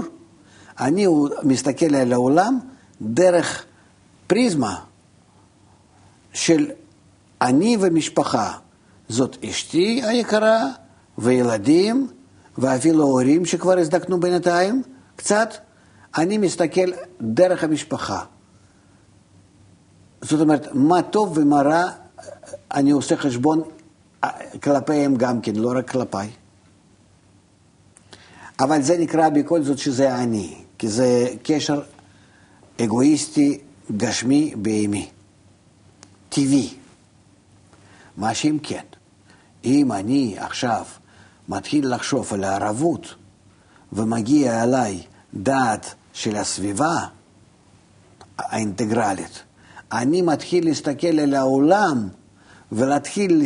אני 0.80 1.06
מסתכל 1.42 1.94
על 1.94 2.12
העולם 2.12 2.58
דרך 3.02 3.64
פריזמה 4.26 4.80
של 6.32 6.70
אני 7.40 7.76
ומשפחה. 7.80 8.52
זאת 9.08 9.44
אשתי 9.44 10.02
היקרה, 10.04 10.66
וילדים, 11.18 12.08
ואפילו 12.58 13.04
הורים 13.04 13.46
שכבר 13.46 13.78
הזדקנו 13.78 14.20
בינתיים, 14.20 14.82
קצת. 15.16 15.54
אני 16.18 16.38
מסתכל 16.38 16.92
דרך 17.20 17.64
המשפחה. 17.64 18.24
זאת 20.22 20.40
אומרת, 20.40 20.68
מה 20.74 21.02
טוב 21.02 21.38
ומה 21.38 21.62
רע, 21.62 21.90
אני 22.74 22.90
עושה 22.90 23.16
חשבון 23.16 23.62
כלפיהם 24.62 25.16
גם 25.16 25.40
כן, 25.40 25.56
לא 25.56 25.72
רק 25.76 25.90
כלפיי. 25.90 26.30
אבל 28.60 28.82
זה 28.82 28.98
נקרא 28.98 29.28
בכל 29.28 29.62
זאת 29.62 29.78
שזה 29.78 30.14
אני, 30.14 30.54
כי 30.78 30.88
זה 30.88 31.28
קשר 31.42 31.80
אגואיסטי, 32.80 33.60
גשמי, 33.96 34.54
בהמי, 34.56 35.08
טבעי. 36.28 36.74
מה 38.16 38.34
שאם 38.34 38.58
כן, 38.62 38.84
אם 39.64 39.92
אני 39.92 40.34
עכשיו 40.38 40.84
מתחיל 41.48 41.94
לחשוב 41.94 42.34
על 42.34 42.44
הערבות 42.44 43.14
ומגיע 43.92 44.62
אליי 44.62 45.02
דעת 45.34 45.94
של 46.12 46.36
הסביבה 46.36 47.06
האינטגרלית, 48.38 49.42
אני 49.92 50.22
מתחיל 50.22 50.64
להסתכל 50.64 51.20
על 51.20 51.34
העולם 51.34 52.08
ולהתחיל 52.72 53.42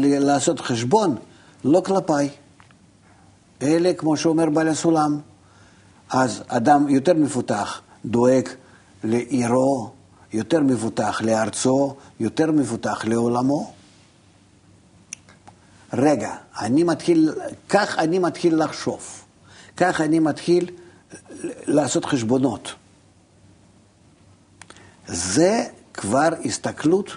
לעשות 0.00 0.60
חשבון 0.60 1.16
לא 1.64 1.82
כלפיי. 1.86 2.28
אלה, 3.62 3.94
כמו 3.94 4.16
שאומר 4.16 4.50
בעל 4.50 4.68
הסולם. 4.68 5.20
אז 6.10 6.42
אדם 6.48 6.88
יותר 6.88 7.14
מפותח 7.14 7.80
דואג 8.04 8.48
לעירו, 9.06 9.90
יותר 10.32 10.60
מפותח 10.60 11.20
לארצו, 11.24 11.96
יותר 12.20 12.52
מפותח 12.52 13.04
לעולמו. 13.04 13.72
רגע, 15.92 16.34
אני 16.60 16.82
מתחיל, 16.82 17.32
כך 17.68 17.98
אני 17.98 18.18
מתחיל 18.18 18.62
לחשוב, 18.64 19.24
כך 19.76 20.00
אני 20.00 20.18
מתחיל 20.18 20.70
לעשות 21.66 22.04
חשבונות. 22.04 22.74
זה 25.06 25.64
כבר 25.94 26.28
הסתכלות 26.44 27.10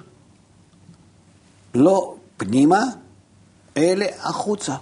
לא 1.75 2.15
פנימה, 2.37 2.83
אלא 3.77 4.05
החוצה. 4.19 4.75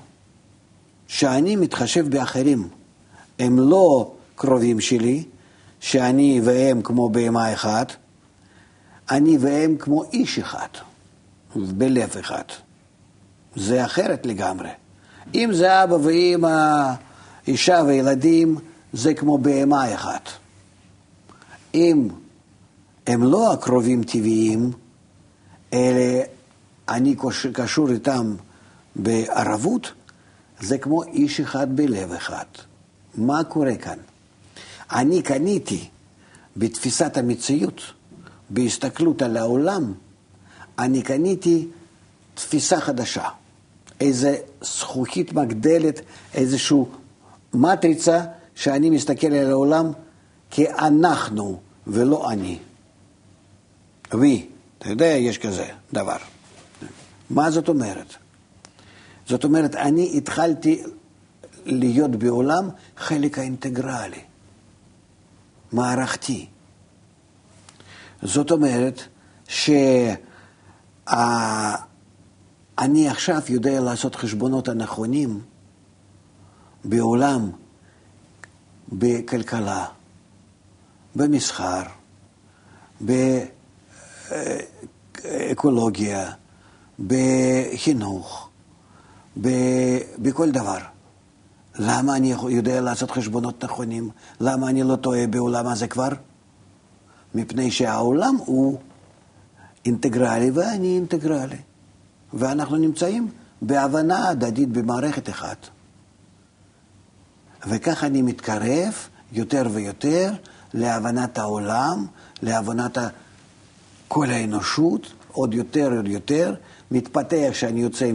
שאני 1.08 1.56
מתחשב 1.56 2.10
באחרים. 2.10 2.70
הם 3.40 3.60
לא 3.60 4.12
קרובים 4.36 4.80
שלי, 4.80 5.24
שאני 5.80 6.42
והם 6.44 6.82
כמו 6.82 7.10
בהמה 7.10 7.54
אחת, 7.54 7.92
אני 9.12 9.38
והם 9.38 9.78
כמו 9.78 10.04
איש 10.14 10.40
אחד, 10.40 10.68
בלב 11.56 12.18
אחד. 12.20 12.44
זה 13.56 13.86
אחרת 13.86 14.26
לגמרי. 14.26 14.70
אם 15.36 15.50
זה 15.54 15.84
אבא 15.84 15.94
ואמא, 15.94 16.94
אישה 17.48 17.82
וילדים, 17.88 18.58
זה 18.94 19.14
כמו 19.14 19.38
בהמה 19.38 19.94
אחת. 19.94 20.30
אם 21.74 22.08
הם 23.08 23.24
לא 23.24 23.54
הקרובים 23.54 24.04
טבעיים, 24.04 24.72
אלא 25.74 26.22
אני 26.90 27.16
קשור 27.54 27.90
איתם 27.90 28.36
בערבות, 28.96 29.94
זה 30.60 30.78
כמו 30.78 31.04
איש 31.04 31.40
אחד 31.40 31.76
בלב 31.76 32.12
אחד. 32.12 32.46
מה 33.16 33.44
קורה 33.44 33.76
כאן? 33.76 33.98
אני 34.92 35.22
קניתי 35.22 35.88
בתפיסת 36.58 37.18
המציאות, 37.18 37.82
בהסתכלות 38.50 39.22
על 39.22 39.38
העולם, 39.38 39.94
אני 40.80 41.02
קניתי 41.02 41.68
תפיסה 42.36 42.82
חדשה. 42.82 43.24
איזה 44.02 44.36
זכוכית 44.62 45.34
מגדלת, 45.34 46.02
איזושהי 46.34 46.78
מטריצה 47.54 48.22
שאני 48.56 48.90
מסתכל 48.90 49.28
על 49.28 49.52
העולם 49.52 49.92
כאנחנו 50.52 51.60
ולא 51.88 52.32
אני. 52.32 52.60
וי, 54.14 54.46
אתה 54.80 54.90
יודע, 54.90 55.06
יש 55.06 55.38
כזה 55.38 55.66
דבר. 55.94 56.18
מה 57.30 57.52
זאת 57.52 57.70
אומרת? 57.70 58.16
זאת 59.28 59.44
אומרת, 59.44 59.76
אני 59.76 60.18
התחלתי 60.18 60.84
להיות 61.66 62.12
בעולם 62.12 62.70
חלק 62.98 63.40
האינטגרלי, 63.40 64.20
מערכתי. 65.72 66.48
זאת 68.24 68.52
אומרת 68.52 69.02
שאני 69.48 69.78
עכשיו 73.10 73.42
יודע 73.50 73.80
לעשות 73.82 74.16
חשבונות 74.16 74.68
הנכונים 74.68 75.42
בעולם, 76.86 77.52
בכלכלה, 78.92 79.86
במסחר, 81.16 81.82
באקולוגיה, 85.22 86.32
בחינוך, 87.00 88.50
בכל 90.18 90.52
דבר. 90.52 90.97
למה 91.80 92.16
אני 92.16 92.34
יודע 92.50 92.82
לעשות 92.82 93.12
חשבונות 93.12 93.64
נכונים? 93.64 94.10
למה 94.40 94.70
אני 94.70 94.84
לא 94.84 94.96
טועה 94.96 95.28
בעולם 95.28 95.68
הזה 95.68 95.88
כבר? 95.88 96.10
מפני 97.36 97.72
שהעולם 97.72 98.36
הוא 98.46 98.80
אינטגרלי 99.86 100.52
ואני 100.52 100.96
אינטגרלי. 100.96 101.58
ואנחנו 102.34 102.78
נמצאים 102.78 103.32
בהבנה 103.62 104.30
הדדית 104.30 104.70
במערכת 104.70 105.30
אחת. 105.30 105.68
וכך 107.68 108.04
אני 108.04 108.22
מתקרב 108.22 108.94
יותר 109.32 109.68
ויותר 109.72 110.34
להבנת 110.74 111.38
העולם, 111.38 112.06
להבנת 112.42 112.98
כל 114.08 114.30
האנושות, 114.30 115.14
עוד 115.32 115.54
יותר 115.54 115.94
עוד 115.96 116.08
יותר, 116.08 116.56
מתפתח 116.92 117.50
שאני 117.54 117.82
יוצא 117.82 118.12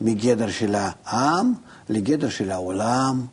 מגדר 0.00 0.50
של 0.50 0.74
העם 1.04 1.52
לגדר 1.88 2.28
של 2.28 2.50
העולם, 2.50 3.26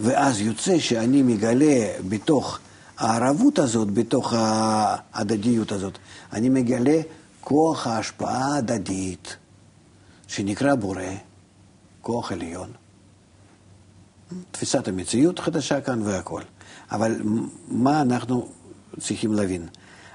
ואז 0.00 0.40
יוצא 0.40 0.78
שאני 0.78 1.22
מגלה 1.22 1.92
בתוך 2.08 2.58
הערבות 2.98 3.58
הזאת, 3.58 3.90
בתוך 3.90 4.32
ההדדיות 4.36 5.72
הזאת, 5.72 5.98
אני 6.32 6.48
מגלה 6.48 7.00
כוח 7.40 7.86
ההשפעה 7.86 8.54
ההדדית, 8.54 9.36
שנקרא 10.28 10.74
בורא, 10.74 11.02
כוח 12.00 12.32
עליון. 12.32 12.70
תפיסת 14.50 14.88
המציאות 14.88 15.38
חדשה 15.38 15.80
כאן 15.80 16.02
והכול. 16.02 16.42
אבל 16.92 17.20
מה 17.68 18.00
אנחנו 18.00 18.48
צריכים 19.00 19.32
להבין? 19.32 19.68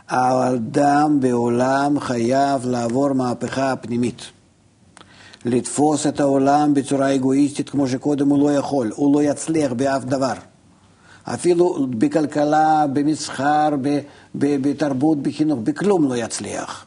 האדם 0.07 1.19
בעולם 1.19 1.99
חייב 1.99 2.65
לעבור 2.65 3.13
מהפכה 3.13 3.75
פנימית. 3.75 4.31
לתפוס 5.47 6.07
את 6.07 6.19
העולם 6.19 6.73
בצורה 6.73 7.15
אגואיסטית 7.15 7.69
כמו 7.69 7.87
שקודם 7.87 8.29
הוא 8.29 8.39
לא 8.39 8.53
יכול, 8.53 8.91
הוא 8.95 9.15
לא 9.15 9.23
יצליח 9.23 9.73
באף 9.73 10.03
דבר. 10.03 10.33
אפילו 11.23 11.87
בכלכלה, 11.89 12.85
במסחר, 12.93 13.69
בתרבות, 14.35 15.17
בחינוך, 15.23 15.59
בכלום 15.63 16.09
לא 16.09 16.15
יצליח. 16.17 16.85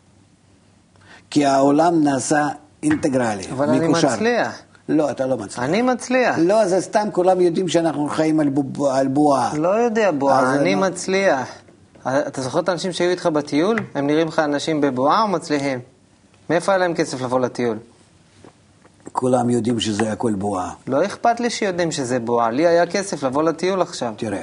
כי 1.30 1.46
העולם 1.46 2.04
נעשה 2.04 2.48
אינטגרלי, 2.82 3.42
אבל 3.52 3.70
מקושר. 3.70 4.08
אני 4.08 4.14
מצליח. 4.16 4.62
לא, 4.88 5.10
אתה 5.10 5.26
לא 5.26 5.36
מצליח. 5.36 5.64
אני 5.64 5.82
מצליח. 5.82 6.36
לא, 6.38 6.66
זה 6.66 6.80
סתם 6.80 7.08
כולם 7.12 7.40
יודעים 7.40 7.68
שאנחנו 7.68 8.08
חיים 8.08 8.40
על, 8.40 8.48
בוב, 8.48 8.84
על 8.86 9.08
בועה. 9.08 9.50
לא 9.58 9.68
יודע 9.68 10.10
בועה, 10.10 10.40
אז 10.40 10.60
אני 10.60 10.74
לא- 10.74 10.80
מצליח. 10.80 11.48
אתה 12.06 12.42
זוכר 12.42 12.60
את 12.60 12.68
האנשים 12.68 12.92
שהיו 12.92 13.10
איתך 13.10 13.26
בטיול? 13.26 13.78
הם 13.94 14.06
נראים 14.06 14.28
לך 14.28 14.38
אנשים 14.38 14.80
בבועה 14.80 15.22
או 15.22 15.28
מצליחים? 15.28 15.78
מאיפה 16.50 16.72
היה 16.72 16.78
להם 16.78 16.94
כסף 16.94 17.20
לבוא 17.20 17.40
לטיול? 17.40 17.78
כולם 19.12 19.50
יודעים 19.50 19.80
שזה 19.80 20.12
הכל 20.12 20.32
בועה. 20.34 20.70
לא 20.86 21.04
אכפת 21.04 21.40
לי 21.40 21.50
שיודעים 21.50 21.92
שזה 21.92 22.18
בועה, 22.20 22.50
לי 22.50 22.66
היה 22.66 22.86
כסף 22.86 23.22
לבוא 23.22 23.42
לטיול 23.42 23.82
עכשיו. 23.82 24.12
תראה, 24.16 24.42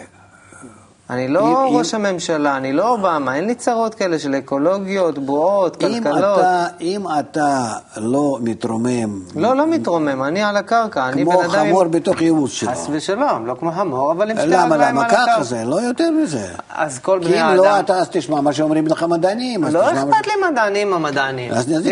אני 1.09 1.27
לא 1.27 1.39
אם- 1.69 1.77
ראש 1.77 1.93
הממשלה, 1.93 2.57
אני 2.57 2.73
לא 2.73 2.89
אובמה, 2.89 3.35
אין 3.35 3.45
לי 3.45 3.55
צרות 3.55 3.95
כאלה 3.95 4.19
של 4.19 4.35
אקולוגיות, 4.35 5.17
בועות, 5.19 5.83
אם 5.83 6.03
כלכלות. 6.03 6.39
אתה, 6.39 6.65
אם 6.81 7.01
אתה 7.19 7.65
לא 7.97 8.37
מתרומם, 8.41 9.19
לא, 9.35 9.55
לא 9.55 9.67
מתרומם, 9.67 10.23
אני 10.23 10.43
על 10.43 10.57
הקרקע, 10.57 11.07
אני 11.09 11.23
כמו 11.23 11.31
בן 11.31 11.39
אדם 11.43 11.49
חמור 11.49 11.81
עם... 11.83 11.91
בתוך 11.91 12.21
ייעוץ 12.21 12.51
שלו. 12.51 12.71
חס 12.71 12.87
ושלום, 12.91 13.45
לא 13.45 13.55
כמו 13.59 13.71
חמור, 13.71 14.11
אבל 14.11 14.31
עם 14.31 14.37
שתי 14.37 14.47
למה, 14.47 14.75
רגליים 14.75 14.95
למה 14.95 15.03
על 15.05 15.09
ככה 15.11 15.23
הקרקע. 15.23 15.43
זה? 15.43 15.63
לא 15.65 15.81
יותר 15.81 16.11
מזה. 16.11 16.47
אז 16.69 16.99
כל 16.99 17.19
כי 17.21 17.27
בני 17.27 17.41
אם 17.41 17.45
האדם... 17.45 17.57
לא 17.57 17.79
אתה, 17.79 17.97
אז 17.97 18.07
תשמע 18.11 18.41
מה 18.41 18.53
שאומרים 18.53 18.87
לך 18.87 19.03
מדענים. 19.03 19.63
לא 19.63 19.91
אכפת 19.91 20.27
לי 20.27 20.33
מדענים 20.51 20.93
המדענים. 20.93 21.51
אז 21.53 21.65
זה 21.65 21.89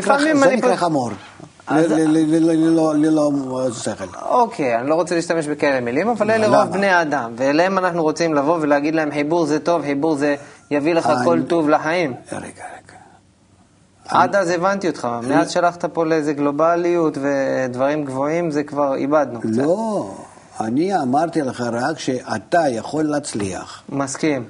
נקרא- 0.58 0.76
חמור. 0.76 1.10
ללא- 1.72 2.96
ללא 2.96 3.32
שכל. 3.72 4.04
אוקיי, 4.30 4.80
אני 4.80 4.90
לא 4.90 4.96
רוצה 4.96 5.16
להשתמש 5.16 5.48
בכאלה 5.48 5.80
מילים, 5.82 6.10
אבל 6.10 6.32
אלה? 6.32 6.48
רוב 6.64 6.74
בני 6.74 6.88
האדם, 6.88 7.32
ואליהם 7.38 7.78
אנחנו 7.78 8.04
רוצים 8.04 8.34
לבוא 8.34 8.58
ולהגיד 8.62 8.96
להם 8.96 9.12
חיבור 9.12 9.46
זה 9.46 9.60
טוב, 9.60 9.82
חיבור 9.82 10.16
זה 10.16 10.36
יביא 10.72 10.94
לך 10.94 11.10
כל 11.24 11.42
טוב 11.48 11.70
לחיים. 11.70 12.14
רגע, 12.32 12.42
רגע. 12.42 12.96
עד 14.08 14.36
אז 14.36 14.50
הבנתי 14.50 14.88
אותך, 14.88 15.08
מאז 15.28 15.52
שלחת 15.52 15.86
פה 15.86 16.06
לאיזה 16.06 16.34
גלובליות 16.34 17.18
ודברים 17.22 18.06
גבוהים, 18.06 18.52
זה 18.52 18.64
כבר 18.64 18.96
איבדנו 18.96 19.40
קצת. 19.40 19.50
לא, 19.52 20.12
אני 20.60 20.98
אמרתי 21.02 21.42
לך 21.42 21.62
רק 21.72 22.00
שאתה 22.00 22.62
יכול 22.70 23.04
להצליח. 23.04 23.82
מסכים. 23.90 24.44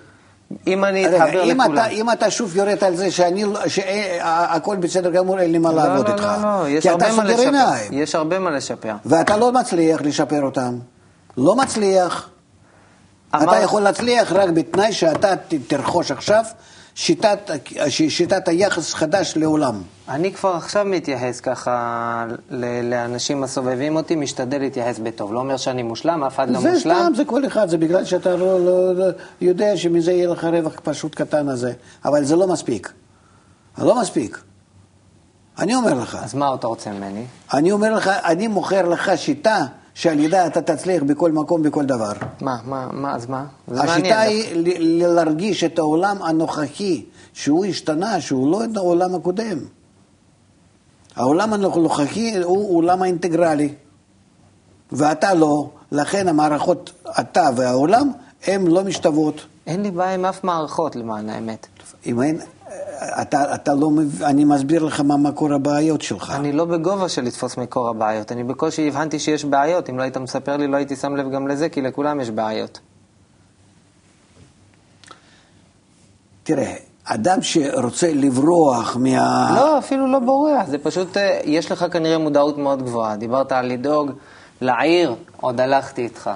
אם 0.68 0.86
אני 0.86 1.08
רגע, 1.08 1.18
אתחבר 1.26 1.44
אם 1.52 1.62
לכולם. 1.62 1.74
אתה, 1.78 1.88
אם 1.88 2.12
אתה 2.12 2.30
שוב 2.32 2.56
יורד 2.56 2.84
על 2.84 2.96
זה 2.96 3.12
שאני, 3.12 3.44
לא- 3.44 3.68
שהכל 3.68 4.76
בסדר 4.76 5.10
גמור, 5.12 5.40
אין 5.40 5.52
לי 5.52 5.58
מה 5.58 5.70
לא, 5.72 5.76
לעבוד 5.76 6.08
לא, 6.10 6.14
איתך. 6.14 6.24
לא, 6.44 6.62
לא, 6.62 6.70
יש 6.70 6.84
כי 6.84 6.90
אתה 6.94 7.06
הרבה 7.06 7.16
מה 7.16 7.22
סוגר 7.24 7.34
לשפר. 7.34 7.46
עיניים. 7.46 7.94
יש 7.94 8.16
הרבה 8.16 8.40
מה 8.40 8.50
לשפר. 8.52 8.94
ואתה 9.06 9.38
לא 9.38 9.52
מצליח 9.52 10.02
לשפר 10.02 10.42
אותם. 10.42 10.78
לא 11.38 11.56
מצליח. 11.56 12.30
אתה 13.30 13.44
אמר- 13.44 13.62
יכול 13.64 13.82
להצליח 13.82 14.32
רק 14.32 14.50
בתנאי 14.50 14.94
שאתה 14.94 15.34
תרכוש 15.68 16.12
עכשיו 16.12 16.44
שיטת, 16.96 17.52
שיטת 17.90 18.48
היחס 18.48 18.94
חדש 18.94 19.34
לעולם. 19.38 19.82
אני 20.10 20.34
כבר 20.34 20.50
עכשיו 20.50 20.86
מתייחס 20.86 21.40
ככה 21.40 22.26
ל- 22.50 22.90
לאנשים 22.90 23.44
הסובבים 23.44 23.96
אותי, 23.96 24.16
משתדל 24.16 24.60
להתייחס 24.60 25.00
בטוב. 25.04 25.34
לא 25.34 25.40
אומר 25.40 25.58
שאני 25.58 25.84
מושלם, 25.84 26.24
אף 26.24 26.36
אחד 26.36 26.50
לא 26.50 26.60
זה 26.62 26.72
מושלם. 26.74 26.96
סתם, 26.96 27.14
זה 27.16 27.26
כל 27.26 27.46
אחד, 27.48 27.70
זה 27.70 27.78
בגלל 27.78 28.06
שאתה 28.06 28.36
לא, 28.36 28.60
לא, 28.66 28.96
לא 28.96 29.06
יודע 29.42 29.78
שמזה 29.78 30.12
יהיה 30.12 30.28
לך 30.30 30.44
רווח 30.44 30.80
פשוט 30.84 31.16
קטן 31.16 31.50
הזה. 31.50 31.74
אבל 32.06 32.24
זה 32.24 32.36
לא 32.36 32.48
מספיק. 32.48 32.94
לא 33.78 34.02
מספיק. 34.02 34.42
אני 35.60 35.76
אומר 35.76 35.94
לך. 35.94 36.18
אז 36.24 36.34
מה 36.36 36.54
אתה 36.54 36.68
רוצה 36.68 36.92
ממני? 36.92 37.26
אני 37.54 37.72
אומר 37.72 37.94
לך, 37.94 38.08
אני 38.08 38.48
מוכר 38.48 38.90
לך 38.90 39.12
שיטה 39.16 39.66
שעל 39.94 40.20
ידה 40.20 40.48
אתה 40.48 40.62
תצליח 40.62 41.04
בכל 41.04 41.32
מקום, 41.32 41.64
בכל 41.64 41.86
דבר. 41.86 42.12
מה, 42.42 42.56
מה, 42.66 42.88
מה, 42.92 43.16
אז 43.16 43.26
מה? 43.26 43.46
זה 43.68 43.82
השיטה. 43.84 44.20
היא 44.20 44.56
ל- 44.56 45.04
ל- 45.04 45.08
להרגיש 45.16 45.64
את 45.64 45.80
העולם 45.80 46.22
הנוכחי, 46.24 47.06
שהוא 47.34 47.66
השתנה, 47.66 48.22
שהוא 48.22 48.52
לא 48.52 48.64
את 48.64 48.78
העולם 48.78 49.16
הקודם. 49.16 49.58
העולם 51.16 51.54
הנוכחי 51.54 52.38
הוא 52.44 52.78
עולם 52.78 53.02
האינטגרלי, 53.02 53.74
ואתה 54.92 55.34
לא, 55.34 55.70
לכן 55.92 56.28
המערכות, 56.28 56.92
אתה 57.20 57.50
והעולם, 57.56 58.12
הן 58.48 58.68
לא 58.68 58.84
משתוות. 58.84 59.46
אין 59.68 59.82
לי 59.82 59.92
בעיה 59.92 60.14
עם 60.14 60.26
אף 60.26 60.44
מערכות, 60.44 60.96
למען 60.96 61.30
האמת. 61.30 61.68
אם 62.06 62.22
אין, 62.22 62.40
אתה, 63.22 63.56
אתה 63.56 63.74
לא 63.74 63.92
מבין, 63.92 64.26
אני 64.26 64.46
מסביר 64.46 64.84
לך 64.84 65.00
מה 65.00 65.18
מקור 65.18 65.54
הבעיות 65.54 66.02
שלך. 66.02 66.34
אני 66.36 66.52
לא 66.52 66.66
בגובה 66.66 67.10
של 67.10 67.22
לתפוס 67.22 67.58
מקור 67.58 67.90
הבעיות. 67.90 68.32
אני 68.32 68.44
בקושי 68.44 68.88
הבנתי 68.88 69.20
שיש 69.20 69.46
בעיות. 69.46 69.90
אם 69.90 69.98
לא 69.98 70.04
היית 70.04 70.18
מספר 70.18 70.58
לי, 70.58 70.68
לא 70.68 70.78
הייתי 70.78 70.96
שם 70.96 71.16
לב 71.16 71.32
גם 71.32 71.48
לזה, 71.48 71.70
כי 71.70 71.82
לכולם 71.82 72.20
יש 72.20 72.30
בעיות. 72.30 72.80
תראה, 76.44 76.76
אדם 77.06 77.42
שרוצה 77.42 78.12
לברוח 78.14 78.98
מה... 79.00 79.54
לא, 79.56 79.78
אפילו 79.80 80.08
לא 80.12 80.20
בורח. 80.20 80.68
זה 80.68 80.78
פשוט, 80.78 81.18
אה, 81.18 81.40
יש 81.44 81.72
לך 81.72 81.86
כנראה 81.92 82.18
מודעות 82.18 82.58
מאוד 82.58 82.84
גבוהה. 82.84 83.16
דיברת 83.16 83.52
על 83.52 83.66
לדאוג 83.66 84.12
לעיר, 84.62 85.16
עוד 85.42 85.62
הלכתי 85.62 86.02
איתך. 86.02 86.30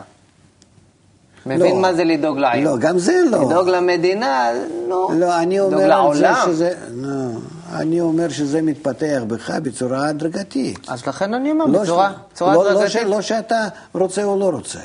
מבין 1.45 1.76
לא. 1.76 1.82
מה 1.82 1.93
זה 1.93 2.03
לדאוג 2.03 2.38
לעיר? 2.38 2.72
לא, 2.72 2.78
גם 2.78 2.99
זה 2.99 3.22
לא. 3.32 3.45
לדאוג 3.45 3.70
למדינה, 3.70 4.49
נו. 4.88 5.07
לא, 5.20 5.39
אני 5.39 5.59
אומר 5.59 5.93
על 5.93 6.15
זה. 6.17 6.28
שזה... 6.45 6.74
לא, 6.91 7.39
אני 7.74 8.01
אומר 8.01 8.30
שזה 8.30 8.61
מתפתח 8.61 9.22
בך 9.28 9.49
בצורה 9.49 10.07
הדרגתית. 10.07 10.89
אז 10.89 11.07
לכן 11.07 11.34
אני 11.34 11.51
אומר, 11.51 11.65
לא 11.65 11.82
בצורה 11.84 12.11
ש- 12.11 12.32
בצורה 12.34 12.53
לא, 12.53 12.63
לא, 12.63 12.70
הדרגתית. 12.70 12.91
ש, 12.91 12.95
לא 12.95 13.22
שאתה 13.22 13.67
רוצה 13.93 14.24
או 14.24 14.39
לא 14.39 14.49
רוצה. 14.49 14.80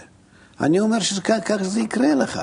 אני 0.61 0.81
אומר 0.81 1.01
שכך 1.01 1.57
זה 1.63 1.81
יקרה 1.81 2.15
לך. 2.15 2.41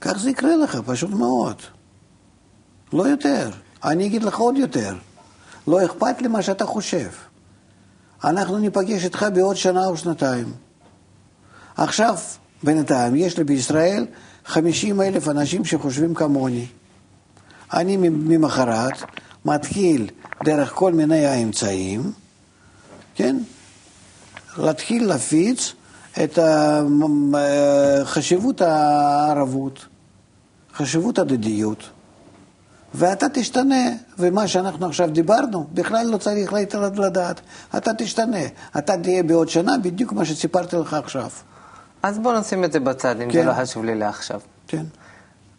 כך 0.00 0.18
זה 0.18 0.30
יקרה 0.30 0.56
לך, 0.56 0.78
פשוט 0.86 1.10
מאוד. 1.10 1.56
לא 2.92 3.08
יותר. 3.08 3.50
אני 3.84 4.06
אגיד 4.06 4.22
לך 4.22 4.38
עוד 4.38 4.56
יותר. 4.56 4.94
לא 5.66 5.84
אכפת 5.84 6.22
לי 6.22 6.28
מה 6.28 6.42
שאתה 6.42 6.66
חושב. 6.66 7.08
אנחנו 8.24 8.58
ניפגש 8.58 9.04
איתך 9.04 9.26
בעוד 9.34 9.56
שנה 9.56 9.86
או 9.86 9.96
שנתיים. 9.96 10.52
עכשיו, 11.76 12.16
בינתיים, 12.62 13.16
יש 13.16 13.38
לי 13.38 13.44
בישראל 13.44 14.06
50 14.44 15.00
אלף 15.00 15.28
אנשים 15.28 15.64
שחושבים 15.64 16.14
כמוני. 16.14 16.66
אני 17.72 17.96
ממחרת 17.96 19.02
מתחיל 19.44 20.10
דרך 20.44 20.72
כל 20.74 20.92
מיני 20.92 21.26
האמצעים, 21.26 22.12
כן? 23.14 23.36
להתחיל 24.56 25.06
להפיץ 25.06 25.72
את 26.24 26.38
אה, 26.38 28.04
חשיבות 28.04 28.60
הערבות, 28.60 29.86
חשיבות 30.74 31.18
הדדיות, 31.18 31.90
ואתה 32.94 33.26
תשתנה, 33.28 33.90
ומה 34.18 34.48
שאנחנו 34.48 34.86
עכשיו 34.86 35.10
דיברנו, 35.10 35.66
בכלל 35.72 36.06
לא 36.06 36.16
צריך 36.16 36.52
לדעת. 36.96 37.40
אתה 37.76 37.94
תשתנה, 37.94 38.46
אתה 38.78 38.96
תהיה 38.96 39.22
בעוד 39.22 39.48
שנה 39.48 39.78
בדיוק 39.78 40.12
מה 40.12 40.24
שסיפרתי 40.24 40.76
לך 40.76 40.94
עכשיו. 40.94 41.28
אז 42.02 42.18
בוא 42.18 42.38
נשים 42.38 42.64
את 42.64 42.72
זה 42.72 42.80
בצד, 42.80 43.20
אם 43.20 43.30
זה 43.30 43.38
כן. 43.38 43.46
לא 43.46 43.52
חשוב 43.52 43.84
לי 43.84 43.94
לעכשיו. 43.94 44.40
כן. 44.68 44.82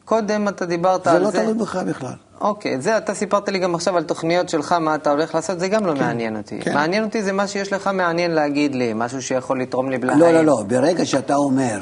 קודם 0.06 0.48
אתה 0.48 0.66
דיברת 0.66 1.04
זה 1.04 1.12
על 1.12 1.22
לא 1.22 1.32
זה... 1.32 1.40
תלוי 1.40 1.54
בך 1.54 1.76
בכלל. 1.76 2.14
אוקיי, 2.42 2.82
זה 2.82 2.98
אתה 2.98 3.14
סיפרת 3.14 3.50
לי 3.50 3.60
גם 3.60 3.76
עכשיו 3.76 3.98
על 3.98 4.04
תוכניות 4.04 4.50
שלך, 4.50 4.72
מה 4.72 4.96
אתה 4.96 5.12
הולך 5.12 5.36
לעשות, 5.36 5.60
זה 5.60 5.68
גם 5.68 5.86
לא 5.86 5.96
מעניין 5.96 6.38
אותי. 6.38 6.60
כן. 6.62 6.74
מעניין 6.74 7.04
אותי 7.04 7.24
זה 7.24 7.32
מה 7.32 7.48
שיש 7.48 7.74
לך 7.74 7.88
מעניין 7.94 8.32
להגיד 8.32 8.76
לי, 8.76 8.92
משהו 8.96 9.22
שיכול 9.22 9.62
לתרום 9.62 9.90
לי 9.90 9.98
לחיים. 9.98 10.20
לא, 10.20 10.32
לא, 10.32 10.46
לא, 10.46 10.64
ברגע 10.68 11.06
שאתה 11.06 11.36
אומר 11.36 11.82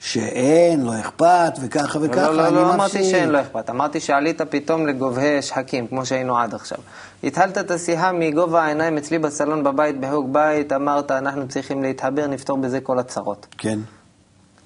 שאין, 0.00 0.84
לא 0.84 1.00
אכפת, 1.00 1.52
וככה 1.62 1.98
וככה, 2.02 2.30
לא, 2.30 2.36
לא, 2.36 2.46
אני 2.46 2.54
לא 2.54 2.62
מפסיק. 2.62 2.74
אמרתי 2.74 3.04
שאין 3.10 3.28
לא 3.28 3.40
אכפת, 3.40 3.70
אמרתי 3.70 4.00
שעלית 4.00 4.42
פתאום 4.42 4.86
לגובהי 4.86 5.42
שחקים, 5.42 5.86
כמו 5.86 6.06
שהיינו 6.06 6.38
עד 6.38 6.54
עכשיו. 6.54 6.78
התחלת 7.24 7.58
את 7.58 7.70
השיחה 7.70 8.12
מגובה 8.12 8.64
העיניים 8.64 8.96
אצלי 8.96 9.18
בסלון 9.18 9.64
בבית, 9.64 10.00
בהוג 10.00 10.32
בית, 10.32 10.72
אמרת, 10.72 11.10
אנחנו 11.10 11.48
צריכים 11.48 11.82
להתחבר, 11.82 12.26
נפתור 12.26 12.58
בזה 12.58 12.80
כל 12.80 12.98
הצרות. 12.98 13.46
כן. 13.58 13.78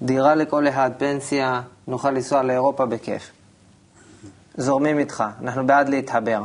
דירה 0.01 0.35
לכל 0.35 0.67
אחד, 0.67 0.91
פנסיה, 0.97 1.61
נוכל 1.87 2.11
לנסוע 2.11 2.43
לאירופה 2.43 2.85
בכיף. 2.85 3.31
זורמים 4.57 4.99
איתך, 4.99 5.23
אנחנו 5.41 5.67
בעד 5.67 5.89
להתחבר. 5.89 6.43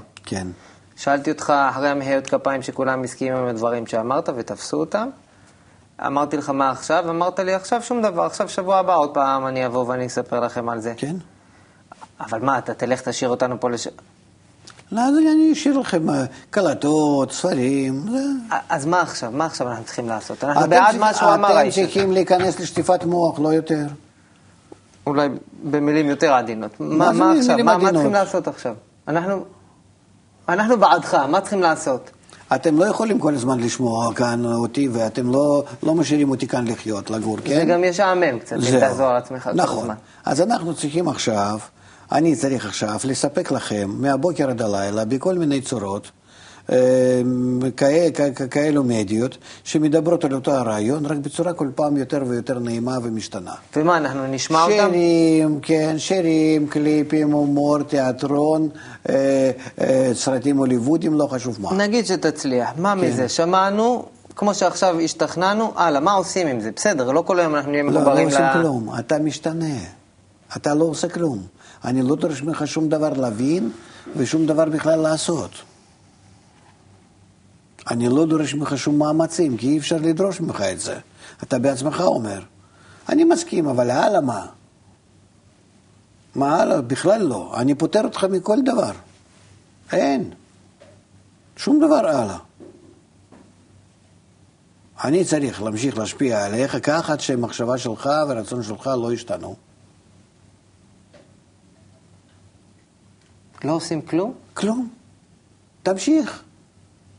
אמרתי 6.00 6.36
לך 6.36 6.50
מה 6.50 6.70
עכשיו, 6.70 7.10
אמרת 7.10 7.38
לי 7.38 7.54
עכשיו 7.54 7.82
שום 7.82 8.02
דבר, 8.02 8.22
עכשיו 8.22 8.48
שבוע 8.48 8.76
הבא 8.76 8.96
עוד 8.96 9.14
פעם 9.14 9.46
אני 9.46 9.66
אבוא 9.66 9.84
ואני 9.88 10.06
אספר 10.06 10.40
לכם 10.40 10.68
על 10.68 10.80
זה. 10.80 10.94
כן? 10.96 11.16
אבל 12.20 12.38
מה, 12.40 12.58
אתה 12.58 12.74
תלך 12.74 13.08
תשאיר 13.08 13.30
אותנו 13.30 13.60
פה 13.60 13.70
לש... 13.70 13.88
לא, 14.92 15.00
אז 15.00 15.14
אני 15.18 15.52
אשאיר 15.52 15.78
לכם 15.78 16.10
אה, 16.10 16.24
קלטות, 16.50 17.32
ספרים. 17.32 18.04
אז 18.68 18.86
מה 18.86 19.00
עכשיו? 19.00 19.30
מה 19.30 19.46
עכשיו 19.46 19.68
אנחנו 19.68 19.84
צריכים 19.84 20.08
לעשות? 20.08 20.44
אנחנו 20.44 20.70
בעד 20.70 20.96
מה 20.96 21.14
שהוא 21.14 21.34
אמר, 21.34 21.60
אתם. 21.60 21.70
צריכים 21.70 22.12
להיכנס 22.12 22.60
לשטיפת 22.60 23.04
מוח, 23.04 23.38
לא 23.38 23.48
יותר. 23.48 23.86
אולי 25.06 25.28
במילים 25.62 26.08
יותר 26.08 26.32
עדינות. 26.32 26.70
מה, 26.80 27.08
עכשיו? 27.38 27.58
מה? 27.64 27.78
צריכים 27.92 28.12
לעשות 28.12 28.48
עכשיו? 28.48 28.74
אנחנו, 29.08 29.44
אנחנו 30.48 30.80
בעדך, 30.80 31.14
מה 31.14 31.40
צריכים 31.40 31.62
לעשות? 31.62 32.10
אתם 32.54 32.78
לא 32.78 32.84
יכולים 32.84 33.18
כל 33.18 33.34
הזמן 33.34 33.60
לשמוע 33.60 34.14
כאן 34.14 34.44
אותי, 34.44 34.88
ואתם 34.88 35.32
לא, 35.32 35.64
לא 35.82 35.94
משאירים 35.94 36.30
אותי 36.30 36.46
כאן 36.46 36.66
לחיות, 36.66 37.10
לגור, 37.10 37.38
כן? 37.44 37.54
זה 37.54 37.64
גם 37.64 37.84
ישעמם 37.84 38.38
קצת, 38.38 38.56
אם. 38.56 38.80
תחזור 38.80 39.06
על 39.06 39.16
עצמך 39.16 39.42
כל 39.42 39.52
נכון. 39.52 39.78
הזמן. 39.78 39.94
אז 40.24 40.40
אנחנו 40.40 40.74
צריכים 40.74 41.08
עכשיו, 41.08 41.58
אני 42.12 42.36
צריך 42.36 42.66
עכשיו 42.66 42.96
לספק 43.04 43.50
לכם 43.50 43.90
מהבוקר 43.98 44.50
עד 44.50 44.62
הלילה 44.62 45.04
בכל 45.04 45.34
מיני 45.34 45.60
צורות. 45.60 46.10
כ- 47.76 48.42
כאלו 48.50 48.84
מדיות 48.84 49.36
שמדברות 49.64 50.24
על 50.24 50.34
אותו 50.34 50.50
הרעיון, 50.50 51.06
רק 51.06 51.16
בצורה 51.16 51.52
כל 51.52 51.68
פעם 51.74 51.96
יותר 51.96 52.22
ויותר 52.26 52.58
נעימה 52.58 52.98
ומשתנה. 53.02 53.52
ומה, 53.76 53.96
אנחנו 53.96 54.26
נשמע 54.26 54.62
אותם? 54.62 54.74
שירים, 54.92 55.58
כן, 55.62 55.94
שירים, 55.98 56.66
קליפים, 56.66 57.32
הומור, 57.32 57.82
תיאטרון, 57.82 58.68
אה, 59.08 59.50
אה, 59.80 60.10
סרטים 60.14 60.56
הוליוודיים, 60.56 61.14
לא 61.14 61.26
חשוב 61.26 61.56
מה. 61.60 61.74
נגיד 61.74 62.06
שתצליח, 62.06 62.68
מה 62.78 62.94
כן. 63.00 63.00
מזה? 63.06 63.28
שמענו, 63.28 64.04
כמו 64.36 64.54
שעכשיו 64.54 65.00
השתכנענו, 65.00 65.72
הלאה, 65.76 66.00
מה 66.00 66.12
עושים 66.12 66.46
עם 66.46 66.60
זה? 66.60 66.70
בסדר, 66.76 67.10
לא 67.12 67.22
כל 67.26 67.40
היום 67.40 67.54
אנחנו 67.54 67.70
נהיה 67.70 67.82
לא, 67.82 67.90
לא 67.92 68.00
מחוברים 68.00 68.26
עושים 68.26 68.44
ל... 68.44 68.52
כלום, 68.52 68.88
אתה 68.98 69.18
משתנה. 69.18 69.74
אתה 70.56 70.74
לא 70.74 70.84
עושה 70.84 71.08
כלום. 71.08 71.38
אני 71.84 72.02
לא 72.02 72.16
דורש 72.16 72.42
ממך 72.42 72.62
שום 72.66 72.88
דבר 72.88 73.12
להבין 73.12 73.70
ושום 74.16 74.46
דבר 74.46 74.64
בכלל 74.64 74.98
לעשות. 75.00 75.50
אני 77.90 78.08
לא 78.08 78.26
דורש 78.26 78.54
ממך 78.54 78.78
שום 78.78 78.98
מאמצים, 78.98 79.56
כי 79.56 79.68
אי 79.68 79.78
אפשר 79.78 79.96
לדרוש 79.96 80.40
ממך 80.40 80.60
את 80.60 80.80
זה. 80.80 80.98
אתה 81.42 81.58
בעצמך 81.58 82.00
אומר. 82.00 82.42
אני 83.08 83.24
מסכים, 83.24 83.68
אבל 83.68 83.90
הלאה 83.90 84.20
מה? 84.20 84.46
מה 86.34 86.56
הלאה? 86.56 86.80
בכלל 86.80 87.22
לא. 87.22 87.54
אני 87.56 87.74
פוטר 87.74 88.04
אותך 88.04 88.24
מכל 88.24 88.58
דבר. 88.64 88.92
אין. 89.92 90.32
שום 91.56 91.80
דבר 91.80 92.06
הלאה. 92.08 92.38
אני 95.04 95.24
צריך 95.24 95.62
להמשיך 95.62 95.98
להשפיע 95.98 96.44
עליך 96.44 96.76
ככה 96.82 97.12
עד 97.12 97.20
שהמחשבה 97.20 97.78
שלך 97.78 98.06
והרצון 98.28 98.62
שלך 98.62 98.86
לא 98.86 99.12
ישתנו. 99.12 99.56
לא 103.64 103.72
עושים 103.72 104.02
כלום? 104.02 104.34
כלום. 104.54 104.88
תמשיך. 105.82 106.42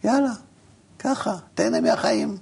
יאללה. 0.03 0.46
ככה. 0.99 1.31
תהנה 1.55 1.81
מהחיים. 1.81 2.37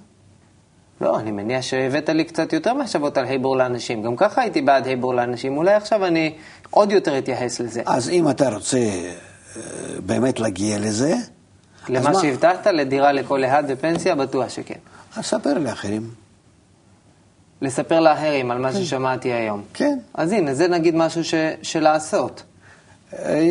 לא, 1.00 1.20
אני 1.20 1.30
מניח 1.30 1.62
שהבאת 1.62 2.08
לי 2.08 2.24
קצת 2.24 2.52
יותר 2.52 2.74
מחשבות 2.74 3.18
על 3.18 3.26
חיבור 3.26 3.56
לאנשים. 3.56 4.02
גם 4.02 4.16
ככה 4.16 4.42
הייתי 4.42 4.62
בעד 4.62 4.84
חיבור 4.84 5.14
לאנשים, 5.14 5.56
אולי 5.56 5.74
עכשיו 5.74 6.06
אני 6.06 6.34
עוד 6.70 6.92
יותר 6.92 7.18
אתייחס 7.18 7.60
לזה. 7.60 7.82
אז 7.86 8.08
אם 8.08 8.30
אתה 8.30 8.54
רוצה 8.54 8.78
אה, 8.78 9.60
באמת 10.06 10.40
להגיע 10.40 10.78
לזה, 10.78 11.14
למה 11.88 12.10
מה? 12.10 12.20
שהבטחת, 12.20 12.66
לדירה 12.66 13.12
לכל 13.12 13.44
אחד 13.44 13.70
בפנסיה, 13.70 14.14
בטוח 14.14 14.48
שכן. 14.48 14.78
אז 15.16 15.24
ספר 15.24 15.58
לאחרים. 15.58 16.10
לספר 17.62 18.00
לאחרים 18.00 18.50
על 18.50 18.58
מה 18.58 18.72
ששמעתי 18.72 19.32
היום. 19.32 19.62
כן. 19.74 19.98
אז 20.14 20.32
הנה, 20.32 20.54
זה 20.54 20.68
נגיד 20.68 20.94
משהו 20.96 21.24
ש... 21.24 21.34
שלעשות. 21.62 22.42
אה, 22.42 22.46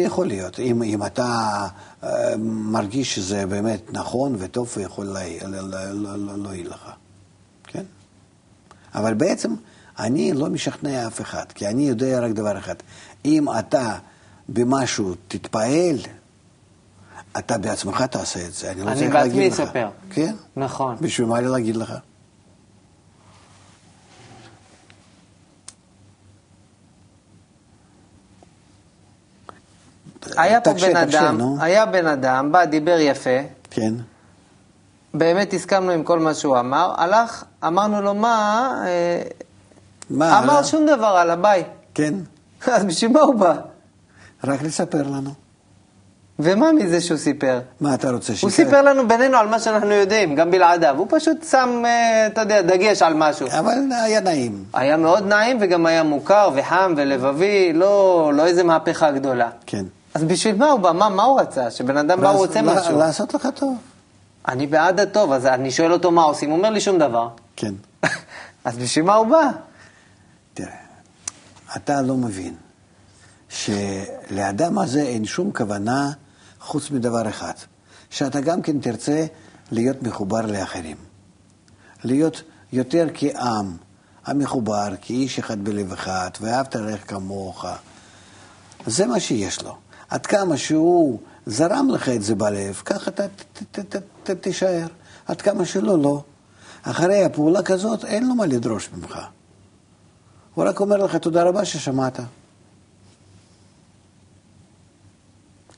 יכול 0.05 0.27
להיות. 0.27 0.59
אם, 0.59 0.83
אם 0.83 1.05
אתה 1.05 1.67
אה, 2.03 2.09
מרגיש 2.47 3.15
שזה 3.15 3.45
באמת 3.45 3.81
נכון 3.93 4.35
וטוב, 4.39 4.71
הוא 4.75 4.83
יכול 4.83 5.05
לה- 5.05 5.19
לה- 5.47 5.61
לה- 5.61 5.93
לה- 5.93 6.17
לה- 6.17 6.37
להועיל 6.37 6.69
לך. 6.69 6.89
כן? 7.63 7.83
אבל 8.95 9.13
בעצם 9.13 9.55
אני 9.99 10.33
לא 10.33 10.49
משכנע 10.49 11.07
אף 11.07 11.21
אחד, 11.21 11.45
כי 11.55 11.67
אני 11.67 11.83
יודע 11.89 12.19
רק 12.19 12.31
דבר 12.31 12.57
אחד. 12.57 12.75
אם 13.25 13.45
אתה 13.59 13.97
במשהו 14.49 15.13
תתפעל, 15.27 15.97
אתה 17.37 17.57
בעצמך 17.57 18.01
תעשה 18.01 18.45
את 18.47 18.53
זה. 18.53 18.71
אני 18.71 18.81
לא 18.81 18.87
אני 18.91 18.99
צריך 18.99 19.13
בעצמי 19.13 19.29
להגיד 19.39 19.53
לך. 19.53 19.59
אספר. 19.59 19.89
כן? 20.09 20.35
נכון. 20.55 20.95
בשביל 21.01 21.27
מה 21.27 21.41
לי 21.41 21.47
להגיד 21.47 21.75
לך? 21.75 21.93
היה 30.37 30.61
פה 30.61 30.73
בן 30.73 30.95
אדם. 30.95 31.39
היה 31.59 31.85
בן 31.85 32.07
אדם, 32.07 32.51
בא, 32.51 32.65
דיבר 32.65 32.97
יפה, 32.99 33.39
כן. 33.71 33.93
באמת 35.13 35.53
הסכמנו 35.53 35.91
עם 35.91 36.03
כל 36.03 36.19
מה 36.19 36.33
שהוא 36.33 36.59
אמר, 36.59 36.93
הלך, 36.97 37.43
אמרנו 37.67 38.01
לו 38.01 38.13
מה, 38.13 38.69
אה, 38.85 39.21
מה? 40.09 40.39
אמר 40.39 40.51
הלאה? 40.53 40.63
שום 40.63 40.85
דבר 40.85 41.05
על 41.05 41.29
הביי. 41.31 41.63
כן. 41.93 42.13
אז 42.75 42.85
בשביל 42.85 43.11
מה 43.11 43.21
הוא 43.21 43.35
בא? 43.35 43.53
רק 44.43 44.61
לספר 44.61 45.03
לנו. 45.03 45.31
ומה 46.39 46.71
מזה 46.71 47.01
שהוא 47.01 47.17
סיפר? 47.17 47.59
מה 47.81 47.93
אתה 47.93 48.11
רוצה? 48.11 48.33
הוא 48.41 48.49
שיקרה? 48.49 48.65
סיפר 48.65 48.81
לנו 48.81 49.07
בינינו 49.07 49.37
על 49.37 49.47
מה 49.47 49.59
שאנחנו 49.59 49.91
יודעים, 49.91 50.35
גם 50.35 50.51
בלעדיו. 50.51 50.95
הוא 50.97 51.07
פשוט 51.09 51.43
שם, 51.43 51.83
אה, 51.85 52.27
אתה 52.27 52.41
יודע, 52.41 52.61
דגש 52.61 53.01
על 53.01 53.13
משהו. 53.13 53.47
אבל 53.47 53.73
היה 53.91 54.19
נעים. 54.19 54.63
היה 54.73 54.97
מאוד 54.97 55.27
נעים 55.27 55.57
וגם 55.61 55.85
היה 55.85 56.03
מוכר 56.03 56.49
וחם 56.55 56.93
ולבבי, 56.97 57.73
לא, 57.73 58.31
לא 58.35 58.45
איזה 58.45 58.63
מהפכה 58.63 59.11
גדולה. 59.11 59.49
כן. 59.65 59.85
אז 60.15 60.23
בשביל 60.23 60.55
מה 60.55 60.71
הוא 60.71 60.79
בא? 60.79 60.91
מה, 60.91 61.09
מה 61.09 61.23
הוא 61.23 61.39
רצה? 61.39 61.71
שבן 61.71 61.97
אדם 61.97 62.21
בא, 62.21 62.29
הוא 62.29 62.37
רוצה 62.37 62.61
משהו. 62.61 62.97
לעשות 62.97 63.33
לך 63.33 63.47
טוב. 63.55 63.77
אני 64.47 64.67
בעד 64.67 64.99
הטוב, 64.99 65.31
אז 65.31 65.45
אני 65.45 65.71
שואל 65.71 65.93
אותו 65.93 66.11
מה 66.11 66.23
עושים, 66.23 66.49
הוא 66.49 66.57
אומר 66.57 66.69
לי 66.69 66.81
שום 66.81 66.99
דבר. 66.99 67.29
כן. 67.55 67.73
אז 68.65 68.77
בשביל 68.77 69.05
מה 69.05 69.15
הוא 69.15 69.27
בא? 69.27 69.49
תראה, 70.53 70.77
אתה 71.75 72.01
לא 72.01 72.15
מבין 72.17 72.55
שלאדם 73.49 74.79
הזה 74.79 75.01
אין 75.01 75.25
שום 75.25 75.51
כוונה 75.51 76.11
חוץ 76.59 76.91
מדבר 76.91 77.29
אחד, 77.29 77.53
שאתה 78.09 78.41
גם 78.41 78.61
כן 78.61 78.79
תרצה 78.79 79.25
להיות 79.71 80.03
מחובר 80.03 80.41
לאחרים. 80.41 80.97
להיות 82.03 82.41
יותר 82.73 83.07
כעם, 83.13 83.77
המחובר, 84.25 84.89
כאיש 85.01 85.39
אחד 85.39 85.63
בלב 85.63 85.93
אחד, 85.93 86.29
ואהבת 86.41 86.75
ללך 86.75 87.09
כמוך. 87.09 87.65
זה 88.85 89.05
מה 89.05 89.19
שיש 89.19 89.63
לו. 89.63 89.84
עד 90.15 90.25
כמה 90.25 90.57
שהוא 90.57 91.19
זרם 91.45 91.89
לך 91.89 92.09
את 92.09 92.23
זה 92.23 92.35
בלב, 92.35 92.81
ככה 92.85 93.11
אתה 93.11 93.27
ת- 93.27 93.63
ת- 93.79 93.95
ת- 93.95 94.03
ת- 94.23 94.29
תישאר. 94.29 94.87
עד 95.27 95.41
כמה 95.41 95.65
שלא, 95.65 96.01
לא. 96.01 96.23
אחרי 96.83 97.23
הפעולה 97.23 97.63
כזאת, 97.63 98.05
אין 98.05 98.27
לו 98.27 98.35
מה 98.35 98.45
לדרוש 98.45 98.89
ממך. 98.93 99.19
הוא 100.53 100.65
רק 100.65 100.79
אומר 100.79 100.97
לך 100.97 101.15
תודה 101.15 101.43
רבה 101.43 101.65
ששמעת. 101.65 102.19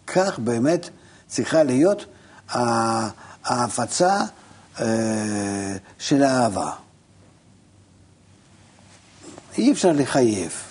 כך 0.08 0.40
באמת 0.40 0.90
צריכה 1.28 1.64
להיות 1.64 2.06
ההפצה 3.46 4.22
אה, 4.80 5.76
של 6.00 6.24
האהבה. 6.24 6.72
אי 9.58 9.72
אפשר 9.72 9.92
לחייב. 9.92 10.67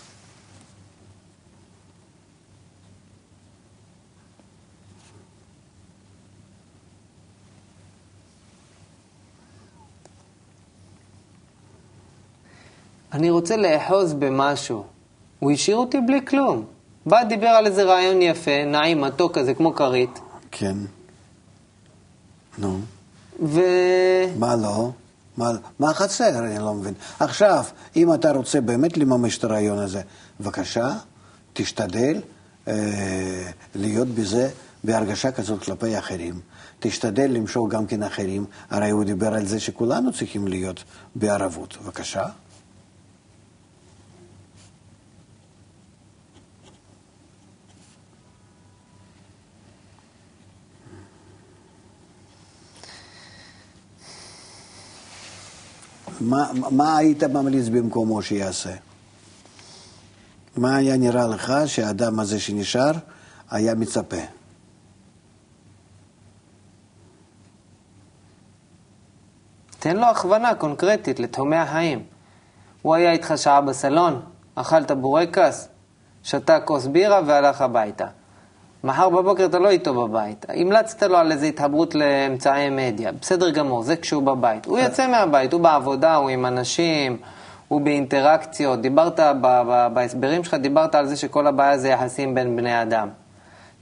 אני 13.16 13.30
רוצה 13.30 13.56
לאחוז 13.56 14.12
במשהו. 14.12 14.84
הוא 15.38 15.52
השאיר 15.52 15.76
אותי 15.76 16.00
בלי 16.06 16.26
כלום. 16.26 16.64
בא, 17.06 17.24
דיבר 17.24 17.46
על 17.46 17.66
איזה 17.66 17.82
רעיון 17.82 18.22
יפה, 18.22 18.64
נעים, 18.66 19.00
מתוק 19.00 19.38
כזה, 19.38 19.54
כמו 19.54 19.74
כרית, 19.74 20.20
כן. 20.50 20.76
נו, 22.58 22.78
ו... 23.42 23.60
מה 24.38 24.56
לא? 24.56 24.90
מה, 25.36 25.50
מה 25.78 25.94
חסר? 25.94 26.38
אני 26.38 26.58
לא 26.58 26.74
מבין. 26.74 26.94
עכשיו, 27.20 27.64
אם 27.96 28.14
אתה 28.14 28.32
רוצה 28.32 28.60
באמת 28.60 28.96
לממש 28.96 29.38
את 29.38 29.44
הרעיון 29.44 29.78
הזה, 29.78 30.00
בבקשה, 30.40 30.92
תשתדל 31.52 32.20
אה, 32.68 32.74
להיות 33.74 34.08
בזה 34.08 34.48
בהרגשה 34.84 35.32
כזאת 35.32 35.62
כלפי 35.62 35.98
אחרים. 35.98 36.40
תשתדל 36.80 37.30
למשוך 37.30 37.68
גם 37.68 37.86
כן 37.86 38.02
אחרים. 38.02 38.44
הרי 38.70 38.90
הוא 38.90 39.04
דיבר 39.04 39.34
על 39.34 39.46
זה 39.46 39.60
שכולנו 39.60 40.12
צריכים 40.12 40.48
להיות 40.48 40.84
בערבות. 41.14 41.76
בבקשה. 41.84 42.24
מה, 56.20 56.50
מה 56.70 56.96
היית 56.96 57.24
ממליץ 57.24 57.68
במקומו 57.68 58.22
שיעשה? 58.22 58.74
מה 60.56 60.76
היה 60.76 60.96
נראה 60.96 61.26
לך 61.26 61.52
שהאדם 61.66 62.20
הזה 62.20 62.40
שנשאר 62.40 62.92
היה 63.50 63.74
מצפה? 63.74 64.16
תן 69.78 69.96
לו 69.96 70.06
הכוונה 70.06 70.54
קונקרטית 70.54 71.20
לתחומי 71.20 71.56
החיים. 71.56 72.02
הוא 72.82 72.94
היה 72.94 73.12
איתך 73.12 73.32
שעה 73.36 73.60
בסלון, 73.60 74.22
אכלת 74.54 74.90
בורקס, 74.90 75.68
שתה 76.22 76.60
כוס 76.60 76.86
בירה 76.86 77.20
והלך 77.26 77.60
הביתה. 77.60 78.06
מחר 78.86 79.08
בבוקר 79.08 79.44
אתה 79.44 79.58
לא 79.58 79.70
איתו 79.70 79.94
בבית. 79.94 80.46
המלצת 80.48 81.02
לו 81.02 81.16
על 81.16 81.32
איזו 81.32 81.46
התחברות 81.46 81.94
לאמצעי 81.94 82.70
מדיה. 82.70 83.12
בסדר 83.20 83.50
גמור, 83.50 83.82
זה 83.82 83.96
כשהוא 83.96 84.22
בבית. 84.22 84.66
הוא 84.66 84.78
יוצא 84.78 85.06
מהבית, 85.06 85.52
הוא 85.52 85.60
בעבודה, 85.60 86.14
הוא 86.14 86.30
עם 86.30 86.46
אנשים, 86.46 87.16
הוא 87.68 87.80
באינטראקציות. 87.80 88.80
דיברת, 88.80 89.20
בהסברים 89.92 90.44
שלך 90.44 90.54
דיברת 90.54 90.94
על 90.94 91.06
זה 91.06 91.16
שכל 91.16 91.46
הבעיה 91.46 91.78
זה 91.78 91.88
יחסים 91.88 92.34
בין 92.34 92.56
בני 92.56 92.82
אדם. 92.82 93.08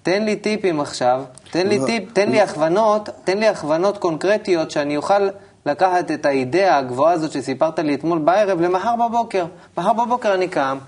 תן 0.02 0.24
לי 0.24 0.36
טיפים 0.36 0.80
עכשיו, 0.80 1.24
תן 1.50 1.66
לי 1.66 1.78
לא, 1.78 1.86
טיפ, 1.86 2.12
תן 2.12 2.30
לי 2.30 2.40
הכוונות, 2.40 3.08
תן 3.24 3.38
לי 3.38 3.48
הכוונות 3.48 3.98
קונקרטיות 3.98 4.70
שאני 4.70 4.96
אוכל 4.96 5.28
לקחת 5.66 6.10
את 6.10 6.26
האידאה 6.26 6.76
הגבוהה 6.78 7.12
הזאת 7.12 7.32
שסיפרת 7.32 7.78
לי 7.78 7.94
אתמול 7.94 8.18
בערב 8.18 8.60
למחר 8.60 8.94
בבוקר. 9.08 9.44
מחר 9.78 9.92
בבוקר 9.92 10.34
אני 10.34 10.48
קם, 10.48 10.78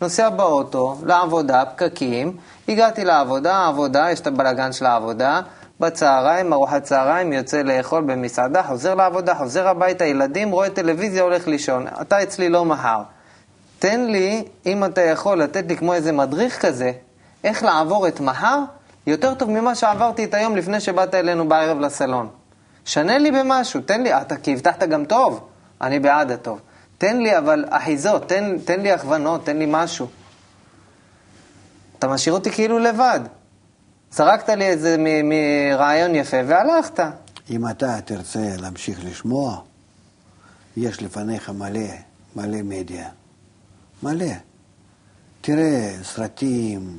נוסע 0.00 0.28
באוטו, 0.28 0.96
לעבודה, 1.06 1.64
פקקים, 1.64 2.36
הגעתי 2.68 3.04
לעבודה, 3.04 3.66
עבודה, 3.66 4.10
יש 4.10 4.20
את 4.20 4.26
הבלגן 4.26 4.72
של 4.72 4.86
העבודה, 4.86 5.40
בצהריים, 5.80 6.52
ארוחת 6.52 6.82
צהריים, 6.82 7.32
יוצא 7.32 7.62
לאכול 7.62 8.02
במסעדה, 8.02 8.62
חוזר 8.62 8.94
לעבודה, 8.94 9.34
חוזר 9.34 9.68
הביתה, 9.68 10.04
ילדים, 10.04 10.50
רואה 10.50 10.70
טלוויזיה, 10.70 11.22
הולך 11.22 11.48
לישון. 11.48 11.86
אתה 12.00 12.22
אצלי 12.22 12.48
לא 12.48 12.64
מחר. 12.64 13.02
תן 13.78 14.00
לי, 14.00 14.44
אם 14.66 14.84
אתה 14.84 15.00
יכול, 15.00 15.42
לתת 15.42 15.64
לי 15.68 15.76
כמו 15.76 15.94
איזה 15.94 16.12
מדריך 16.12 16.66
כזה, 16.66 16.92
איך 17.44 17.62
לעבור 17.62 18.08
את 18.08 18.20
מחר 18.20 18.58
יותר 19.06 19.34
טוב 19.34 19.50
ממה 19.50 19.74
שעברתי 19.74 20.24
את 20.24 20.34
היום 20.34 20.56
לפני 20.56 20.80
שבאת 20.80 21.14
אלינו 21.14 21.48
בערב 21.48 21.80
לסלון. 21.80 22.28
שנה 22.84 23.18
לי 23.18 23.30
במשהו, 23.30 23.80
תן 23.80 24.02
לי, 24.02 24.20
אתה 24.20 24.36
כי 24.36 24.52
הבטחת 24.52 24.82
גם 24.82 25.04
טוב, 25.04 25.40
אני 25.80 26.00
בעד 26.00 26.30
הטוב. 26.30 26.60
תן 26.98 27.16
לי 27.16 27.38
אבל 27.38 27.64
אחיזות, 27.70 28.28
תן, 28.28 28.58
תן 28.64 28.80
לי 28.80 28.92
הכוונות, 28.92 29.44
תן 29.44 29.56
לי 29.56 29.66
משהו. 29.68 30.06
אתה 31.98 32.08
משאיר 32.08 32.34
אותי 32.34 32.50
כאילו 32.50 32.78
לבד. 32.78 33.20
זרקת 34.10 34.48
לי 34.48 34.64
איזה 34.66 34.96
מרעיון 35.24 36.14
יפה 36.14 36.36
והלכת. 36.46 37.00
אם 37.50 37.68
אתה 37.68 38.00
תרצה 38.04 38.48
להמשיך 38.58 38.98
לשמוע, 39.04 39.60
יש 40.76 41.02
לפניך 41.02 41.50
מלא, 41.50 41.80
מלא 42.36 42.58
מדיה. 42.64 43.08
מלא. 44.02 44.32
תראה 45.40 45.90
סרטים, 46.02 46.98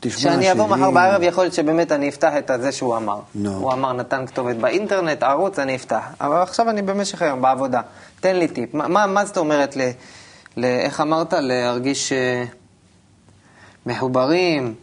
תשמע 0.00 0.20
שירים. 0.20 0.40
כשאני 0.40 0.52
אבוא 0.52 0.66
מחר 0.66 0.90
בערב, 0.90 1.22
יכול 1.22 1.44
להיות 1.44 1.54
שבאמת 1.54 1.92
אני 1.92 2.08
אפתח 2.08 2.32
את 2.38 2.50
זה 2.60 2.72
שהוא 2.72 2.96
אמר. 2.96 3.20
No. 3.44 3.48
הוא 3.48 3.72
אמר, 3.72 3.92
נתן 3.92 4.26
כתובת 4.26 4.56
באינטרנט, 4.56 5.22
ערוץ, 5.22 5.58
אני 5.58 5.76
אפתח. 5.76 6.04
אבל 6.20 6.42
עכשיו 6.42 6.70
אני 6.70 6.82
במשך 6.82 7.22
היום 7.22 7.42
בעבודה. 7.42 7.80
תן 8.20 8.36
לי 8.36 8.48
טיפ. 8.48 8.74
מה, 8.74 9.06
מה 9.06 9.24
זאת 9.24 9.36
אומרת, 9.36 9.76
ל, 9.76 9.80
ל, 10.56 10.64
איך 10.64 11.00
אמרת? 11.00 11.32
להרגיש 11.32 12.12
uh, 12.12 12.14
מחוברים, 13.86 14.74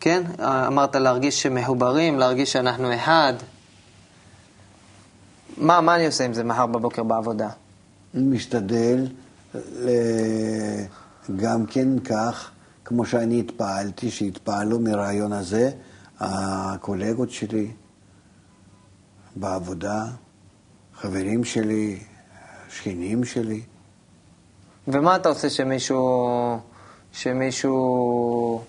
כן? 0.00 0.22
אמרת 0.40 0.96
להרגיש 0.96 1.46
מחוברים, 1.46 2.18
להרגיש 2.18 2.52
שאנחנו 2.52 2.94
אחד. 2.94 3.32
מה, 5.56 5.80
מה 5.80 5.96
אני 5.96 6.06
עושה 6.06 6.24
עם 6.24 6.34
זה 6.34 6.44
מחר 6.44 6.66
בבוקר 6.66 7.02
בעבודה? 7.02 7.48
משתדל 8.14 9.06
גם 11.36 11.66
כן 11.66 11.98
כך. 11.98 12.50
כמו 12.88 13.06
שאני 13.06 13.40
התפעלתי, 13.40 14.10
שהתפעלו 14.10 14.80
מרעיון 14.80 15.32
הזה 15.32 15.70
הקולגות 16.20 17.30
שלי 17.30 17.70
בעבודה, 19.36 20.04
חברים 20.94 21.44
שלי, 21.44 21.98
שכנים 22.70 23.24
שלי. 23.24 23.62
ומה 24.88 25.16
אתה 25.16 25.28
עושה 25.28 25.50
שמישהו, 25.50 26.58
שמישהו, 27.18 28.62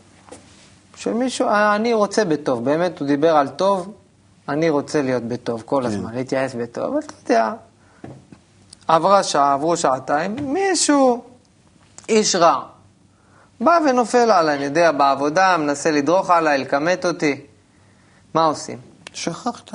שמישהו, 0.96 1.48
אני 1.76 1.94
רוצה 1.94 2.26
בטוב, 2.26 2.66
באמת 2.66 3.00
הוא 3.00 3.08
דיבר 3.08 3.36
על 3.36 3.48
טוב, 3.48 3.94
אני 4.50 4.70
רוצה 4.70 5.02
להיות 5.02 5.24
בטוב 5.24 5.64
כל 5.66 5.82
כן. 5.82 5.88
הזמן, 5.88 6.16
להתייעץ 6.16 6.56
בטוב, 6.56 6.84
אבל 6.84 7.00
אתה 7.00 7.34
יודע, 7.34 7.54
עברה 8.88 9.24
שעה, 9.24 9.54
עברו 9.54 9.78
שעתיים, 9.78 10.54
מישהו, 10.54 11.24
איש 12.10 12.36
רע, 12.36 12.66
בא 13.62 13.80
ונופל 13.90 14.32
עליי, 14.32 14.56
אני 14.56 14.66
יודע, 14.66 14.92
בעבודה, 14.92 15.58
מנסה 15.58 15.92
לדרוך 15.92 16.30
עליי, 16.30 16.58
לכמת 16.58 17.06
אותי. 17.06 17.42
מה 18.34 18.46
עושים? 18.46 18.78
שכחת. 19.14 19.72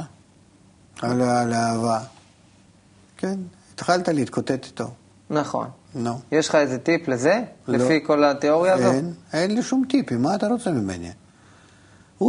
על, 1.03 1.23
על 1.23 1.55
אהבה. 1.55 1.99
כן, 3.17 3.39
התחלת 3.75 4.09
להתקוטט 4.09 4.65
איתו. 4.65 4.91
נכון. 5.35 5.69
נו. 5.95 6.11
No. 6.11 6.37
יש 6.37 6.49
לך 6.49 6.55
איזה 6.55 6.79
טיפ 6.79 7.09
לזה? 7.09 7.43
לא. 7.69 7.79
לפי 7.79 8.01
כל 8.07 8.25
התיאוריה 8.25 8.75
הזו? 8.75 8.91
אין, 8.93 9.13
אין 9.33 9.55
לי 9.55 9.63
שום 9.63 9.85
טיפים, 9.89 10.23
מה 10.23 10.35
אתה 10.35 10.49
רוצה 10.49 10.71
ממני? 10.71 11.11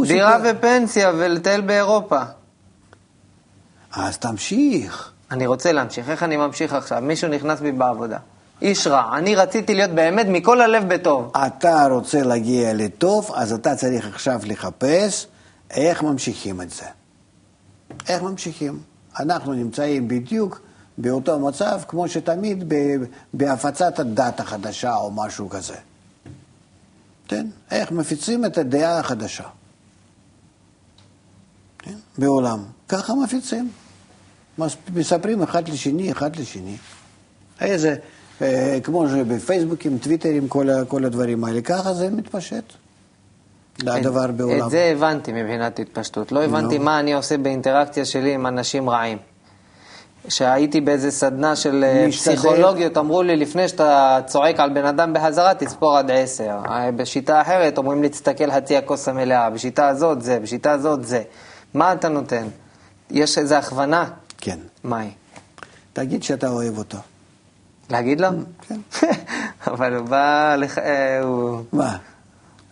דירה 0.06 0.36
סיפר... 0.36 0.52
ופנסיה 0.58 1.12
ולטייל 1.16 1.60
באירופה. 1.60 2.20
אז 3.92 4.18
תמשיך. 4.18 5.12
אני 5.30 5.46
רוצה 5.46 5.72
להמשיך. 5.72 6.10
איך 6.10 6.22
אני 6.22 6.36
ממשיך 6.36 6.72
עכשיו? 6.72 7.02
מישהו 7.02 7.28
נכנס 7.28 7.60
בי 7.60 7.72
בעבודה. 7.72 8.18
איש 8.62 8.86
רע. 8.86 9.16
אני 9.18 9.34
רציתי 9.34 9.74
להיות 9.74 9.90
באמת 9.90 10.26
מכל 10.28 10.60
הלב 10.60 10.94
בטוב. 10.94 11.32
אתה 11.46 11.86
רוצה 11.90 12.22
להגיע 12.22 12.74
לטוב, 12.74 13.30
אז 13.34 13.52
אתה 13.52 13.74
צריך 13.74 14.06
עכשיו 14.06 14.40
לחפש 14.44 15.26
איך 15.70 16.02
ממשיכים 16.02 16.60
את 16.60 16.70
זה. 16.70 16.84
איך 18.08 18.22
ממשיכים? 18.22 18.80
אנחנו 19.20 19.52
נמצאים 19.52 20.08
בדיוק 20.08 20.60
באותו 20.98 21.38
מצב 21.38 21.80
כמו 21.88 22.08
שתמיד 22.08 22.72
בהפצת 23.34 23.98
הדת 23.98 24.40
החדשה 24.40 24.96
או 24.96 25.10
משהו 25.10 25.48
כזה. 25.48 25.76
כן? 27.28 27.46
איך 27.70 27.92
מפיצים 27.92 28.44
את 28.44 28.58
הדעה 28.58 28.98
החדשה. 28.98 29.44
כן? 31.78 31.94
בעולם. 32.18 32.64
ככה 32.88 33.14
מפיצים. 33.14 33.70
מספרים 34.94 35.42
אחד 35.42 35.68
לשני, 35.68 36.12
אחד 36.12 36.36
לשני. 36.36 36.76
איזה... 37.60 37.96
אה, 38.42 38.78
כמו 38.82 39.08
שבפייסבוקים, 39.08 39.98
טוויטרים, 39.98 40.48
כל, 40.48 40.68
כל 40.88 41.04
הדברים 41.04 41.44
האלה. 41.44 41.60
ככה 41.60 41.94
זה 41.94 42.10
מתפשט. 42.10 42.64
זה 43.82 43.94
הדבר 43.94 44.26
בעולם. 44.26 44.66
את 44.66 44.70
זה 44.70 44.92
הבנתי 44.96 45.32
מבחינת 45.32 45.78
התפשטות. 45.78 46.32
לא 46.32 46.44
הבנתי 46.44 46.76
no. 46.76 46.80
מה 46.80 47.00
אני 47.00 47.14
עושה 47.14 47.38
באינטראקציה 47.38 48.04
שלי 48.04 48.34
עם 48.34 48.46
אנשים 48.46 48.90
רעים. 48.90 49.18
כשהייתי 50.28 50.80
באיזה 50.80 51.10
סדנה 51.10 51.56
של 51.56 51.84
אה, 51.84 52.06
משתדל. 52.08 52.36
פסיכולוגיות, 52.36 52.98
אמרו 52.98 53.22
לי, 53.22 53.36
לפני 53.36 53.68
שאתה 53.68 54.18
צועק 54.26 54.60
על 54.60 54.70
בן 54.70 54.84
אדם 54.84 55.12
בחזרה, 55.12 55.54
תספור 55.54 55.96
עד 55.96 56.10
עשר. 56.10 56.58
אה, 56.68 56.92
בשיטה 56.92 57.40
אחרת 57.40 57.78
אומרים 57.78 58.02
לי, 58.02 58.08
תסתכל 58.08 58.50
חצי 58.50 58.76
הכוס 58.76 59.08
המלאה. 59.08 59.50
בשיטה 59.50 59.88
הזאת 59.88 60.22
זה, 60.22 60.40
בשיטה 60.40 60.72
הזאת 60.72 61.04
זה. 61.04 61.22
מה 61.74 61.92
אתה 61.92 62.08
נותן? 62.08 62.46
יש 63.10 63.38
איזו 63.38 63.54
הכוונה? 63.54 64.04
כן. 64.38 64.58
מהי? 64.84 65.10
תגיד 65.92 66.22
שאתה 66.22 66.48
אוהב 66.48 66.78
אותו. 66.78 66.98
להגיד 67.90 68.20
לו? 68.20 68.28
כן. 68.68 68.80
אבל 69.72 69.94
הוא 69.94 70.06
בא, 70.06 70.56
לך, 70.58 70.78
אה, 70.78 71.20
הוא... 71.22 71.60
מה? 71.72 71.96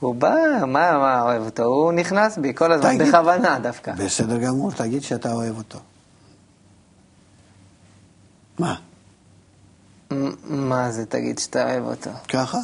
הוא 0.00 0.14
בא, 0.14 0.34
מה, 0.60 0.98
מה 0.98 1.22
אוהב 1.22 1.42
אותו? 1.42 1.62
הוא 1.62 1.92
נכנס 1.92 2.38
בי 2.38 2.54
כל 2.54 2.72
הזמן, 2.72 2.96
תגיד, 2.96 3.08
בכוונה 3.08 3.58
דווקא. 3.58 3.92
בסדר 3.92 4.38
גמור, 4.38 4.72
תגיד 4.72 5.02
שאתה 5.02 5.32
אוהב 5.32 5.58
אותו. 5.58 5.78
מה? 8.58 8.74
מה 10.44 10.90
זה 10.90 11.06
תגיד 11.06 11.38
שאתה 11.38 11.64
אוהב 11.64 11.84
אותו? 11.84 12.10
ככה? 12.28 12.58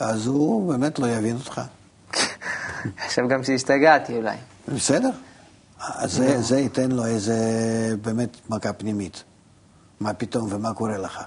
אז 0.00 0.26
הוא 0.26 0.72
באמת 0.72 0.98
לא 0.98 1.06
יבין 1.06 1.36
אותך. 1.36 1.60
עכשיו 3.06 3.28
גם 3.28 3.44
שהשתגעתי 3.44 4.16
אולי. 4.16 4.36
בסדר. 4.68 5.10
אז 5.78 6.12
זה, 6.12 6.42
זה 6.42 6.58
ייתן 6.58 6.90
לו 6.90 7.06
איזה 7.06 7.36
באמת 8.02 8.36
מכה 8.50 8.72
פנימית. 8.72 9.24
מה 10.00 10.14
פתאום 10.14 10.46
ומה 10.50 10.74
קורה 10.74 10.98
לך? 10.98 11.22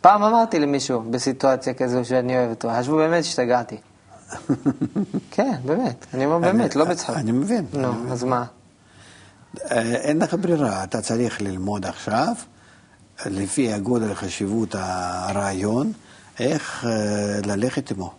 פעם 0.00 0.22
אמרתי 0.22 0.58
למישהו 0.58 1.02
בסיטואציה 1.10 1.74
כזו 1.74 2.04
שאני 2.04 2.38
אוהב 2.38 2.50
אותו, 2.50 2.68
חשבו 2.78 2.96
באמת 2.96 3.24
שהשתגעתי. 3.24 3.76
כן, 5.30 5.54
באמת, 5.64 6.06
אני 6.14 6.24
אומר 6.26 6.38
באמת, 6.38 6.76
לא 6.76 6.84
בצחוק. 6.84 7.16
אני 7.16 7.32
מבין. 7.32 7.66
נו, 7.72 8.12
אז 8.12 8.24
מה? 8.24 8.44
אה, 9.70 9.94
אין 9.94 10.18
לך 10.18 10.34
ברירה, 10.34 10.84
אתה 10.84 11.02
צריך 11.02 11.42
ללמוד 11.42 11.86
עכשיו, 11.86 12.34
לפי 13.26 13.72
הגודל 13.72 14.14
חשיבות 14.14 14.74
הרעיון, 14.78 15.92
איך 16.40 16.84
אה, 16.84 17.40
ללכת 17.44 17.90
עמו. 17.90 18.14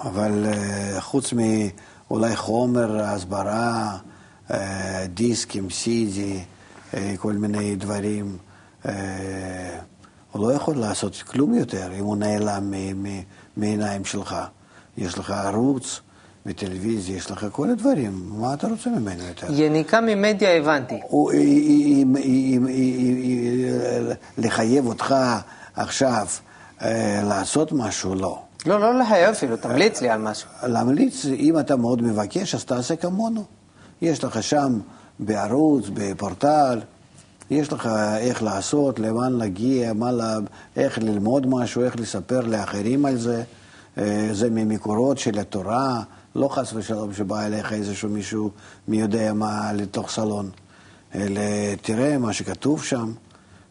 אבל 0.00 0.44
אה, 0.46 1.00
חוץ 1.00 1.32
מאולי 1.32 2.36
חומר, 2.36 3.02
הסברה, 3.02 3.98
דיסקים, 5.14 5.70
סידי, 5.70 6.44
כל 7.16 7.32
מיני 7.32 7.76
דברים. 7.76 8.38
הוא 10.32 10.48
לא 10.48 10.52
יכול 10.52 10.76
לעשות 10.76 11.22
כלום 11.26 11.54
יותר 11.54 11.92
אם 11.98 12.04
הוא 12.04 12.16
נעלם 12.16 12.74
מעיניים 13.56 14.04
שלך. 14.04 14.36
יש 14.96 15.18
לך 15.18 15.30
ערוץ 15.30 16.00
וטלוויזיה, 16.46 17.16
יש 17.16 17.30
לך 17.30 17.46
כל 17.52 17.70
הדברים, 17.70 18.22
מה 18.28 18.54
אתה 18.54 18.66
רוצה 18.68 18.90
ממנו 18.90 19.22
יותר? 19.28 19.46
יניקה 19.50 20.00
ממדיה 20.00 20.56
הבנתי. 20.56 20.94
היא- 21.32 22.06
היא- 22.16 22.60
היא- 22.66 24.12
לחייב 24.38 24.86
אותך 24.86 25.14
עכשיו 25.76 26.26
אה, 26.82 27.20
לעשות 27.28 27.72
משהו, 27.72 28.14
לא. 28.14 28.38
לא, 28.66 28.80
לא 28.80 28.98
לחייב 29.00 29.30
אפילו, 29.30 29.56
תמליץ 29.56 30.00
לי 30.00 30.08
על 30.08 30.20
משהו. 30.20 30.48
להמליץ, 30.66 31.24
אם 31.26 31.58
אתה 31.58 31.76
מאוד 31.76 32.02
מבקש, 32.02 32.54
אז 32.54 32.64
תעשה 32.64 32.96
כמונו. 32.96 33.44
יש 34.02 34.24
לך 34.24 34.42
שם 34.42 34.78
בערוץ, 35.18 35.84
בפורטל, 35.94 36.80
יש 37.50 37.72
לך 37.72 37.88
איך 38.18 38.42
לעשות, 38.42 38.98
לאן 38.98 39.32
להגיע, 39.32 39.92
מה, 39.92 40.12
לה- 40.12 40.38
איך 40.76 40.98
ללמוד 40.98 41.46
משהו, 41.46 41.82
איך 41.82 42.00
לספר 42.00 42.40
לאחרים 42.40 43.04
על 43.06 43.16
זה. 43.16 43.42
אה, 43.98 44.28
זה 44.32 44.50
ממקורות 44.50 45.18
של 45.18 45.38
התורה, 45.38 46.02
לא 46.34 46.48
חס 46.48 46.72
ושלום 46.72 47.14
שבא 47.14 47.46
אליך 47.46 47.72
איזשהו 47.72 48.08
מישהו 48.08 48.50
מי 48.88 49.00
יודע 49.00 49.32
מה 49.32 49.72
לתוך 49.72 50.10
סלון. 50.10 50.50
אלא 51.14 51.40
תראה 51.82 52.18
מה 52.18 52.32
שכתוב 52.32 52.84
שם, 52.84 53.12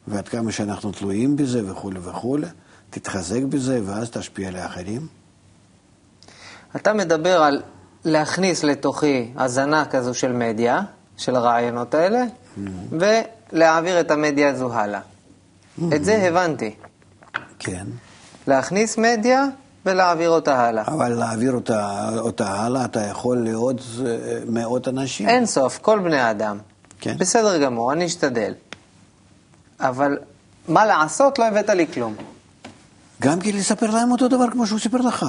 ועד 0.08 0.28
כמה 0.28 0.52
שאנחנו 0.52 0.92
תלויים 0.92 1.36
בזה 1.36 1.72
וכולי 1.72 2.00
וכולי. 2.04 2.48
תתחזק 2.90 3.42
בזה, 3.44 3.82
ואז 3.86 4.10
תשפיע 4.10 4.52
לאחרים. 4.52 5.08
אתה 6.76 6.94
מדבר 6.94 7.44
על 7.44 7.62
להכניס 8.06 8.64
לתוכי 8.64 9.32
הזנה 9.36 9.86
כזו 9.86 10.14
של 10.14 10.32
מדיה, 10.32 10.82
של 11.18 11.36
הרעיונות 11.36 11.94
האלה, 11.94 12.24
ולהעביר 12.92 14.00
את 14.00 14.12
המדיה 14.12 14.50
הזו 14.50 14.74
הלאה. 14.74 15.00
את 15.96 16.06
זה 16.06 16.16
הבנתי. 16.16 16.76
כן. 17.60 17.86
להכניס 18.48 18.98
מדיה 18.98 19.46
ולהעביר 19.86 20.30
אותה 20.30 20.60
הלאה. 20.68 20.84
אבל 20.88 21.14
להעביר 21.14 21.52
אותה, 21.52 21.90
אותה 22.20 22.48
הלאה, 22.48 22.86
אתה 22.86 23.02
יכול 23.02 23.38
לעוד 23.38 23.82
אה, 24.06 24.16
מאות 24.46 24.88
אנשים. 24.88 25.30
אין 25.30 25.46
סוף, 25.46 25.78
כל 25.82 26.00
בני 26.00 26.20
האדם. 26.20 26.58
כן. 27.00 27.16
בסדר 27.18 27.58
גמור, 27.58 27.92
אני 27.94 28.06
אשתדל. 28.06 28.54
אבל 29.80 30.18
מה 30.68 30.86
לעשות, 30.86 31.40
לא 31.40 31.46
הבאת 31.46 31.70
לי 31.70 31.88
כלום. 31.94 32.16
גם 33.22 33.40
כי 33.40 33.52
לספר 33.52 33.92
להם 33.92 34.12
אותו 34.12 34.28
דבר 34.28 34.50
כמו 34.52 34.68
שהוא 34.68 34.80
סיפר 34.80 34.98
לך. 34.98 35.26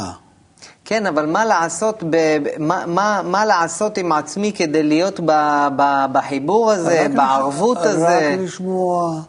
כן, 0.85 1.07
אבל 1.07 1.27
מה 1.27 1.45
לעשות, 1.45 2.03
ב, 2.11 2.17
מה, 2.59 2.87
מה, 2.87 3.21
מה 3.25 3.45
לעשות 3.45 3.99
עם 3.99 4.13
עצמי 4.13 4.53
כדי 4.53 4.83
להיות 4.83 5.21
ב, 5.21 5.33
ב, 5.77 6.05
בחיבור 6.13 6.71
הזה, 6.73 7.07
בערבות 7.17 7.79
לש- 7.79 7.87
הזה? 7.87 8.31
רק 8.35 8.39
לשמוע, 8.41 9.21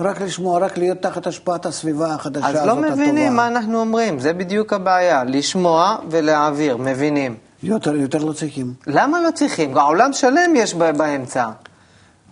רק 0.00 0.20
לשמוע, 0.20 0.58
רק 0.58 0.78
להיות 0.78 0.98
תחת 1.02 1.26
השפעת 1.26 1.66
הסביבה 1.66 2.14
החדשה 2.14 2.46
אז 2.46 2.54
הזאת 2.54 2.66
לא 2.66 2.72
הטובה. 2.72 2.90
מבינים 2.90 3.36
מה 3.36 3.46
אנחנו 3.46 3.80
אומרים, 3.80 4.18
זה 4.18 4.32
בדיוק 4.32 4.72
הבעיה, 4.72 5.24
לשמוע 5.24 5.96
ולהעביר, 6.10 6.76
מבינים. 6.76 7.34
יותר, 7.62 7.94
יותר 7.96 8.18
לא 8.18 8.32
צריכים. 8.32 8.72
למה 8.86 9.20
לא 9.20 9.30
צריכים? 9.30 9.78
העולם 9.78 10.12
שלם 10.12 10.56
יש 10.56 10.74
באמצע. 10.74 11.46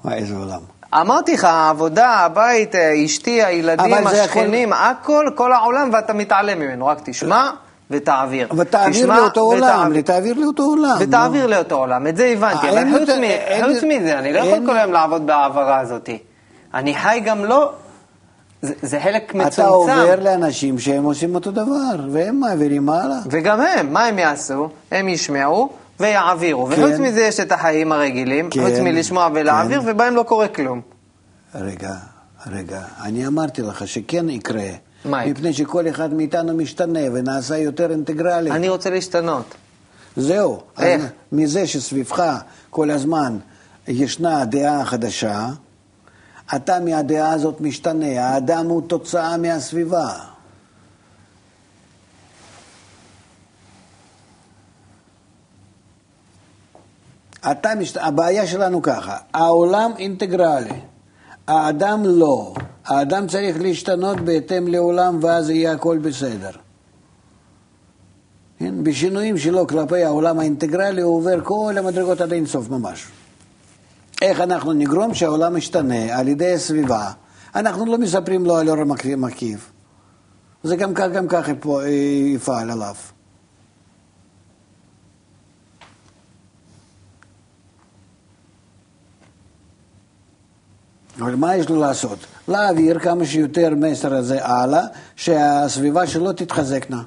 מה, 0.05 0.15
איזה 0.15 0.37
עולם. 0.37 0.61
אמרתי 0.95 1.35
לך, 1.35 1.45
העבודה, 1.45 2.09
הבית, 2.11 2.75
אה, 2.75 3.05
אשתי, 3.05 3.43
הילדים, 3.45 3.95
זה 4.09 4.25
הכל- 4.25 4.39
השכנים, 4.41 4.73
הכל, 4.73 5.27
כל 5.35 5.53
העולם, 5.53 5.91
ואתה 5.93 6.13
מתעלם 6.13 6.59
ממנו, 6.59 6.87
רק 6.87 6.99
תשמע 7.05 7.51
ותעביר. 7.91 8.49
ותעביר 8.57 9.07
לאותו 9.07 9.41
עולם, 9.41 9.79
ותעביר. 9.81 10.03
תעביר 10.03 10.35
לאותו 10.39 10.63
עולם. 10.63 10.97
ותעביר 11.01 11.47
לאותו 11.47 11.75
עולם, 11.75 12.07
את 12.07 12.17
זה 12.17 12.27
הבנתי, 12.27 12.67
אה, 12.67 12.73
אבל 12.83 13.73
חוץ 13.75 13.83
מזה, 13.89 14.19
אני 14.19 14.33
לא 14.33 14.39
יכול 14.39 14.67
כל 14.67 14.77
היום 14.77 14.93
לעבוד 14.93 15.27
בהעברה 15.27 15.79
הזאת. 15.81 16.09
אני 16.77 16.95
חי 16.95 17.21
גם 17.25 17.45
לא, 17.45 17.73
זה- 18.63 18.75
זה 18.83 19.01
חלק 19.01 19.31
אתה 19.31 19.39
מצומצם. 19.39 19.63
עובר 19.69 20.21
לאנשים 20.21 20.79
שהם 20.79 21.05
עושים 21.05 21.35
אותו 21.35 21.51
דבר, 21.51 21.97
והם 22.13 22.41
מעבירים 22.41 22.89
הלאה. 22.89 23.19
וגם 23.31 23.61
הם, 23.61 23.93
מה 23.93 24.05
הם 24.05 24.19
יעשו? 24.19 24.69
הם 24.91 25.09
ישמעו 25.09 25.69
ויעבירו. 26.01 26.67
כן. 26.67 26.73
וחוץ 26.85 26.99
מזה 27.01 27.21
יש 27.21 27.41
את 27.41 27.53
החיים 27.53 27.93
הרגילים, 27.93 28.51
כן, 28.51 28.61
חוץ 28.61 28.79
מלשמוע 28.83 29.29
ולהעביר, 29.35 29.83
כן. 29.83 29.89
ובהם 29.91 30.15
לא 30.15 30.23
קורה 30.23 30.49
כלום. 30.49 30.81
רגע, 31.55 31.95
רגע, 32.47 32.81
אני 33.03 33.27
אמרתי 33.27 33.63
לך 33.63 33.89
שכן 33.89 34.29
יקרה. 34.29 34.69
מה? 35.05 35.27
מפני 35.27 35.53
שכל 35.53 35.89
אחד 35.89 36.15
מאיתנו 36.15 36.55
משתנה 36.55 37.01
ונעשה 37.13 37.57
יותר 37.57 37.91
אינטגרלי. 37.91 38.51
אני 38.51 38.69
רוצה 38.69 38.91
להשתנות. 38.91 39.55
זהו. 40.17 40.61
איך? 40.81 41.03
מזה 41.33 41.67
שסביבך 41.67 42.23
כל 42.71 42.91
הזמן 42.91 43.37
ישנה 43.89 44.45
דעה 44.45 44.85
חדשה, 44.85 45.47
אתה 46.55 46.81
מהדעה 46.81 47.33
הזאת 47.33 47.61
משתנה. 47.61 48.29
האדם 48.29 48.67
הוא 48.67 48.83
תוצאה 48.89 49.37
מהסביבה. 49.37 50.15
אתה 57.51 57.75
משת... 57.75 57.97
הבעיה 57.97 58.47
שלנו 58.47 58.83
ככה, 58.83 59.17
העולם 59.35 59.91
אינטגרלי, 59.99 60.81
האדם 61.47 62.03
לא. 62.05 62.55
האדם 62.85 63.27
צריך 63.27 63.61
להשתנות 63.61 64.21
בהתאם 64.21 64.69
לעולם 64.69 65.19
ואז 65.23 65.51
יהיה 65.51 65.73
הכל 65.73 65.99
בסדר. 65.99 66.51
כן? 68.59 68.85
בשינויים 68.85 69.39
שלו 69.39 69.67
כלפי 69.67 70.05
העולם 70.05 70.39
האינטגרלי 70.39 71.03
הוא 71.03 71.17
עובר 71.17 71.41
כל 71.45 71.75
המדרגות 71.79 72.21
עד 72.21 72.33
אינסוף 72.33 72.71
ממש. 72.71 73.07
איך 74.23 74.41
אנחנו 74.41 74.73
נגרום 74.73 75.15
שהעולם 75.15 75.57
ישתנה 75.57 76.19
על 76.19 76.29
ידי 76.29 76.55
הסביבה? 76.55 77.11
אנחנו 77.55 77.87
לא 77.87 77.99
מספרים 77.99 78.45
לו 78.45 78.57
על 78.57 78.69
אור 78.69 78.85
מקיף. 79.17 79.73
זה 80.63 80.77
גם 80.77 80.95
כך, 80.95 81.07
גם 81.15 81.29
כך 81.29 81.49
יפעל 82.35 82.71
עליו. 82.71 82.95
אבל 91.21 91.35
מה 91.35 91.57
יש 91.57 91.69
לו 91.69 91.81
לעשות? 91.81 92.19
להעביר 92.49 92.99
כמה 92.99 93.25
שיותר 93.27 93.75
מסר 93.77 94.15
הזה 94.15 94.45
הלאה, 94.45 94.83
שהסביבה 95.17 96.07
שלו 96.07 96.33
תתחזקנה. 96.33 97.03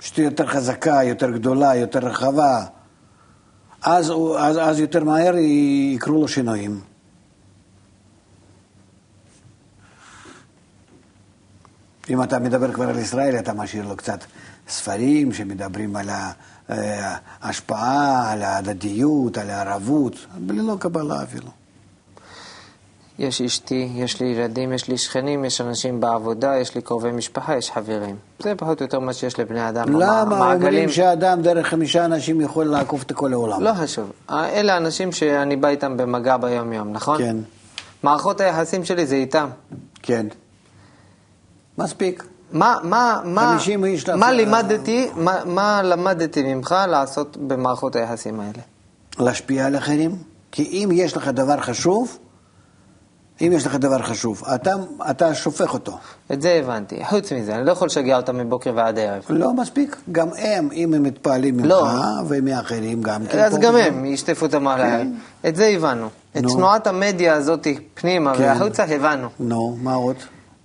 שתהיה 0.00 0.24
יותר 0.24 0.46
חזקה, 0.46 1.00
יותר 1.04 1.30
גדולה, 1.30 1.74
יותר 1.74 1.98
רחבה. 1.98 2.64
אז, 3.82 4.12
אז, 4.38 4.58
אז 4.58 4.80
יותר 4.80 5.04
מהר 5.04 5.34
יקרו 5.36 6.20
לו 6.20 6.28
שינויים. 6.28 6.80
אם 12.10 12.22
אתה 12.22 12.38
מדבר 12.38 12.72
כבר 12.72 12.88
על 12.88 12.98
ישראל, 12.98 13.38
אתה 13.38 13.52
משאיר 13.52 13.88
לו 13.88 13.96
קצת 13.96 14.24
ספרים 14.68 15.32
שמדברים 15.32 15.96
על 15.96 16.10
אה, 16.10 17.16
ההשפעה, 17.40 18.32
על 18.32 18.42
ההדדיות, 18.42 19.38
על 19.38 19.50
הערבות, 19.50 20.26
בלי 20.38 20.58
לא 20.58 20.76
קבלה 20.80 21.22
אפילו. 21.22 21.57
יש 23.18 23.40
אשתי, 23.40 23.88
יש 23.94 24.20
לי 24.20 24.26
ילדים, 24.26 24.72
יש 24.72 24.88
לי 24.88 24.98
שכנים, 24.98 25.44
יש 25.44 25.60
אנשים 25.60 26.00
בעבודה, 26.00 26.56
יש 26.56 26.74
לי 26.74 26.82
קרובי 26.82 27.10
משפחה, 27.10 27.56
יש 27.56 27.70
חברים. 27.70 28.16
זה 28.38 28.54
פחות 28.54 28.80
או 28.80 28.84
יותר 28.84 29.00
מה 29.00 29.12
שיש 29.12 29.38
לבני 29.38 29.68
אדם. 29.68 30.00
למה 30.00 30.54
אומרים 30.54 30.88
שאדם 30.88 31.42
דרך 31.42 31.66
חמישה 31.66 32.04
אנשים 32.04 32.40
יכול 32.40 32.66
לעקוף 32.66 33.02
את 33.02 33.12
כל 33.12 33.32
העולם? 33.32 33.62
לא 33.62 33.74
חשוב. 33.74 34.12
אלה 34.30 34.74
האנשים 34.74 35.12
שאני 35.12 35.56
בא 35.56 35.68
איתם 35.68 35.96
במגע 35.96 36.36
ביום-יום, 36.36 36.92
נכון? 36.92 37.18
כן, 37.18 37.36
מערכות 38.02 38.40
היחסים 38.40 38.84
שלי 38.84 39.06
זה 39.06 39.14
איתם. 39.14 39.48
כן. 40.02 40.26
מספיק. 41.78 42.24
מה, 42.52 42.76
מה, 42.82 43.20
מה, 43.24 43.54
50 43.58 43.84
איש 43.84 44.08
מה 44.08 44.32
לימדתי, 44.32 45.08
מה, 45.16 45.44
מה 45.44 45.82
למדתי 45.82 46.54
ממך 46.54 46.74
לעשות 46.88 47.36
במערכות 47.36 47.96
היחסים 47.96 48.40
האלה? 48.40 48.62
להשפיע 49.18 49.66
על 49.66 49.76
אחרים. 49.76 50.16
כי 50.52 50.62
אם 50.62 50.90
יש 50.92 51.16
לך 51.16 51.28
דבר 51.28 51.60
חשוב, 51.60 52.18
אם 53.42 53.52
יש 53.52 53.66
לך 53.66 53.74
דבר 53.74 53.98
חשוב, 54.02 54.42
אתה, 54.54 54.70
אתה 55.10 55.34
שופך 55.34 55.74
אותו. 55.74 55.98
את 56.32 56.42
זה 56.42 56.52
הבנתי. 56.52 57.04
חוץ 57.04 57.32
מזה, 57.32 57.54
אני 57.56 57.66
לא 57.66 57.72
יכול 57.72 57.86
לשגע 57.86 58.16
אותם 58.16 58.36
מבוקר 58.38 58.72
ועד 58.76 58.98
ערב. 58.98 59.22
לא 59.28 59.52
מספיק. 59.52 59.96
גם 60.12 60.28
הם, 60.38 60.68
אם 60.72 60.94
הם 60.94 61.02
מתפעלים 61.02 61.56
ממך, 61.56 61.66
לא. 61.66 61.88
ומאחרים 62.28 63.02
גם 63.02 63.26
כן. 63.26 63.38
אז 63.38 63.58
גם. 63.58 63.76
הם 63.76 64.04
ישטפו 64.04 64.46
את 64.46 64.54
המעלה. 64.54 65.02
את 65.48 65.56
זה 65.56 65.66
הבנו. 65.66 66.08
את 66.36 66.42
נו. 66.42 66.54
תנועת 66.54 66.86
המדיה 66.86 67.34
הזאת 67.34 67.66
פנימה 67.94 68.36
כן. 68.36 68.42
והחוצה 68.42 68.84
הבנו. 68.84 69.28
נו, 69.40 69.76
מה 69.82 69.94
עוד? 69.94 70.16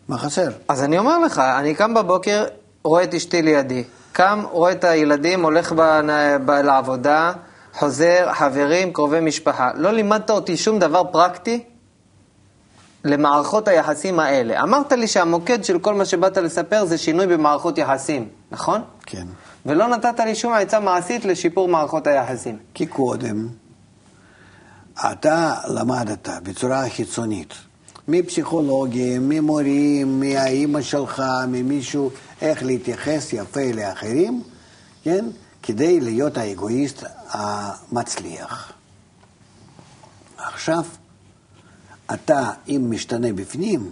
מה 0.08 0.18
חסר? 0.18 0.50
אז 0.68 0.84
אני 0.84 0.98
אומר 0.98 1.20
לך, 1.20 1.40
אני 1.60 1.76
קם 1.76 1.94
בבוקר, 1.94 2.46
רואה 2.84 3.04
את 3.04 3.14
אשתי 3.14 3.42
לידי. 3.42 3.84
קם, 4.12 4.44
רואה 4.52 4.72
את 4.72 4.84
הילדים, 4.84 5.44
הולך 5.44 5.74
ב- 5.78 6.02
ב- 6.46 6.52
לעבודה, 6.52 7.34
חוזר, 7.74 8.30
חברים, 8.34 8.94
קרובי 8.94 9.20
משפחה. 9.20 9.72
לא 9.76 9.92
לימדת 9.92 10.30
אותי 10.30 10.58
שום 10.58 10.80
דבר 10.80 11.04
פרקטי? 11.12 11.64
למערכות 13.04 13.68
היחסים 13.68 14.20
האלה. 14.20 14.62
אמרת 14.62 14.92
לי 14.92 15.08
שהמוקד 15.08 15.64
של 15.64 15.80
כל 15.80 15.94
מה 15.94 16.06
שבאת 16.06 16.38
לספר 16.38 16.86
זה 16.86 16.98
שינוי 16.98 17.28
במערכות 17.28 17.78
יחסים, 17.78 18.30
נכון? 18.52 18.82
כן. 19.06 19.28
ולא 19.66 19.88
נתת 19.88 20.20
לי 20.20 20.36
שום 20.36 20.54
עצה 20.54 20.80
מעשית 20.80 21.26
לשיפור 21.26 21.68
מערכות 21.68 22.08
היחסים. 22.08 22.58
כי 22.74 22.86
קודם 22.86 23.48
אתה 25.12 25.56
למדת 25.68 26.30
בצורה 26.44 26.90
חיצונית, 26.90 27.54
מפסיכולוגים, 28.08 29.30
ממורים, 29.30 30.20
מהאימא 30.20 30.82
שלך, 30.82 31.24
ממישהו, 31.48 32.12
איך 32.42 32.64
להתייחס 32.64 33.34
יפה 33.34 33.72
לאחרים, 33.74 34.44
כן? 35.04 35.26
כדי 35.64 36.00
להיות 36.00 36.38
האגואיסט 36.38 37.04
המצליח. 37.30 38.72
עכשיו, 40.38 40.84
אתה, 42.14 42.52
אם 42.68 42.88
משתנה 42.90 43.34
בפנים, 43.34 43.92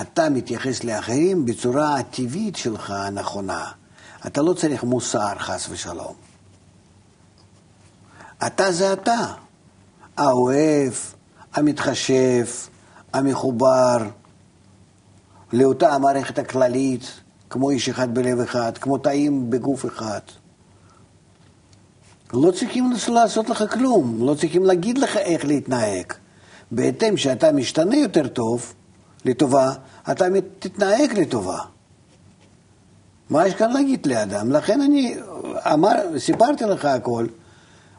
אתה 0.00 0.30
מתייחס 0.30 0.84
לאחרים 0.84 1.44
בצורה 1.44 1.98
הטבעית 1.98 2.56
שלך 2.56 2.90
הנכונה. 2.90 3.70
אתה 4.26 4.42
לא 4.42 4.52
צריך 4.52 4.84
מוסר, 4.84 5.38
חס 5.38 5.68
ושלום. 5.70 6.14
אתה 8.46 8.72
זה 8.72 8.92
אתה, 8.92 9.34
האוהב, 10.16 10.92
המתחשב, 11.54 12.46
המחובר 13.12 13.96
לאותה 15.52 15.94
המערכת 15.94 16.38
הכללית, 16.38 17.20
כמו 17.50 17.70
איש 17.70 17.88
אחד 17.88 18.14
בלב 18.14 18.40
אחד, 18.40 18.78
כמו 18.78 18.98
תאים 18.98 19.50
בגוף 19.50 19.86
אחד. 19.86 20.20
לא 22.32 22.50
צריכים 22.50 22.92
לעשות 23.08 23.48
לך 23.48 23.64
כלום, 23.72 24.26
לא 24.26 24.34
צריכים 24.34 24.64
להגיד 24.64 24.98
לך 24.98 25.16
איך 25.16 25.44
להתנהג. 25.44 26.12
בהתאם 26.72 27.16
שאתה 27.16 27.52
משתנה 27.52 27.96
יותר 27.96 28.28
טוב, 28.28 28.72
לטובה, 29.24 29.72
אתה 30.10 30.24
תתנהג 30.58 31.18
לטובה. 31.18 31.58
מה 33.30 33.46
יש 33.46 33.54
כאן 33.54 33.72
להגיד 33.72 34.06
לאדם? 34.06 34.50
לכן 34.52 34.80
אני 34.80 35.16
אמר, 35.72 36.18
סיפרתי 36.18 36.64
לך 36.64 36.84
הכל. 36.84 37.26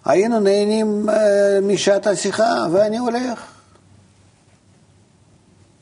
היינו 0.05 0.39
נהנים 0.39 1.09
uh, 1.09 1.13
משעת 1.61 2.07
השיחה, 2.07 2.65
ואני 2.71 2.97
הולך. 2.97 3.45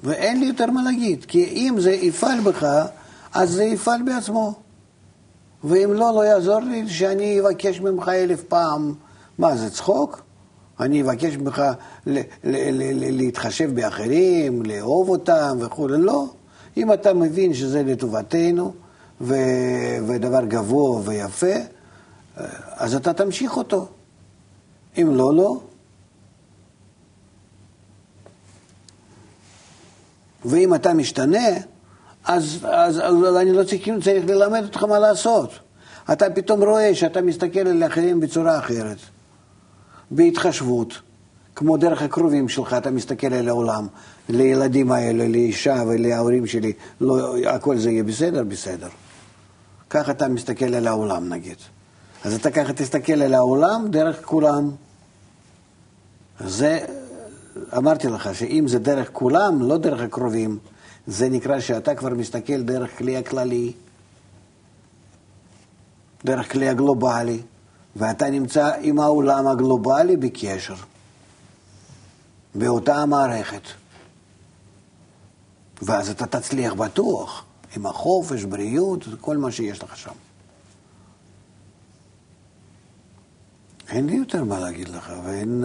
ואין 0.03 0.39
לי 0.39 0.45
יותר 0.45 0.65
מה 0.65 0.83
להגיד, 0.83 1.25
כי 1.25 1.45
אם 1.45 1.75
זה 1.79 1.91
יפעל 1.91 2.39
בך, 2.39 2.85
אז 3.33 3.49
זה 3.49 3.63
יפעל 3.63 4.01
בעצמו. 4.01 4.53
ואם 5.63 5.93
לא, 5.93 6.11
לא 6.15 6.25
יעזור 6.25 6.59
לי 6.59 6.89
שאני 6.89 7.41
אבקש 7.41 7.81
ממך 7.81 8.07
אלף 8.07 8.43
פעם. 8.43 8.93
מה, 9.37 9.55
זה 9.55 9.69
צחוק? 9.69 10.21
אני 10.81 11.01
אבקש 11.01 11.37
ממך 11.37 11.63
להתחשב 12.43 13.75
באחרים, 13.75 14.63
לאהוב 14.63 15.09
אותם 15.09 15.57
וכולי. 15.59 15.97
לא. 15.97 16.25
אם 16.77 16.93
אתה 16.93 17.13
מבין 17.13 17.53
שזה 17.53 17.83
לטובתנו, 17.83 18.73
ודבר 19.21 20.45
גבוה 20.45 21.01
ויפה, 21.05 21.55
אז 22.67 22.95
אתה 22.95 23.13
תמשיך 23.13 23.57
אותו. 23.57 23.87
אם 24.97 25.15
לא, 25.15 25.35
לא. 25.35 25.59
ואם 30.45 30.75
אתה 30.75 30.93
משתנה, 30.93 31.47
אז, 32.25 32.57
אז, 32.63 32.99
אז 32.99 33.35
אני 33.41 33.51
לא 33.51 33.63
צריך, 33.63 33.89
צריך 34.03 34.25
ללמד 34.27 34.63
אותך 34.63 34.83
מה 34.83 34.99
לעשות. 34.99 35.49
אתה 36.11 36.29
פתאום 36.29 36.63
רואה 36.63 36.95
שאתה 36.95 37.21
מסתכל 37.21 37.59
על 37.59 37.83
אחרים 37.83 38.19
בצורה 38.19 38.59
אחרת, 38.59 38.97
בהתחשבות, 40.11 41.01
כמו 41.55 41.77
דרך 41.77 42.01
הקרובים 42.01 42.49
שלך, 42.49 42.73
אתה 42.73 42.91
מסתכל 42.91 43.33
על 43.33 43.49
העולם, 43.49 43.87
לילדים 44.29 44.91
האלה, 44.91 45.27
לאישה 45.27 45.83
ולהורים 45.87 46.47
שלי, 46.47 46.73
לא, 47.01 47.37
הכל 47.47 47.77
זה 47.77 47.91
יהיה 47.91 48.03
בסדר, 48.03 48.43
בסדר. 48.43 48.87
ככה 49.89 50.11
אתה 50.11 50.27
מסתכל 50.27 50.75
על 50.75 50.87
העולם 50.87 51.29
נגיד. 51.29 51.57
אז 52.23 52.33
אתה 52.33 52.51
ככה 52.51 52.73
תסתכל 52.73 53.21
על 53.21 53.33
העולם 53.33 53.87
דרך 53.89 54.25
כולם. 54.25 54.71
זה, 56.39 56.79
אמרתי 57.77 58.07
לך 58.07 58.35
שאם 58.35 58.65
זה 58.67 58.79
דרך 58.79 59.09
כולם, 59.13 59.61
לא 59.61 59.77
דרך 59.77 60.01
הקרובים, 60.01 60.57
זה 61.07 61.29
נקרא 61.29 61.59
שאתה 61.59 61.95
כבר 61.95 62.09
מסתכל 62.09 62.61
דרך 62.61 62.97
כלי 62.97 63.17
הכללי, 63.17 63.73
דרך 66.25 66.51
כלי 66.51 66.69
הגלובלי, 66.69 67.41
ואתה 67.95 68.29
נמצא 68.29 68.71
עם 68.81 68.99
העולם 68.99 69.47
הגלובלי 69.47 70.17
בקשר, 70.17 70.75
באותה 72.55 72.95
המערכת. 72.95 73.61
ואז 75.81 76.09
אתה 76.09 76.25
תצליח 76.25 76.73
בטוח. 76.73 77.45
עם 77.75 77.85
החופש, 77.85 78.43
בריאות, 78.43 79.05
כל 79.21 79.37
מה 79.37 79.51
שיש 79.51 79.83
לך 79.83 79.97
שם. 79.97 80.11
אין 83.89 84.05
לי 84.05 84.15
יותר 84.15 84.43
מה 84.43 84.59
להגיד 84.59 84.89
לך, 84.89 85.13
ואין 85.23 85.63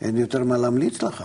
לי 0.00 0.20
יותר 0.20 0.44
מה 0.44 0.56
להמליץ 0.56 1.02
לך. 1.02 1.24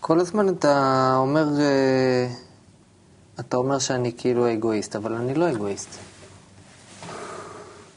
כל 0.00 0.20
הזמן 0.20 0.48
אתה 0.48 1.14
אומר, 1.16 1.60
אה, 1.60 2.28
אתה 3.40 3.56
אומר 3.56 3.78
שאני 3.78 4.12
כאילו 4.18 4.52
אגואיסט, 4.52 4.96
אבל 4.96 5.14
אני 5.14 5.34
לא 5.34 5.50
אגואיסט. 5.50 6.09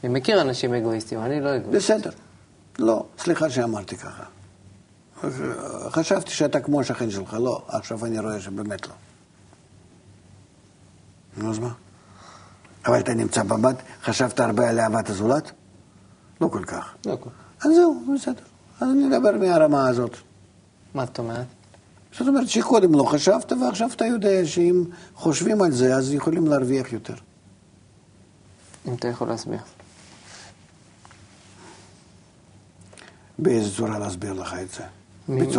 אני 0.04 0.12
מכיר 0.12 0.40
אנשים 0.40 0.74
אגואיסטים, 0.74 1.20
אני 1.20 1.40
לא 1.40 1.56
אגואיסט. 1.56 1.76
בסדר. 1.76 2.10
לא, 2.78 3.06
סליחה 3.18 3.50
שאמרתי 3.50 3.96
ככה. 3.96 4.24
חשבתי 5.88 6.30
שאתה 6.30 6.60
כמו 6.60 6.80
השכן 6.80 7.10
שלך, 7.10 7.34
לא, 7.34 7.62
עכשיו 7.68 8.06
אני 8.06 8.18
רואה 8.18 8.40
שבאמת 8.40 8.88
לא. 8.88 8.94
נו, 11.36 11.50
אז 11.50 11.58
מה? 11.58 11.72
אבל 12.86 13.00
אתה 13.00 13.14
נמצא 13.14 13.42
בבית, 13.42 13.76
חשבת 14.02 14.40
הרבה 14.40 14.68
על 14.68 14.80
אהבת 14.80 15.10
הזולת? 15.10 15.52
לא 16.40 16.48
כל 16.48 16.64
כך. 16.64 16.94
לא 17.06 17.16
כל 17.20 17.30
כך. 17.30 17.66
אז 17.66 17.74
זהו, 17.74 18.02
בסדר. 18.14 18.42
אז 18.80 18.88
אני 18.90 19.16
אדבר 19.16 19.38
מהרמה 19.38 19.88
הזאת. 19.88 20.16
מה 20.94 21.06
זאת 21.06 21.18
אומרת? 21.18 21.46
זאת 22.18 22.28
אומרת 22.28 22.48
שקודם 22.48 22.94
לא 22.94 23.02
חשבת, 23.02 23.52
ועכשיו 23.52 23.90
אתה 23.96 24.04
יודע 24.04 24.46
שאם 24.46 24.84
חושבים 25.14 25.62
על 25.62 25.72
זה, 25.72 25.96
אז 25.96 26.12
יכולים 26.12 26.46
להרוויח 26.46 26.92
יותר. 26.92 27.14
אם 28.88 28.94
אתה 28.94 29.08
יכול 29.08 29.28
להסביר. 29.28 29.58
באיזה 33.38 33.76
צורה 33.76 33.98
להסביר 33.98 34.32
לך 34.32 34.54
את 34.62 34.70
זה? 34.70 34.84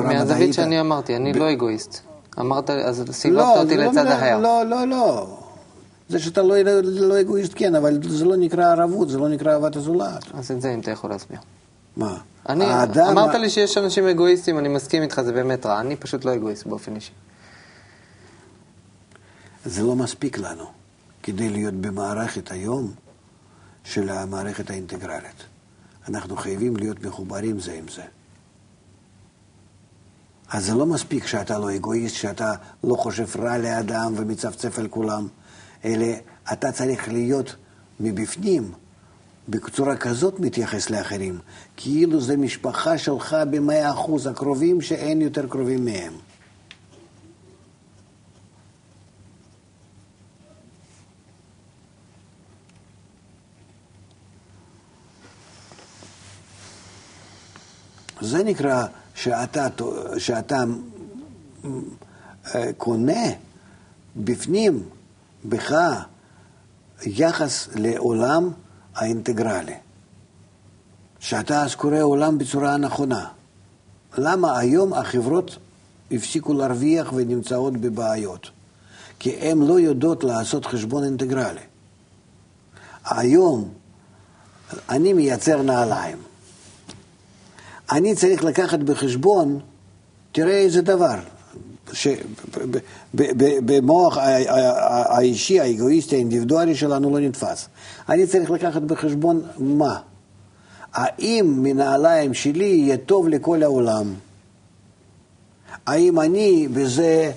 מהזווית 0.04 0.54
שאני 0.54 0.80
אמרתי, 0.80 1.16
אני 1.16 1.34
לא 1.34 1.52
אגואיסט. 1.52 2.00
אמרת, 2.40 2.70
אז 2.70 3.04
סיבבת 3.12 3.38
לא, 3.38 3.62
אותי 3.62 3.78
לא 3.78 3.84
לצד 3.84 4.08
אחר. 4.08 4.40
לא, 4.40 4.64
לא, 4.66 4.88
לא. 4.88 5.38
זה 6.10 6.20
שאתה 6.20 6.42
לא, 6.42 6.56
לא 6.84 7.22
אגואיסט 7.22 7.52
כן, 7.56 7.76
אבל 7.76 8.00
זה 8.04 8.26
לא 8.26 8.36
נקרא 8.36 8.72
ערבות, 8.72 9.10
זה 9.10 9.18
לא 9.18 9.30
נקרא 9.30 9.54
אהבת 9.54 9.76
הזולת. 9.76 10.24
אז 10.34 10.52
את 10.52 10.62
זה 10.62 10.74
אם 10.74 10.80
אתה 10.80 10.92
יכול 10.92 11.10
להסביר. 11.10 11.40
מה? 11.98 12.18
אני, 12.50 12.66
האדם... 12.66 13.08
אמרת 13.08 13.36
לי 13.36 13.50
שיש 13.50 13.78
אנשים 13.78 14.08
אגואיסטים, 14.08 14.60
אני 14.60 14.70
מסכים 14.70 15.04
איתך, 15.04 15.22
זה 15.22 15.32
באמת 15.32 15.66
רע. 15.66 15.80
אני 15.80 15.96
פשוט 15.96 16.26
לא 16.26 16.36
אגואיסט 16.36 16.68
באופן 16.68 16.96
אישי. 16.96 17.12
זה 19.66 19.84
לא 19.84 19.96
מספיק 19.96 20.38
לנו 20.38 20.66
כדי 21.24 21.50
להיות 21.50 21.74
במערכת 21.74 22.52
היום 22.52 22.92
של 23.84 24.10
המערכת 24.10 24.70
האינטגרלית. 24.70 25.44
אנחנו 26.10 26.36
חייבים 26.36 26.76
להיות 26.76 27.03
מחוברים 27.03 27.60
זה 27.60 27.74
עם 27.74 27.88
זה. 27.88 28.03
אז 30.49 30.66
זה 30.66 30.74
לא 30.74 30.86
מספיק 30.86 31.28
שאתה 31.28 31.60
לא 31.60 31.76
אגואיסט, 31.76 32.16
שאתה 32.16 32.53
לא 32.84 32.95
חושב 32.95 33.28
רע 33.39 33.58
לאדם 33.58 34.14
ומצפצף 34.18 34.80
על 34.80 34.88
כולם, 34.88 35.28
אלא 35.86 36.08
אתה 36.53 36.72
צריך 36.72 37.08
להיות 37.08 37.56
מבפנים, 37.99 38.72
בצורה 39.49 39.97
כזאת 39.97 40.39
מתייחס 40.39 40.89
לאחרים, 40.89 41.39
כאילו 41.78 42.22
זה 42.22 42.38
משפחה 42.38 42.97
שלך 42.97 43.38
במאה 43.49 43.91
אחוז 43.91 44.28
הקרובים 44.28 44.82
שאין 44.82 45.22
יותר 45.22 45.47
קרובים 45.47 45.86
מהם. 45.86 46.14
זה 58.26 58.44
נקרא 58.44 58.86
שאתה, 59.16 59.68
שאתה 60.18 60.64
אה, 62.56 62.70
קונה 62.78 63.26
בפנים 64.16 64.84
בך 65.46 65.76
יחס 67.06 67.68
לעולם 67.76 68.50
האינטגרלי. 68.96 69.76
שאתה 71.20 71.64
אז 71.64 71.76
קורא 71.76 72.02
עולם 72.02 72.38
בצורה 72.38 72.74
הנכונה. 72.74 73.28
למה 74.18 74.58
היום 74.58 74.94
החברות 74.94 75.58
הפסיקו 76.12 76.54
להרוויח 76.54 77.14
ונמצאות 77.16 77.78
בבעיות? 77.78 78.50
כי 79.20 79.32
הן 79.32 79.62
לא 79.62 79.80
יודעות 79.80 80.24
לעשות 80.24 80.66
חשבון 80.66 81.04
אינטגרלי. 81.04 81.62
היום 83.06 83.70
אני 84.90 85.14
מייצר 85.14 85.62
נעליים. 85.62 86.18
אני 87.92 88.16
צריך 88.16 88.44
לקחת 88.44 88.80
בחשבון, 88.80 89.60
תראה 90.32 90.58
איזה 90.58 90.82
דבר, 90.82 91.16
שבמוח 93.14 94.18
האישי, 94.18 95.60
האגואיסטי, 95.60 96.16
האינדיבידואלי 96.16 96.76
שלנו 96.76 97.10
לא 97.10 97.20
נתפס. 97.20 97.68
אני 98.10 98.28
צריך 98.28 98.52
לקחת 98.52 98.82
בחשבון 98.82 99.42
מה? 99.58 100.00
האם 100.94 101.56
מנעליים 101.64 102.34
שלי 102.34 102.66
יהיה 102.66 102.98
טוב 102.98 103.28
לכל 103.28 103.64
העולם? 103.64 104.14
האם 105.86 106.20
אני 106.20 106.68
בזה 106.68 107.32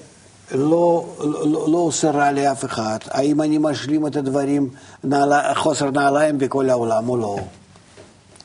לא, 0.52 1.06
לא, 1.20 1.68
לא 1.72 1.78
עושה 1.78 2.10
רע 2.10 2.32
לאף 2.32 2.64
אחד? 2.64 2.98
האם 3.10 3.42
אני 3.42 3.58
משלים 3.60 4.06
את 4.06 4.16
הדברים, 4.16 4.70
נעלה, 5.04 5.54
חוסר 5.54 5.90
נעליים 5.90 6.38
בכל 6.38 6.70
העולם 6.70 7.08
או 7.08 7.16
לא? 7.16 7.38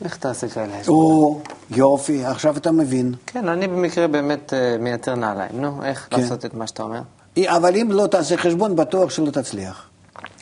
איך 0.04 0.18
תעשה 0.18 0.48
כאלה 0.48 0.74
או, 0.88 1.40
יופי, 1.72 2.26
עכשיו 2.26 2.58
אתה 2.58 2.72
מבין. 2.72 3.14
כן, 3.26 3.48
אני 3.48 3.68
במקרה 3.68 4.08
באמת 4.08 4.54
uh, 4.54 4.82
מייצר 4.82 5.16
נעליים. 5.16 5.62
נו, 5.62 5.84
איך 5.84 6.08
כן. 6.10 6.22
לעשות 6.22 6.46
את 6.46 6.54
מה 6.54 6.68
שאתה 6.68 6.84
אומר? 6.84 7.02
אבל 7.46 7.76
אם 7.76 7.92
לא 7.92 8.08
תעשה 8.08 8.38
חשבון, 8.38 8.76
בטוח 8.76 9.10
שלא 9.10 9.32
תצליח. 9.32 9.88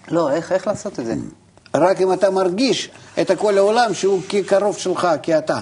לא, 0.08 0.32
איך, 0.32 0.52
איך 0.52 0.68
לעשות 0.68 1.00
את 1.00 1.06
זה? 1.06 1.16
רק 1.76 2.02
אם 2.02 2.14
אתה 2.14 2.30
מרגיש 2.30 2.92
את 3.22 3.32
כל 3.38 3.58
העולם 3.58 3.94
שהוא 3.94 4.22
כקרוב 4.30 4.78
שלך, 4.78 5.08
כאתה. 5.24 5.60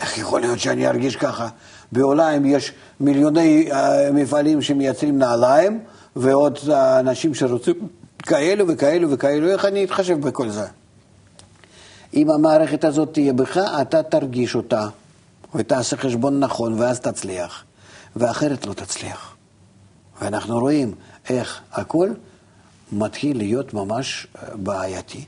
איך 0.00 0.18
יכול 0.18 0.40
להיות 0.40 0.58
שאני 0.58 0.88
ארגיש 0.88 1.16
ככה? 1.16 1.48
בעולם 1.92 2.46
יש 2.46 2.72
מיליוני 3.00 3.68
uh, 3.70 3.74
מפעלים 4.12 4.62
שמייצרים 4.62 5.18
נעליים, 5.18 5.80
ועוד 6.16 6.56
uh, 6.56 6.70
אנשים 7.00 7.34
שרוצים 7.34 7.74
כאלו 8.22 8.68
וכאלו 8.68 9.10
וכאלו, 9.10 9.48
איך 9.48 9.64
אני 9.64 9.84
אתחשב 9.84 10.20
בכל 10.20 10.48
זה? 10.48 10.66
אם 12.14 12.30
המערכת 12.30 12.84
הזאת 12.84 13.12
תהיה 13.12 13.32
בך, 13.32 13.56
אתה 13.56 14.02
תרגיש 14.02 14.54
אותה, 14.54 14.88
ותעשה 15.54 15.96
חשבון 15.96 16.40
נכון, 16.40 16.80
ואז 16.80 17.00
תצליח, 17.00 17.64
ואחרת 18.16 18.66
לא 18.66 18.72
תצליח. 18.72 19.36
ואנחנו 20.20 20.60
רואים 20.60 20.94
איך 21.28 21.62
הכל 21.72 22.10
מתחיל 22.92 23.36
להיות 23.36 23.74
ממש 23.74 24.26
אה, 24.36 24.56
בעייתי. 24.56 25.24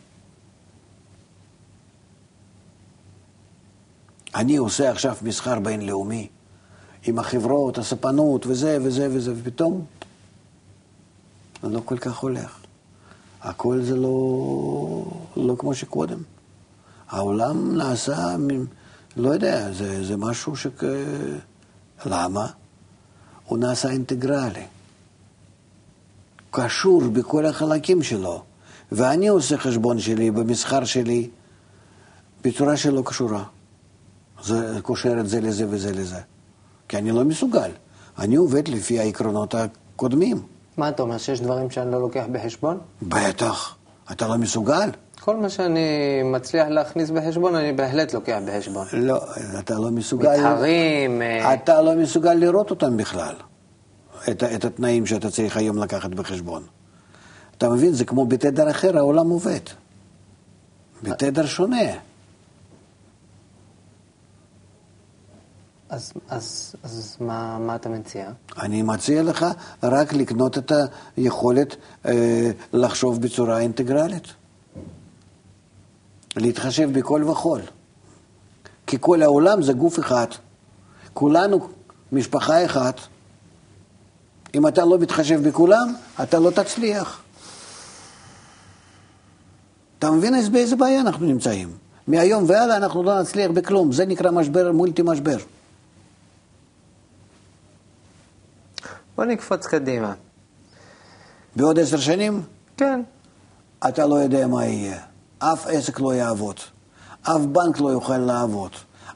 אני 4.35 4.57
עושה 4.57 4.91
עכשיו 4.91 5.17
מסחר 5.23 5.61
בינלאומי 5.61 6.29
עם 7.07 7.19
החברות, 7.19 7.79
הספנות 7.79 8.47
וזה 8.47 8.79
וזה 8.83 9.09
וזה, 9.11 9.33
ופתאום 9.37 9.85
זה 11.63 11.69
לא 11.69 11.83
כל 11.85 11.99
כך 11.99 12.19
הולך. 12.19 12.59
הכל 13.43 13.83
זה 13.83 13.97
לא, 13.97 15.05
לא 15.37 15.55
כמו 15.59 15.75
שקודם. 15.75 16.32
העולם 17.13 17.77
נעשה, 17.77 18.37
לא 19.17 19.31
יודע, 19.31 19.73
זה, 19.73 20.05
זה 20.05 20.17
משהו 20.17 20.57
ש... 20.57 20.67
למה? 22.07 22.47
הוא 23.47 23.59
נעשה 23.59 23.91
אינטגרלי. 23.91 24.67
קשור 26.51 27.03
בכל 27.13 27.47
החלקים 27.47 28.03
שלו. 28.03 28.43
ואני 28.93 29.29
עושה 29.29 29.59
חשבון 29.59 29.99
שלי 29.99 30.31
במסחר 30.31 30.85
שלי 30.85 31.31
בצורה 32.45 32.77
שלא 32.77 33.03
קשורה. 33.05 33.45
זה 34.43 34.79
קושר 34.83 35.21
את 35.21 35.29
זה 35.29 35.41
לזה 35.41 35.67
וזה 35.71 35.93
לזה. 35.93 36.21
כי 36.89 36.99
אני 36.99 37.11
לא 37.11 37.25
מסוגל. 37.25 37.71
אני 38.19 38.37
עובד 38.37 38.69
לפי 38.69 39.01
העקרונות 39.01 39.55
הקודמים. 39.55 40.43
מה 40.77 40.89
אתה 40.89 41.03
אומר, 41.03 41.19
שיש 41.19 41.41
דברים 41.41 41.71
שאני 41.71 41.93
לא 41.93 42.01
לוקח 42.01 42.25
בחשבון? 42.33 42.79
בטח. 43.03 43.77
אתה 44.13 44.29
לא 44.29 44.39
מסוגל? 44.39 44.91
כל 45.25 45.37
מה 45.37 45.49
שאני 45.49 46.23
מצליח 46.25 46.69
להכניס 46.69 47.11
בחשבון, 47.11 47.55
אני 47.55 47.73
בהחלט 47.73 48.15
לוקח 48.15 48.39
בחשבון. 48.47 48.87
לא, 48.93 49.21
אתה 49.59 49.75
לא 49.75 49.91
מסוגל... 49.91 50.37
מתחרים... 50.37 51.23
אה, 51.23 51.55
אתה 51.55 51.83
לא 51.83 51.95
מסוגל 51.95 52.35
לראות 52.35 52.71
אותם 52.71 52.97
בכלל, 52.97 53.35
את, 54.29 54.43
את 54.43 54.65
התנאים 54.65 55.07
שאתה 55.07 55.31
צריך 55.31 55.57
היום 55.57 55.79
לקחת 55.79 56.11
בחשבון. 56.11 56.63
אתה 57.59 57.69
מבין, 57.69 57.93
זה 57.93 58.05
כמו 58.05 58.27
בתדר 58.27 58.71
אחר, 58.71 58.99
העולם 58.99 59.31
עובד. 59.31 59.61
בתדר 61.03 61.47
שונה. 61.47 61.93
אז, 65.89 66.13
אז, 66.29 66.77
אז 66.83 67.17
מה, 67.21 67.59
מה 67.59 67.75
אתה 67.75 67.89
מציע? 67.89 68.31
אני 68.63 68.83
מציע 68.83 69.23
לך 69.23 69.47
רק 69.83 70.13
לקנות 70.13 70.59
את 70.59 70.73
היכולת 71.17 71.77
אה, 72.07 72.51
לחשוב 72.73 73.23
בצורה 73.23 73.59
אינטגרלית. 73.59 74.42
להתחשב 76.37 76.99
בכל 76.99 77.25
וכל. 77.25 77.61
כי 78.87 78.97
כל 79.01 79.23
העולם 79.23 79.63
זה 79.63 79.73
גוף 79.73 79.99
אחד. 79.99 80.27
כולנו 81.13 81.69
משפחה 82.13 82.65
אחת. 82.65 83.01
אם 84.55 84.67
אתה 84.67 84.85
לא 84.85 84.99
מתחשב 84.99 85.49
בכולם, 85.49 85.95
אתה 86.23 86.39
לא 86.39 86.51
תצליח. 86.51 87.23
אתה 89.99 90.11
מבין 90.11 90.35
באיזה 90.53 90.77
בעיה 90.77 91.01
אנחנו 91.01 91.27
נמצאים? 91.27 91.77
מהיום 92.07 92.45
והלאה 92.47 92.77
אנחנו 92.77 93.03
לא 93.03 93.21
נצליח 93.21 93.51
בכלום. 93.51 93.93
זה 93.93 94.07
נקרא 94.07 94.31
משבר 94.31 94.73
מולטי 94.73 95.03
משבר. 95.05 95.37
בוא 99.17 99.25
נקפוץ 99.25 99.67
קדימה. 99.67 100.15
בעוד 101.57 101.79
עשר 101.79 101.97
שנים? 101.97 102.43
כן. 102.77 103.03
אתה 103.89 104.07
לא 104.07 104.15
יודע 104.15 104.47
מה 104.47 104.67
יהיה. 104.67 105.12
אף 105.43 105.67
עסק 105.67 106.01
לא 106.01 106.15
יעבוד, 106.15 106.57
אף 107.23 107.41
בנק 107.53 107.81
לא 107.81 107.89
יוכל 107.89 108.19
לעבוד, 108.19 108.71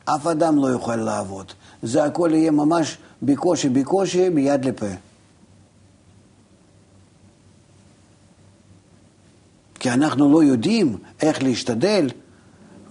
אף 0.04 0.26
אדם 0.26 0.58
לא 0.58 0.66
יוכל 0.66 0.96
לעבוד. 0.96 1.52
זה 1.82 2.04
הכל 2.04 2.30
יהיה 2.32 2.50
ממש 2.50 2.98
בקושי 3.22 3.68
בקושי 3.68 4.28
מיד 4.28 4.64
לפה. 4.64 4.86
כי 9.74 9.90
אנחנו 9.90 10.32
לא 10.32 10.42
יודעים 10.42 10.98
איך 11.22 11.42
להשתדל 11.42 12.10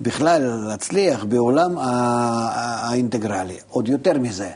בכלל 0.01 0.41
להצליח 0.67 1.23
בעולם 1.23 1.77
האינטגרלי. 1.77 3.57
עוד 3.69 3.87
יותר 3.87 4.19
מזה, 4.19 4.51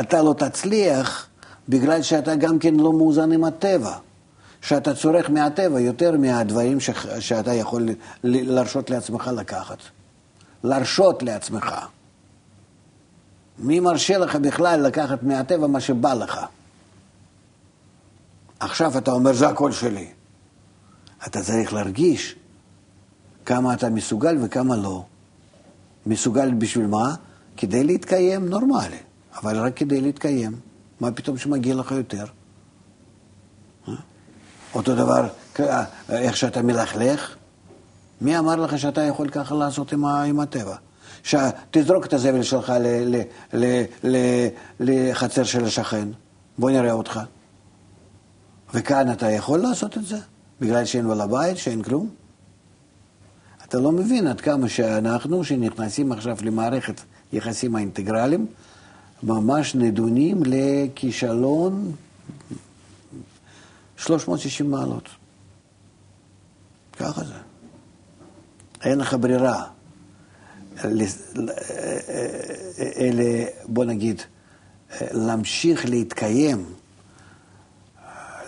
אתה 0.00 0.22
לא 0.22 0.34
תצליח 0.38 1.28
בגלל 1.68 2.02
שאתה 2.02 2.34
גם 2.34 2.58
כן 2.58 2.74
לא 2.74 2.92
מאוזן 2.92 3.32
עם 3.32 3.44
הטבע. 3.44 3.96
שאתה 4.64 4.94
צורך 4.94 5.30
מהטבע 5.30 5.80
יותר 5.80 6.16
מהדברים 6.18 6.80
ש... 6.80 6.90
שאתה 7.20 7.54
יכול 7.54 7.88
להרשות 8.24 8.90
לעצמך 8.90 9.30
לקחת. 9.36 9.78
להרשות 10.64 11.22
לעצמך. 11.22 11.74
מי 13.58 13.80
מרשה 13.80 14.18
לך 14.18 14.36
בכלל 14.36 14.80
לקחת 14.86 15.22
מהטבע 15.22 15.66
מה 15.66 15.80
שבא 15.80 16.14
לך? 16.14 16.40
עכשיו 18.60 18.98
אתה 18.98 19.12
אומר, 19.12 19.32
זה 19.32 19.48
הכל 19.48 19.72
שלי. 19.72 20.08
אתה 21.26 21.42
צריך 21.42 21.72
להרגיש 21.72 22.36
כמה 23.46 23.74
אתה 23.74 23.90
מסוגל 23.90 24.36
וכמה 24.42 24.76
לא. 24.76 25.04
מסוגל 26.06 26.54
בשביל 26.54 26.86
מה? 26.86 27.14
כדי 27.56 27.84
להתקיים 27.84 28.48
נורמלי, 28.48 28.98
אבל 29.36 29.58
רק 29.58 29.76
כדי 29.76 30.00
להתקיים. 30.00 30.56
מה 31.00 31.12
פתאום 31.12 31.38
שמגיע 31.38 31.74
לך 31.74 31.90
יותר? 31.92 32.24
אותו 34.74 34.94
דבר, 34.94 35.26
איך 36.08 36.36
שאתה 36.36 36.62
מלכלך, 36.62 37.36
מי 38.20 38.38
אמר 38.38 38.56
לך 38.56 38.78
שאתה 38.78 39.02
יכול 39.02 39.28
ככה 39.28 39.54
לעשות 39.54 39.92
עם, 39.92 40.04
עם 40.04 40.40
הטבע? 40.40 40.76
תזרוק 41.70 42.06
את 42.06 42.12
הזבל 42.12 42.42
שלך 42.42 42.72
ל, 42.80 43.16
ל, 43.16 43.22
ל, 43.52 43.82
ל, 44.04 44.16
לחצר 44.80 45.42
של 45.42 45.64
השכן, 45.64 46.08
בוא 46.58 46.70
נראה 46.70 46.92
אותך. 46.92 47.20
וכאן 48.74 49.12
אתה 49.12 49.30
יכול 49.30 49.60
לעשות 49.60 49.96
את 49.96 50.06
זה, 50.06 50.16
בגלל 50.60 50.84
שאין 50.84 51.08
בעל 51.08 51.20
הבית, 51.20 51.56
שאין 51.56 51.82
כלום. 51.82 52.08
אתה 53.64 53.78
לא 53.78 53.92
מבין 53.92 54.26
עד 54.26 54.40
כמה 54.40 54.68
שאנחנו, 54.68 55.44
שנכנסים 55.44 56.12
עכשיו 56.12 56.36
למערכת 56.42 57.00
יחסים 57.32 57.76
האינטגרליים, 57.76 58.46
ממש 59.22 59.74
נדונים 59.74 60.42
לכישלון 60.46 61.92
360 63.96 64.70
מעלות. 64.70 65.08
ככה 66.92 67.24
זה. 67.24 67.34
אין 68.82 68.98
לך 68.98 69.16
ברירה. 69.20 69.64
אלה, 72.78 73.44
בוא 73.64 73.84
נגיד, 73.84 74.22
להמשיך 75.00 75.86
להתקיים, 75.86 76.64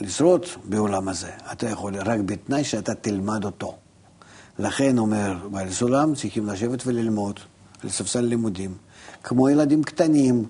לשרוד 0.00 0.46
בעולם 0.64 1.08
הזה, 1.08 1.30
אתה 1.52 1.68
יכול 1.68 1.96
רק 1.96 2.20
בתנאי 2.20 2.64
שאתה 2.64 2.94
תלמד 2.94 3.44
אותו. 3.44 3.76
לכן, 4.58 4.98
אומר 4.98 5.48
בעל 5.50 5.72
סולם, 5.72 6.14
צריכים 6.14 6.46
לשבת 6.46 6.86
וללמוד, 6.86 7.40
לספסל 7.84 8.20
לימודים. 8.20 8.74
כמו 9.22 9.48
ילדים 9.48 9.82
קטנים 9.82 10.44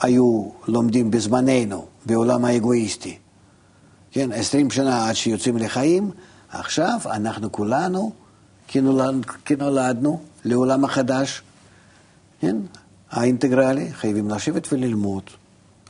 היו 0.00 0.50
לומדים 0.68 1.10
בזמננו, 1.10 1.86
בעולם 2.06 2.44
האגואיסטי. 2.44 3.18
כן, 4.14 4.32
עשרים 4.32 4.70
שנה 4.70 5.08
עד 5.08 5.14
שיוצאים 5.14 5.56
לחיים, 5.56 6.10
עכשיו 6.48 6.98
אנחנו 7.06 7.52
כולנו 7.52 8.12
כי, 8.68 8.80
נולד, 8.80 9.26
כי 9.44 9.56
נולדנו 9.56 10.20
לעולם 10.44 10.84
החדש, 10.84 11.42
כן? 12.40 12.56
האינטגרלי, 13.10 13.92
חייבים 13.92 14.30
לשבת 14.30 14.72
וללמוד, 14.72 15.22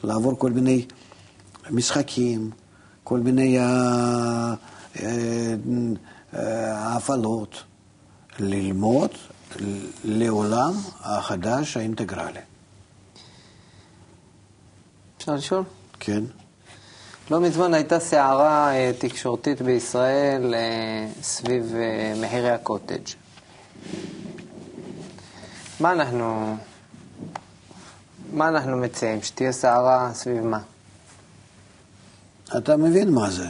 לעבור 0.04 0.38
כל 0.38 0.50
מיני 0.50 0.86
משחקים, 1.70 2.50
כל 3.04 3.20
מיני 3.20 3.58
אה, 3.58 4.54
אה, 5.02 5.54
הפעלות, 6.96 7.62
ללמוד 8.38 9.10
לעולם 10.04 10.72
החדש 11.00 11.76
האינטגרלי. 11.76 12.40
אפשר 15.16 15.34
לשאול? 15.34 15.62
כן. 16.00 16.24
לא 17.30 17.40
מזמן 17.40 17.74
הייתה 17.74 18.00
סערה 18.00 18.74
אה, 18.74 18.92
תקשורתית 18.98 19.62
בישראל 19.62 20.54
אה, 20.54 21.08
סביב 21.22 21.74
אה, 21.74 22.14
מחירי 22.22 22.50
הקוטג'. 22.50 23.04
מה 25.80 25.92
אנחנו, 25.92 26.56
מה 28.32 28.48
אנחנו 28.48 28.76
מציעים? 28.76 29.22
שתהיה 29.22 29.52
סערה 29.52 30.10
סביב 30.14 30.44
מה? 30.44 30.58
אתה 32.56 32.76
מבין 32.76 33.10
מה 33.10 33.30
זה, 33.30 33.46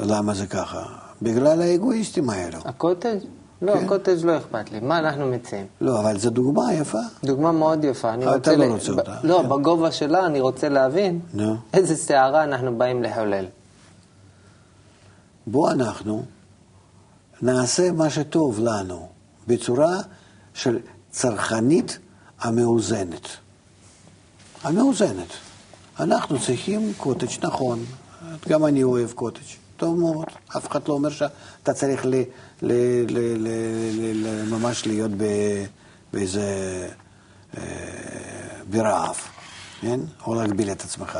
למה 0.00 0.34
זה 0.34 0.46
ככה? 0.46 0.82
בגלל 1.22 1.62
האגואיסטים 1.62 2.30
האלו. 2.30 2.58
הקוטג'? 2.64 3.18
לא, 3.62 3.72
כן. 3.72 3.84
הקוטג' 3.84 4.24
לא 4.24 4.36
אכפת 4.36 4.70
לי. 4.72 4.80
מה 4.80 4.98
אנחנו 4.98 5.26
מציעים? 5.26 5.66
לא, 5.80 6.00
אבל 6.00 6.18
זו 6.18 6.30
דוגמה 6.30 6.74
יפה. 6.74 6.98
דוגמה 7.24 7.52
מאוד 7.52 7.84
יפה. 7.84 8.14
אני 8.14 8.26
רוצה 8.26 8.36
אתה 8.36 8.56
לא 8.56 8.64
רוצה 8.64 8.92
אותה, 8.92 9.14
לא, 9.22 9.40
כן. 9.42 9.48
בגובה 9.48 9.92
שלה 9.92 10.26
אני 10.26 10.40
רוצה 10.40 10.68
להבין 10.68 11.20
נו. 11.34 11.56
איזה 11.74 11.96
סערה 11.96 12.44
אנחנו 12.44 12.78
באים 12.78 13.02
לחולל. 13.02 13.46
בוא 15.46 15.70
אנחנו 15.70 16.22
נעשה 17.42 17.92
מה 17.92 18.10
שטוב 18.10 18.60
לנו 18.60 19.08
בצורה 19.46 19.96
של 20.54 20.78
צרכנית 21.10 21.98
המאוזנת. 22.40 23.28
המאוזנת. 24.64 25.28
אנחנו 26.00 26.40
צריכים 26.40 26.92
קוטג', 26.96 27.28
נכון, 27.42 27.84
גם 28.48 28.66
אני 28.66 28.82
אוהב 28.82 29.12
קוטג', 29.12 29.40
טוב 29.76 29.98
מאוד. 29.98 30.26
אף 30.56 30.70
אחד 30.70 30.88
לא 30.88 30.94
אומר 30.94 31.10
שאתה 31.10 31.72
צריך 31.72 32.06
ל, 32.06 32.14
ל, 32.62 32.72
ל, 33.08 33.18
ל, 33.18 33.48
ל, 33.92 34.26
ל, 34.26 34.50
ממש 34.50 34.86
להיות 34.86 35.10
ב, 35.16 35.24
באיזה... 36.12 36.88
אה, 37.58 37.62
ברעב, 38.70 39.16
כן? 39.80 40.00
או 40.26 40.34
להגביל 40.34 40.70
את 40.70 40.80
עצמך. 40.84 41.18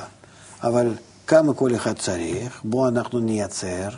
אבל 0.62 0.94
כמה 1.26 1.54
כל 1.54 1.74
אחד 1.74 1.92
צריך, 1.92 2.60
בואו 2.64 2.88
אנחנו 2.88 3.20
נייצר, 3.20 3.88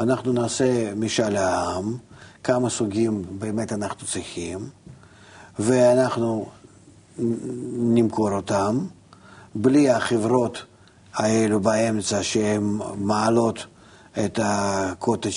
אנחנו 0.00 0.32
נעשה 0.32 0.94
משאל 0.94 1.36
העם, 1.36 1.96
כמה 2.44 2.70
סוגים 2.70 3.24
באמת 3.38 3.72
אנחנו 3.72 4.06
צריכים, 4.06 4.68
ואנחנו 5.58 6.48
נמכור 7.78 8.32
אותם, 8.32 8.78
בלי 9.54 9.90
החברות 9.90 10.62
האלו 11.14 11.60
באמצע 11.60 12.22
שהן 12.22 12.78
מעלות 12.96 13.66
את 14.24 14.40
הקוטג' 14.42 15.30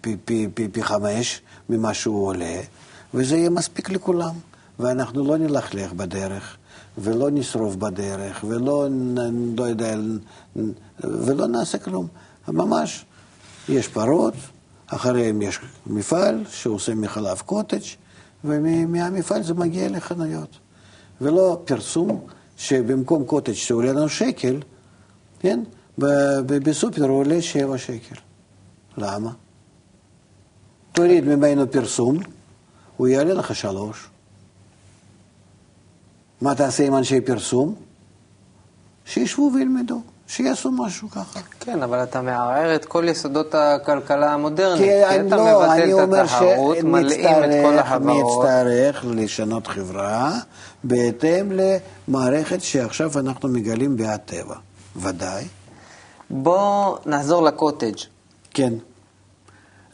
פי, 0.00 0.16
פי, 0.24 0.48
פי, 0.54 0.68
פי 0.68 0.82
חמש 0.82 1.42
ממה 1.68 1.94
שהוא 1.94 2.26
עולה, 2.26 2.60
וזה 3.14 3.36
יהיה 3.36 3.50
מספיק 3.50 3.90
לכולם. 3.90 4.34
ואנחנו 4.80 5.24
לא 5.24 5.36
נלכלך 5.36 5.92
בדרך, 5.92 6.56
ולא 6.98 7.30
נשרוף 7.30 7.76
בדרך, 7.76 8.44
ולא, 8.48 8.88
לא 9.56 9.64
יודע, 9.64 9.94
ולא 11.00 11.46
נעשה 11.46 11.78
כלום. 11.78 12.06
ממש, 12.48 13.04
יש 13.68 13.88
פרות, 13.88 14.34
אחריהם 14.86 15.42
יש 15.42 15.58
מפעל 15.86 16.44
שעושה 16.48 16.94
מחלב 16.94 17.38
קוטג', 17.38 17.80
ומהמפעל 18.44 19.42
זה 19.42 19.54
מגיע 19.54 19.88
לחנויות. 19.88 20.58
ולא 21.20 21.62
פרסום 21.64 22.26
שבמקום 22.56 23.24
קוטג' 23.24 23.52
שעולה 23.52 23.92
לנו 23.92 24.08
שקל, 24.08 24.60
כן, 25.40 25.60
בסופר 26.46 27.04
הוא 27.04 27.18
עולה 27.18 27.42
שבע 27.42 27.78
שקל. 27.78 28.16
למה? 28.98 29.30
תוריד 30.92 31.24
ממנו 31.24 31.70
פרסום, 31.70 32.18
הוא 32.96 33.08
יעלה 33.08 33.34
לך 33.34 33.54
שלוש. 33.54 34.08
מה 36.40 36.54
תעשה 36.54 36.86
עם 36.86 36.96
אנשי 36.96 37.20
פרסום? 37.20 37.74
שישבו 39.04 39.50
וילמדו, 39.54 40.00
שיעשו 40.26 40.70
משהו 40.70 41.10
ככה. 41.10 41.40
כן, 41.60 41.82
אבל 41.82 42.02
אתה 42.02 42.22
מערער 42.22 42.74
את 42.74 42.84
כל 42.84 43.04
יסודות 43.08 43.54
הכלכלה 43.54 44.32
המודרנית. 44.32 44.82
כי 44.82 44.86
כי 44.86 45.06
אני 45.06 45.28
אתה 45.28 45.36
לא, 45.36 45.72
אני 45.74 45.92
מבטל 45.92 46.14
את 46.14 46.18
התחרות, 46.24 46.78
מלאים 46.82 47.44
את 47.44 47.50
כל 47.64 47.78
החברות. 47.78 48.44
נצטרך 48.44 49.04
לשנות 49.08 49.66
חברה 49.66 50.38
בהתאם 50.84 51.52
למערכת 52.08 52.62
שעכשיו 52.62 53.18
אנחנו 53.18 53.48
מגלים 53.48 53.96
בהטבע. 53.96 54.56
ודאי. 54.96 55.44
בוא 56.30 56.98
נחזור 57.06 57.42
לקוטג'. 57.42 57.96
כן. 58.54 58.72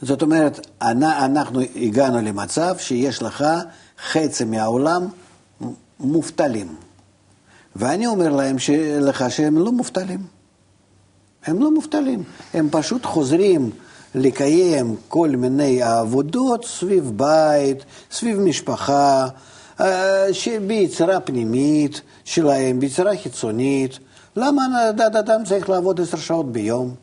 זאת 0.01 0.21
אומרת, 0.21 0.67
אנ- 0.81 1.03
אנחנו 1.03 1.59
הגענו 1.75 2.21
למצב 2.21 2.75
שיש 2.77 3.21
לך 3.21 3.45
חצי 4.11 4.43
מהעולם 4.43 5.07
מובטלים. 5.99 6.75
ואני 7.75 8.07
אומר 8.07 8.29
להם 8.35 8.59
ש- 8.59 8.69
לך 9.01 9.25
שהם 9.31 9.57
לא 9.57 9.71
מובטלים. 9.71 10.19
הם 11.45 11.59
לא 11.61 11.71
מובטלים. 11.73 12.23
הם 12.53 12.67
פשוט 12.71 13.05
חוזרים 13.05 13.69
לקיים 14.15 14.95
כל 15.07 15.29
מיני 15.29 15.81
עבודות 15.83 16.65
סביב 16.65 17.11
בית, 17.15 17.77
סביב 18.11 18.39
משפחה, 18.39 19.27
אה, 19.81 20.33
ש- 20.33 20.47
ביצירה 20.67 21.19
פנימית 21.19 22.01
שלהם, 22.23 22.79
ביצירה 22.79 23.11
חיצונית. 23.23 23.99
למה 24.35 24.65
אדם 25.19 25.43
צריך 25.45 25.69
לעבוד 25.69 26.01
עשר 26.01 26.17
שעות 26.17 26.51
ביום? 26.51 26.95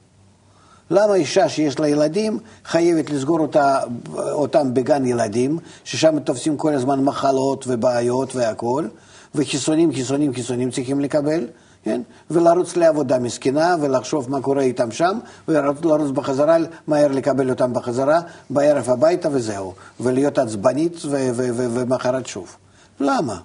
למה 0.91 1.14
אישה 1.14 1.49
שיש 1.49 1.78
לה 1.78 1.89
ילדים 1.89 2.39
חייבת 2.64 3.11
לסגור 3.11 3.41
אותה, 3.41 3.80
אותם 4.16 4.74
בגן 4.74 5.07
ילדים, 5.07 5.59
ששם 5.85 6.18
תופסים 6.18 6.57
כל 6.57 6.74
הזמן 6.74 7.05
מחלות 7.05 7.64
ובעיות 7.68 8.37
והכול, 8.37 8.89
וחיסונים, 9.35 9.93
חיסונים, 9.93 10.35
חיסונים 10.35 10.70
צריכים 10.70 11.01
לקבל, 11.01 11.47
כן? 11.82 12.01
ולרוץ 12.30 12.76
לעבודה 12.76 13.18
מסכנה 13.18 13.76
ולחשוב 13.80 14.30
מה 14.30 14.41
קורה 14.41 14.62
איתם 14.62 14.91
שם, 14.91 15.18
ולרוץ 15.49 16.11
בחזרה, 16.11 16.57
מהר 16.87 17.09
לקבל 17.09 17.51
אותם 17.51 17.72
בחזרה, 17.72 18.20
בערב 18.51 18.91
הביתה 18.91 19.28
וזהו, 19.32 19.74
ולהיות 20.01 20.39
עצבנית 20.39 20.97
ומחרת 21.05 22.26
שוב. 22.26 22.57
למה? 23.01 23.41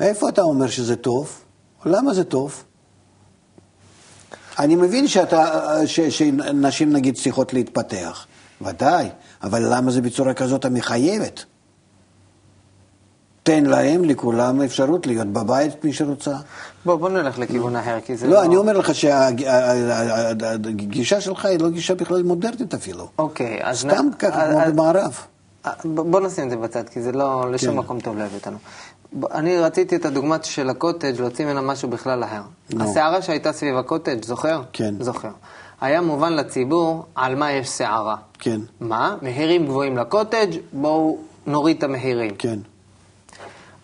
איפה 0.00 0.28
אתה 0.28 0.42
אומר 0.42 0.66
שזה 0.68 0.96
טוב? 0.96 1.30
למה 1.86 2.14
זה 2.14 2.24
טוב? 2.24 2.64
אני 4.58 4.76
מבין 4.76 5.08
שאתה, 5.08 5.62
ש, 5.86 6.00
שנשים 6.00 6.92
נגיד 6.92 7.14
צריכות 7.14 7.52
להתפתח, 7.52 8.26
ודאי, 8.60 9.08
אבל 9.42 9.74
למה 9.74 9.90
זה 9.90 10.00
בצורה 10.00 10.34
כזאת 10.34 10.64
המחייבת? 10.64 11.44
תן 13.42 13.64
להם, 13.64 14.04
לכולם, 14.04 14.62
אפשרות 14.62 15.06
להיות 15.06 15.26
בבית 15.26 15.84
מי 15.84 15.92
שרוצה. 15.92 16.36
בוא, 16.84 16.94
בוא 16.94 17.08
נלך 17.08 17.38
לכיוון 17.38 17.76
אחר, 17.76 17.98
כי 18.04 18.16
זה 18.16 18.26
לא, 18.26 18.44
אני 18.44 18.56
אומר 18.56 18.78
לך 18.78 18.94
שהגישה 18.94 21.20
שלך 21.20 21.44
היא 21.44 21.60
לא 21.60 21.70
גישה 21.70 21.94
בכלל 21.94 22.22
מודרנית 22.22 22.74
אפילו. 22.74 23.08
אוקיי, 23.18 23.58
אז... 23.62 23.78
סתם 23.78 24.06
ככה, 24.18 24.50
כמו 24.50 24.60
במערב. 24.66 25.18
בוא 25.84 26.20
נשים 26.20 26.44
את 26.44 26.50
זה 26.50 26.56
בצד, 26.56 26.88
כי 26.88 27.02
זה 27.02 27.12
לא, 27.12 27.50
לשום 27.50 27.70
כן. 27.70 27.78
מקום 27.78 28.00
טוב 28.00 28.18
להביא 28.18 28.36
אותנו. 28.36 28.56
אני 29.34 29.58
רציתי 29.58 29.96
את 29.96 30.04
הדוגמה 30.04 30.36
של 30.42 30.70
הקוטג' 30.70 31.20
להוציא 31.20 31.44
ממנה 31.44 31.60
משהו 31.60 31.88
בכלל 31.88 32.24
אחר. 32.24 32.42
נו. 32.70 32.84
הסערה 32.84 33.22
שהייתה 33.22 33.52
סביב 33.52 33.76
הקוטג', 33.76 34.24
זוכר? 34.24 34.62
כן. 34.72 34.94
זוכר. 35.00 35.30
היה 35.80 36.00
מובן 36.00 36.32
לציבור 36.32 37.06
על 37.14 37.34
מה 37.34 37.52
יש 37.52 37.68
סערה. 37.68 38.16
כן, 38.38 38.60
מה? 38.80 39.16
מחירים 39.22 39.66
גבוהים 39.66 39.96
לקוטג', 39.96 40.56
בואו 40.72 41.18
נוריד 41.46 41.76
את 41.76 41.82
המחירים. 41.82 42.34
כן, 42.38 42.58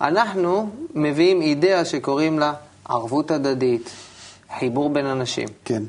אנחנו 0.01 0.71
מביאים 0.95 1.43
אידאה 1.43 1.85
שקוראים 1.85 2.39
לה 2.39 2.53
ערבות 2.89 3.31
הדדית, 3.31 3.91
חיבור 4.59 4.91
בין 4.91 5.07
אנשים. 5.07 5.49
כן. 5.65 5.83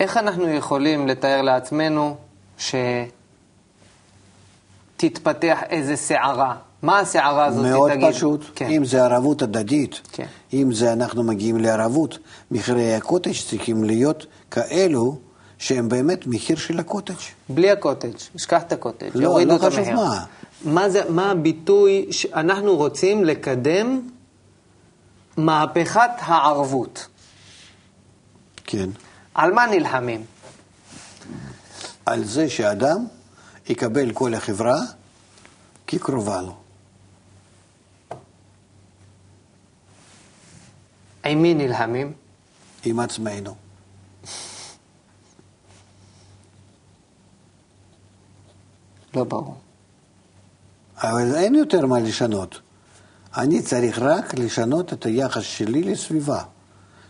איך 0.00 0.16
אנחנו 0.16 0.48
יכולים 0.48 1.08
לתאר 1.08 1.42
לעצמנו 1.42 2.16
שתתפתח 5.02 5.58
איזה 5.70 5.96
סערה? 5.96 6.56
מה 6.82 6.98
הסערה 6.98 7.44
הזאת 7.44 7.66
מאוד 7.66 7.92
תגיד? 7.92 8.08
פשוט. 8.08 8.44
כן. 8.54 8.70
אם 8.70 8.84
זה 8.84 9.04
ערבות 9.04 9.42
הדדית, 9.42 10.00
כן. 10.12 10.26
אם 10.52 10.72
זה 10.72 10.92
אנחנו 10.92 11.22
מגיעים 11.22 11.56
לערבות, 11.56 12.18
מחירי 12.50 12.94
הקוטג' 12.94 13.32
צריכים 13.48 13.84
להיות 13.84 14.26
כאלו 14.50 15.18
שהם 15.58 15.88
באמת 15.88 16.26
מחיר 16.26 16.56
של 16.56 16.78
הקוטג'. 16.78 17.14
בלי 17.48 17.70
הקוטג', 17.70 18.18
שכח 18.36 18.62
את 18.62 18.72
הקוטג', 18.72 19.10
לא, 19.14 19.40
לא 19.40 19.58
חשוב. 19.58 19.90
מה. 19.90 20.24
מה, 20.64 20.90
זה, 20.90 21.02
מה 21.08 21.30
הביטוי 21.30 22.06
שאנחנו 22.10 22.76
רוצים 22.76 23.24
לקדם 23.24 24.00
מהפכת 25.36 26.10
הערבות? 26.18 27.06
כן. 28.64 28.90
על 29.34 29.52
מה 29.52 29.66
נלחמים? 29.66 30.24
על 32.06 32.24
זה 32.24 32.48
שאדם 32.48 33.06
יקבל 33.68 34.12
כל 34.12 34.34
החברה 34.34 34.80
כקרובה 35.86 36.42
לו. 36.42 36.56
עם 41.24 41.42
מי 41.42 41.54
נלחמים? 41.54 42.12
עם 42.84 43.00
עצמנו. 43.00 43.54
לא 49.14 49.24
ברור. 49.24 49.56
אבל 50.96 51.34
אין 51.34 51.54
יותר 51.54 51.86
מה 51.86 52.00
לשנות. 52.00 52.60
אני 53.36 53.62
צריך 53.62 53.98
רק 53.98 54.34
לשנות 54.34 54.92
את 54.92 55.06
היחס 55.06 55.42
שלי 55.42 55.82
לסביבה, 55.82 56.44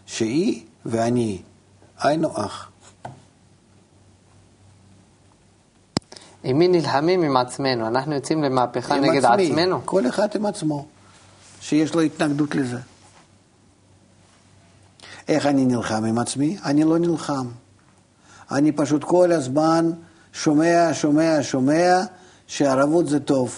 שהיא 0.07 0.67
ואני 0.87 1.43
היינו 1.99 2.45
אח. 2.47 2.72
עם 6.45 6.59
מי 6.59 6.69
נלחמים? 6.69 7.23
עם 7.23 7.37
עצמנו. 7.37 7.87
אנחנו 7.87 8.15
יוצאים 8.15 8.43
למהפכה 8.43 9.01
נגד 9.01 9.25
עצמי. 9.25 9.47
עצמנו. 9.47 9.81
כל 9.85 10.09
אחד 10.09 10.29
עם 10.35 10.47
עצמו, 10.47 10.87
שיש 11.61 11.95
לו 11.95 12.01
התנגדות 12.01 12.55
לזה. 12.55 12.79
איך 15.29 15.47
אני 15.47 15.65
נלחם 15.65 16.05
עם 16.05 16.19
עצמי? 16.19 16.57
אני 16.65 16.85
לא 16.85 16.99
נלחם. 16.99 17.47
אני 18.51 18.73
פשוט 18.73 19.05
כל 19.05 19.33
הזמן 19.33 19.91
שומע, 20.33 20.89
שומע, 20.93 21.39
שומע 21.43 22.01
שערבות 22.47 23.09
זה 23.09 23.21
טוב. 23.21 23.55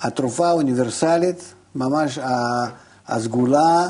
התרופה 0.00 0.48
האוניברסלית, 0.48 1.54
ממש 1.74 2.18
הסגולה, 3.06 3.88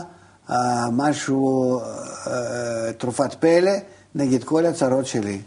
משהו, 0.92 1.80
אה, 2.26 2.92
תרופת 2.98 3.34
פלא 3.34 3.72
נגד 4.14 4.44
כל 4.44 4.66
הצרות 4.66 5.06
שלי. 5.06 5.40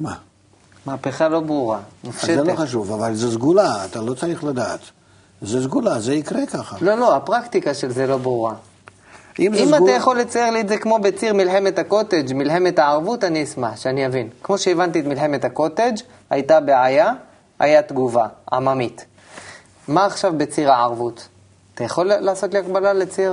מה? 0.00 0.14
מהפכה 0.86 1.28
לא 1.28 1.40
ברורה, 1.40 1.78
מופשטת. 2.04 2.26
זה 2.34 2.42
לא 2.42 2.54
חשוב, 2.56 2.92
אבל 2.92 3.14
זו 3.14 3.32
סגולה, 3.32 3.84
אתה 3.84 4.00
לא 4.00 4.14
צריך 4.14 4.44
לדעת. 4.44 4.80
זה 5.42 5.62
סגולה, 5.62 6.00
זה 6.00 6.14
יקרה 6.14 6.46
ככה. 6.46 6.76
לא, 6.80 6.94
לא, 6.94 7.16
הפרקטיקה 7.16 7.74
של 7.74 7.90
זה 7.90 8.06
לא 8.06 8.16
ברורה. 8.16 8.54
אם 9.38 9.54
אם 9.54 9.68
אתה 9.68 9.76
סגול- 9.76 9.90
יכול 9.90 10.18
לצייר 10.20 10.50
לי 10.50 10.60
את 10.60 10.68
זה 10.68 10.78
כמו 10.78 10.98
בציר 10.98 11.34
מלחמת 11.34 11.78
הקוטג', 11.78 12.32
מלחמת 12.34 12.78
הערבות, 12.78 13.24
אני 13.24 13.44
אשמח, 13.44 13.76
שאני 13.76 14.06
אבין. 14.06 14.28
כמו 14.42 14.58
שהבנתי 14.58 15.00
את 15.00 15.04
מלחמת 15.06 15.44
הקוטג', 15.44 15.92
הייתה 16.30 16.60
בעיה, 16.60 17.12
היה 17.58 17.82
תגובה, 17.82 18.26
עממית. 18.52 19.04
מה 19.88 20.04
עכשיו 20.06 20.32
בציר 20.36 20.72
הערבות? 20.72 21.28
אתה 21.74 21.84
יכול 21.84 22.06
לעשות 22.06 22.52
לי 22.54 22.58
הקבלה 22.60 22.92
לציר 22.92 23.32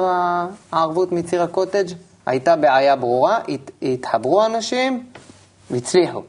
הערבות 0.71 1.11
מציר 1.11 1.41
הקוטג'? 1.43 1.87
הייתה 2.25 2.55
בעיה 2.55 2.95
ברורה, 2.95 3.39
הת- 3.47 3.71
התחברו 3.81 4.45
אנשים, 4.45 5.05
והצליחו 5.71 6.21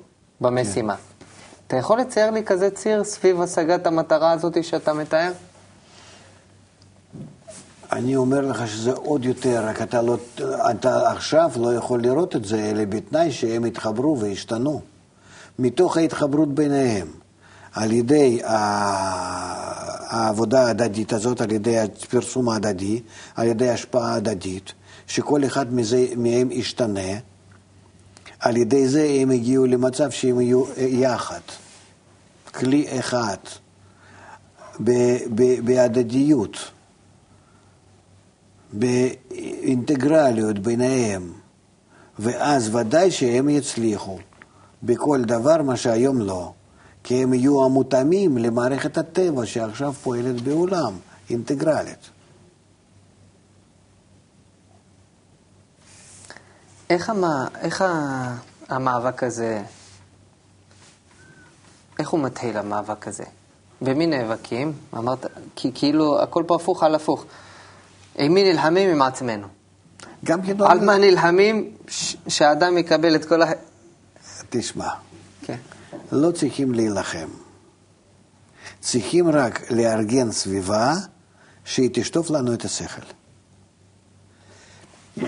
במשימה. 0.44 0.94
אתה 1.66 1.76
יכול 1.76 2.00
לצייר 2.00 2.30
לי 2.30 2.44
כזה 2.44 2.70
ציר 2.70 3.04
סביב 3.04 3.40
השגת 3.40 3.86
המטרה 3.86 4.30
הזאת 4.30 4.64
שאתה 4.64 4.92
מתאר? 4.92 5.32
אני 7.92 8.16
אומר 8.16 8.40
לך 8.40 8.68
שזה 8.68 8.92
עוד 8.92 9.24
יותר, 9.24 9.64
רק 9.66 9.82
אתה, 9.82 10.02
לא, 10.02 10.16
אתה 10.70 11.10
עכשיו 11.10 11.50
לא 11.56 11.74
יכול 11.74 12.02
לראות 12.02 12.36
את 12.36 12.44
זה, 12.44 12.70
אלא 12.70 12.84
בתנאי 12.84 13.32
שהם 13.32 13.64
יתחברו 13.64 14.20
וישתנו. 14.20 14.80
מתוך 15.58 15.96
ההתחברות 15.96 16.54
ביניהם, 16.54 17.08
על 17.72 17.92
ידי 17.92 18.40
העבודה 20.08 20.66
ההדדית 20.66 21.12
הזאת, 21.12 21.40
על 21.40 21.52
ידי 21.52 21.78
הפרסום 21.78 22.48
ההדדי, 22.48 23.02
על 23.34 23.46
ידי 23.46 23.70
השפעה 23.70 24.14
הדדית, 24.14 24.72
שכל 25.06 25.44
אחד 25.44 25.74
מזה, 25.74 26.06
מהם 26.16 26.52
ישתנה, 26.52 27.18
על 28.44 28.56
ידי 28.56 28.88
זה 28.88 29.08
הם 29.20 29.30
הגיעו 29.30 29.66
למצב 29.66 30.10
שהם 30.10 30.40
יהיו 30.40 30.64
יחד, 30.76 31.40
כלי 32.54 32.86
אחד, 32.98 33.36
בהדדיות. 35.64 36.70
באינטגרליות 38.72 40.58
ביניהם, 40.58 41.32
ואז 42.18 42.74
ודאי 42.74 43.10
שהם 43.10 43.48
יצליחו 43.48 44.18
בכל 44.82 45.22
דבר, 45.22 45.62
מה 45.62 45.76
שהיום 45.76 46.20
לא. 46.20 46.52
כי 47.04 47.22
הם 47.22 47.34
יהיו 47.34 47.64
המותאמים 47.64 48.38
למערכת 48.38 48.98
הטבע 48.98 49.46
שעכשיו 49.46 49.92
פועלת 49.92 50.40
בעולם, 50.40 50.92
אינטגרלית. 51.30 52.10
איך, 56.90 57.11
המה, 57.11 57.48
איך 57.61 57.82
ה- 57.82 58.36
המאבק 58.69 59.23
הזה, 59.23 59.62
איך 61.98 62.09
הוא 62.09 62.20
מתחיל 62.20 62.56
המאבק 62.56 63.09
הזה? 63.09 63.24
במי 63.82 64.06
נאבקים? 64.06 64.73
אמרת, 64.94 65.27
כי 65.56 65.70
כאילו 65.74 66.23
הכל 66.23 66.44
פה 66.47 66.56
הפוך 66.56 66.82
על 66.82 66.94
הפוך. 66.94 67.24
עם 68.19 68.35
מי 68.35 68.52
נלחמים? 68.52 68.90
עם 68.90 69.02
עצמנו. 69.02 69.47
גם 70.24 70.43
כן 70.43 70.56
לא... 70.56 70.70
על 70.70 70.81
מה 70.85 70.97
נלחמים? 70.98 71.77
ש- 71.89 72.16
שהאדם 72.28 72.78
יקבל 72.78 73.15
את 73.16 73.24
כל 73.24 73.43
ה... 73.43 73.47
תשמע, 74.51 74.89
כן. 75.43 75.56
לא 76.12 76.31
צריכים 76.31 76.74
להילחם. 76.74 77.28
צריכים 78.81 79.28
רק 79.31 79.70
לארגן 79.70 80.32
סביבה 80.32 80.94
שהיא 81.65 81.90
תשטוף 81.93 82.31
לנו 82.31 82.55
את 82.55 82.65
השכל. 82.65 83.02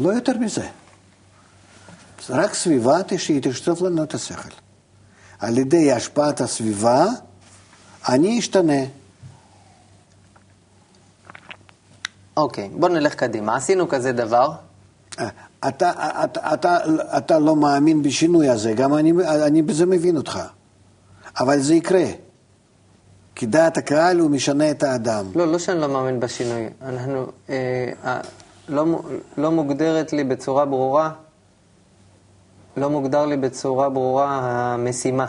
לא 0.00 0.10
יותר 0.10 0.38
מזה. 0.38 0.66
רק 2.30 2.54
סביבה 2.54 2.98
שהיא 3.16 3.40
תשטוף 3.42 3.82
לנו 3.82 4.02
את 4.02 4.14
השכל. 4.14 4.48
על 5.38 5.58
ידי 5.58 5.92
השפעת 5.92 6.40
הסביבה, 6.40 7.06
אני 8.08 8.38
אשתנה. 8.38 8.82
אוקיי, 12.36 12.68
בוא 12.68 12.88
נלך 12.88 13.14
קדימה. 13.14 13.56
עשינו 13.56 13.88
כזה 13.88 14.12
דבר. 14.12 14.52
אתה, 15.68 15.92
אתה, 16.24 16.54
אתה, 16.54 16.78
אתה 17.16 17.38
לא 17.38 17.56
מאמין 17.56 18.02
בשינוי 18.02 18.48
הזה, 18.48 18.72
גם 18.72 18.94
אני, 18.94 19.12
אני 19.46 19.62
בזה 19.62 19.86
מבין 19.86 20.16
אותך. 20.16 20.40
אבל 21.40 21.60
זה 21.60 21.74
יקרה. 21.74 22.04
כי 23.34 23.46
דעת 23.46 23.76
הקהל 23.76 24.18
הוא 24.18 24.30
משנה 24.30 24.70
את 24.70 24.82
האדם. 24.82 25.26
לא, 25.34 25.52
לא 25.52 25.58
שאני 25.58 25.80
לא 25.80 25.88
מאמין 25.88 26.20
בשינוי. 26.20 26.68
אנחנו, 26.82 27.26
אה, 27.50 27.92
אה, 28.04 28.20
לא, 28.70 28.84
לא 29.38 29.50
מוגדרת 29.50 30.12
לי 30.12 30.24
בצורה 30.24 30.64
ברורה, 30.64 31.10
לא 32.76 32.90
מוגדר 32.90 33.26
לי 33.26 33.36
בצורה 33.36 33.88
ברורה 33.88 34.26
המשימה. 34.42 35.26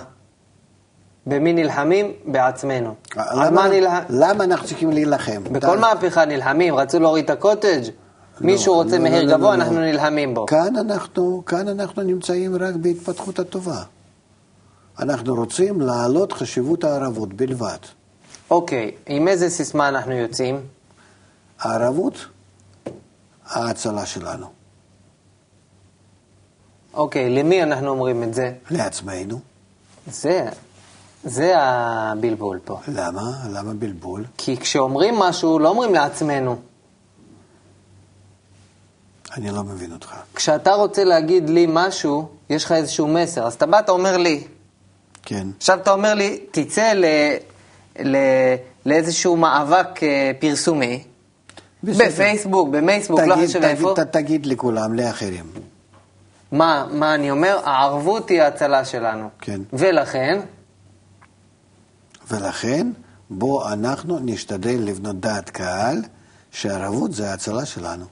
במי 1.28 1.54
נלחמים? 1.54 2.12
בעצמנו. 2.26 2.96
למה, 3.16 3.50
מה 3.50 3.68
נלחמים? 3.70 4.04
למה 4.10 4.44
אנחנו 4.44 4.68
צריכים 4.68 4.90
להילחם? 4.92 5.44
בכל 5.44 5.58
אתה- 5.58 5.76
מהפכה 5.76 6.26
נלחמים, 6.26 6.76
רצו 6.76 7.00
להוריד 7.00 7.24
את 7.24 7.30
הקוטג', 7.30 7.82
מישהו 8.42 8.74
רוצה 8.76 8.98
לא, 8.98 9.04
מחיר 9.04 9.24
לא, 9.24 9.32
לא, 9.32 9.38
גבוה, 9.38 9.50
לא, 9.58 9.64
אנחנו 9.64 9.76
לא. 9.80 9.86
נלחמים 9.86 10.34
בו. 10.34 10.46
כאן 10.46 10.76
אנחנו, 10.76 11.44
כאן 11.46 11.68
אנחנו 11.68 12.04
נמצאים 12.04 12.56
רק 12.56 12.76
בהתפתחות 12.76 13.40
הטובה. 13.40 13.82
אנחנו 15.00 15.36
רוצים 15.36 15.82
להעלות 15.82 16.34
חשיבות 16.34 16.84
הערבות 16.84 17.34
בלבד. 17.34 17.78
אוקיי, 18.52 18.92
עם 19.06 19.28
איזה 19.28 19.50
סיסמה 19.50 19.88
אנחנו 19.90 20.12
יוצאים? 20.12 20.60
הערבות, 21.60 22.14
ההצלה 23.52 24.06
שלנו. 24.06 24.48
אוקיי, 26.94 27.30
למי 27.30 27.64
אנחנו 27.64 27.88
אומרים 27.88 28.24
את 28.24 28.34
זה? 28.34 28.52
לעצמנו. 28.70 29.40
זה, 30.08 30.46
זה 31.24 31.54
הבלבול 31.58 32.60
פה. 32.66 32.80
למה? 32.88 33.32
למה 33.54 33.74
בלבול? 33.74 34.26
כי 34.38 34.58
כשאומרים 34.58 35.16
משהו, 35.16 35.60
לא 35.60 35.70
אומרים 35.70 35.94
לעצמנו. 35.94 36.62
אני 39.38 39.52
לא 39.52 39.64
מבין 39.64 39.92
אותך. 39.92 40.14
כשאתה 40.36 40.74
רוצה 40.74 41.04
להגיד 41.04 41.50
לי 41.50 41.66
משהו, 41.70 42.30
יש 42.50 42.66
לך 42.66 42.72
איזשהו 42.72 43.08
מסר. 43.08 43.48
אז 43.48 43.54
אתה 43.54 43.66
בא, 43.66 43.80
אתה 43.80 43.92
אומר 43.92 44.18
לי. 44.18 44.44
כן. 45.24 45.48
עכשיו 45.58 45.80
אתה 45.82 45.92
אומר 45.92 46.14
לי, 46.14 46.40
תצא 46.52 46.94
ל, 46.94 47.06
ל, 48.00 48.18
לאיזשהו 48.86 49.38
מאבק 49.38 50.04
אה, 50.04 50.32
פרסומי, 50.40 51.04
בסדר. 51.84 52.06
בפייסבוק, 52.08 52.70
במייסבוק, 52.70 53.20
לא 53.20 53.36
תגיד, 53.36 53.50
חשוב 53.50 53.62
תגיד, 53.62 53.72
איפה. 53.78 53.94
ת- 53.96 54.00
תגיד 54.00 54.46
לכולם, 54.46 54.94
לאחרים. 54.94 55.46
מה, 56.52 56.88
מה 56.92 57.16
אני 57.16 57.32
אומר? 57.32 57.60
הערבות 57.66 58.30
היא 58.30 58.42
ההצלה 58.42 58.86
שלנו. 58.86 59.30
כן. 59.42 59.62
ולכן, 59.74 60.40
ולכן, 62.32 62.88
בוא 63.30 63.74
אנחנו 63.74 64.20
נשתדל 64.22 64.80
לבנות 64.80 65.20
דעת 65.20 65.50
קהל 65.50 66.02
שהערבות 66.52 67.14
זה 67.14 67.32
ההצלה 67.32 67.66
שלנו. 67.66 68.06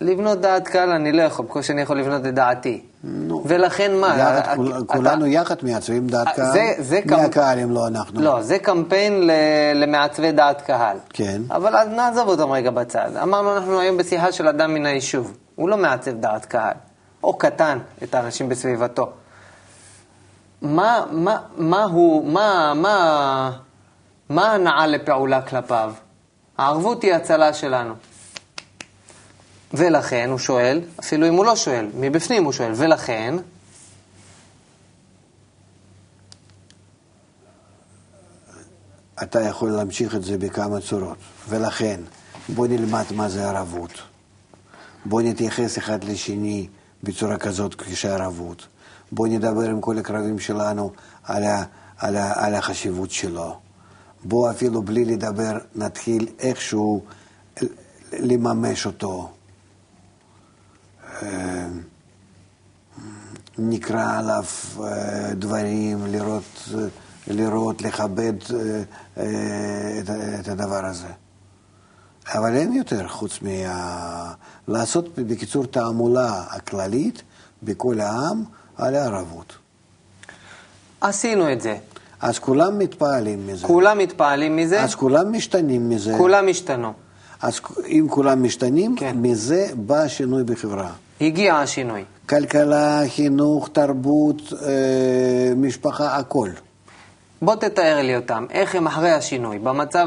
לבנות 0.00 0.40
דעת 0.40 0.68
קהל 0.68 0.90
אני 0.90 1.12
לא 1.12 1.22
יכול, 1.22 1.46
בקושי 1.46 1.72
אני 1.72 1.80
יכול 1.80 1.98
לבנות 2.00 2.26
את 2.26 2.34
דעתי. 2.34 2.82
נו. 3.04 3.42
ולכן 3.46 3.96
מה? 4.00 4.08
יחד, 4.18 4.38
אתה- 4.38 4.56
כול- 4.56 4.84
כולנו 4.86 5.26
יחד 5.26 5.54
מעצבים 5.62 6.06
דעת 6.06 6.26
אה, 6.26 6.32
קהל. 6.34 6.52
זה- 6.52 6.74
זה 6.78 7.00
מי 7.04 7.10
כמ- 7.10 7.20
הקהל 7.20 7.58
אם 7.58 7.70
לא 7.70 7.86
אנחנו? 7.86 8.20
לא, 8.20 8.42
זה 8.42 8.58
קמפיין 8.58 9.26
ל- 9.26 9.30
למעצבי 9.74 10.32
דעת 10.32 10.62
קהל. 10.62 10.96
כן. 11.08 11.42
אבל 11.50 11.76
אז 11.76 11.88
נעזוב 11.88 12.28
אותם 12.28 12.50
רגע 12.50 12.70
בצד. 12.70 13.10
אמרנו, 13.22 13.56
אנחנו 13.56 13.80
היום 13.80 13.96
בשיחה 13.96 14.32
של 14.32 14.48
אדם 14.48 14.74
מן 14.74 14.86
היישוב. 14.86 15.36
הוא 15.56 15.68
לא 15.68 15.76
מעצב 15.76 16.10
דעת 16.10 16.44
קהל, 16.44 16.74
או 17.24 17.38
קטן 17.38 17.78
את 18.02 18.14
האנשים 18.14 18.48
בסביבתו. 18.48 19.10
מה, 20.62 21.04
מה, 21.10 21.36
מה 21.56 21.84
הוא, 21.84 22.26
מה, 22.32 22.72
מה, 22.76 23.50
מה 24.28 24.52
הנעה 24.52 24.86
לפעולה 24.86 25.42
כלפיו? 25.42 25.92
הערבות 26.58 27.02
היא 27.02 27.14
הצלה 27.14 27.52
שלנו. 27.52 27.94
ולכן, 29.74 30.28
הוא 30.30 30.38
שואל, 30.38 30.80
אפילו 31.00 31.28
אם 31.28 31.34
הוא 31.34 31.44
לא 31.44 31.56
שואל, 31.56 31.86
מבפנים 31.94 32.44
הוא 32.44 32.52
שואל, 32.52 32.72
ולכן, 32.76 33.34
אתה 39.22 39.40
יכול 39.40 39.70
להמשיך 39.70 40.14
את 40.14 40.24
זה 40.24 40.38
בכמה 40.38 40.80
צורות. 40.80 41.18
ולכן, 41.48 42.00
בוא 42.48 42.66
נלמד 42.66 43.04
מה 43.14 43.28
זה 43.28 43.48
ערבות. 43.48 43.92
בוא 45.04 45.22
נתייחס 45.22 45.78
אחד 45.78 46.04
לשני 46.04 46.68
בצורה 47.02 47.36
כזאת 47.38 47.74
כשערבות. 47.74 48.66
בוא 49.12 49.28
נדבר 49.28 49.70
עם 49.70 49.80
כל 49.80 49.98
הקרבים 49.98 50.38
שלנו 50.38 50.92
על, 51.24 51.44
ה, 51.44 51.64
על, 51.98 52.16
ה, 52.16 52.46
על 52.46 52.54
החשיבות 52.54 53.10
שלו. 53.10 53.58
בוא 54.24 54.50
אפילו 54.50 54.82
בלי 54.82 55.04
לדבר 55.04 55.58
נתחיל 55.74 56.28
איכשהו 56.38 57.02
לממש 58.12 58.86
אותו. 58.86 59.30
אה, 61.22 61.66
נקרא 63.58 64.18
עליו 64.18 64.44
אה, 64.84 65.34
דברים, 65.34 66.06
לראות, 66.06 66.68
אה, 66.74 66.80
לראות 67.26 67.82
לכבד 67.82 68.32
את, 69.98 70.10
את 70.40 70.48
הדבר 70.48 70.86
הזה. 70.86 71.08
אבל 72.34 72.56
אין 72.56 72.72
יותר 72.72 73.08
חוץ 73.08 73.38
מה... 73.42 74.32
לעשות 74.68 75.18
בקיצור 75.18 75.66
תעמולה 75.66 76.44
הכללית 76.50 77.22
בכל 77.62 78.00
העם 78.00 78.44
על 78.76 78.94
הערבות. 78.94 79.52
עשינו 81.00 81.52
את 81.52 81.60
זה. 81.60 81.78
אז 82.20 82.38
כולם 82.38 82.78
מתפעלים 82.78 83.46
מזה. 83.46 83.66
כולם 83.66 83.98
מתפעלים 83.98 84.56
מזה, 84.56 84.82
אז 84.82 84.94
כולם 84.94 85.32
משתנים 85.32 85.88
מזה. 85.88 86.14
כולם 86.18 86.48
השתנו. 86.48 86.92
אז 87.42 87.60
אם 87.86 88.06
כולם 88.10 88.42
משתנים, 88.42 88.96
כן. 88.96 89.16
מזה 89.18 89.68
בא 89.74 90.08
שינוי 90.08 90.44
בחברה. 90.44 90.92
הגיע 91.20 91.56
השינוי. 91.56 92.04
כלכלה, 92.28 93.00
חינוך, 93.08 93.68
תרבות, 93.72 94.42
אה, 94.62 95.52
משפחה, 95.56 96.16
הכל. 96.16 96.50
בוא 97.42 97.54
תתאר 97.54 98.02
לי 98.02 98.16
אותם, 98.16 98.46
איך 98.50 98.74
הם 98.74 98.86
אחרי 98.86 99.10
השינוי, 99.10 99.58
במצב 99.58 100.06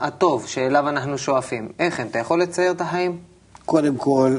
הטוב 0.00 0.46
שאליו 0.46 0.88
אנחנו 0.88 1.18
שואפים. 1.18 1.68
איך 1.78 2.00
הם? 2.00 2.06
אתה 2.06 2.18
יכול 2.18 2.42
לצייר 2.42 2.72
את 2.72 2.80
החיים? 2.80 3.18
קודם 3.64 3.96
כל, 3.96 4.38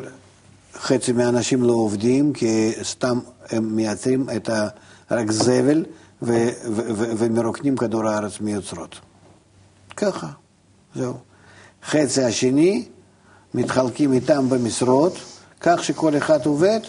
חצי 0.74 1.12
מהאנשים 1.12 1.64
לא 1.64 1.74
עובדים, 1.74 2.34
כי 2.34 2.72
סתם 2.84 3.20
הם 3.50 3.76
מייצרים 3.76 4.28
את 4.36 4.50
ה... 4.50 4.68
רק 5.12 5.32
זבל 5.32 5.86
ו- 6.22 6.50
ו- 6.66 6.94
ו- 6.96 7.14
ומרוקנים 7.18 7.78
כדור 7.78 8.08
הארץ 8.08 8.40
מיוצרות. 8.42 9.00
ככה, 9.98 10.28
זהו. 10.96 11.14
חצי 11.86 12.24
השני, 12.24 12.86
מתחלקים 13.54 14.14
איתם 14.14 14.50
במשרות, 14.50 15.18
כך 15.64 15.84
שכל 15.84 16.18
אחד 16.18 16.46
עובד 16.46 16.80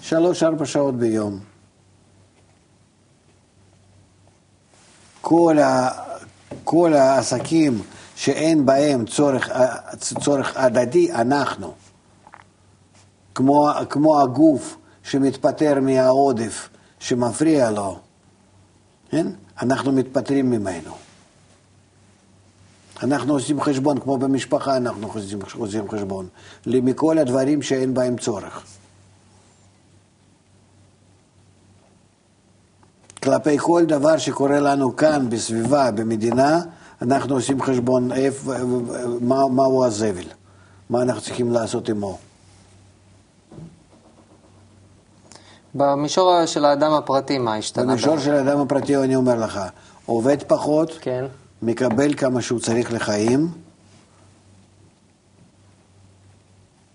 שלוש-ארבע 0.00 0.66
שעות 0.66 0.94
ביום. 0.94 1.38
כל, 5.20 5.58
ה, 5.58 5.90
כל 6.64 6.94
העסקים 6.94 7.82
שאין 8.16 8.66
בהם 8.66 9.06
צורך, 9.06 9.50
צורך 10.20 10.56
הדדי, 10.56 11.12
אנחנו. 11.12 11.74
כמו, 13.34 13.70
כמו 13.90 14.20
הגוף 14.20 14.76
שמתפטר 15.02 15.80
מהעודף 15.80 16.68
שמפריע 16.98 17.70
לו, 17.70 17.98
כן? 19.10 19.26
אנחנו 19.62 19.92
מתפטרים 19.92 20.50
ממנו. 20.50 21.07
אנחנו 23.02 23.32
עושים 23.32 23.60
חשבון, 23.60 24.00
כמו 24.00 24.18
במשפחה 24.18 24.76
אנחנו 24.76 25.08
עושים, 25.14 25.38
עושים 25.58 25.90
חשבון, 25.90 26.28
מכל 26.66 27.18
הדברים 27.18 27.62
שאין 27.62 27.94
בהם 27.94 28.16
צורך. 28.16 28.64
כלפי 33.22 33.58
כל 33.58 33.84
דבר 33.84 34.18
שקורה 34.18 34.60
לנו 34.60 34.96
כאן, 34.96 35.30
בסביבה, 35.30 35.90
במדינה, 35.90 36.60
אנחנו 37.02 37.34
עושים 37.34 37.62
חשבון 37.62 38.12
איפה, 38.12 38.52
מה, 39.20 39.48
מהו 39.48 39.84
הזבל, 39.84 40.24
מה 40.90 41.02
אנחנו 41.02 41.20
צריכים 41.22 41.52
לעשות 41.52 41.88
עמו. 41.88 42.18
במישור 45.74 46.46
של 46.46 46.64
האדם 46.64 46.92
הפרטי, 46.92 47.38
מה 47.38 47.56
השתנה? 47.56 47.84
במישור 47.84 48.18
של 48.18 48.34
האדם 48.34 48.60
הפרטי, 48.60 48.96
אני 48.96 49.16
אומר 49.16 49.34
לך, 49.34 49.60
עובד 50.06 50.42
פחות, 50.42 50.98
כן. 51.00 51.24
מקבל 51.62 52.14
כמה 52.14 52.42
שהוא 52.42 52.60
צריך 52.60 52.92
לחיים, 52.92 53.48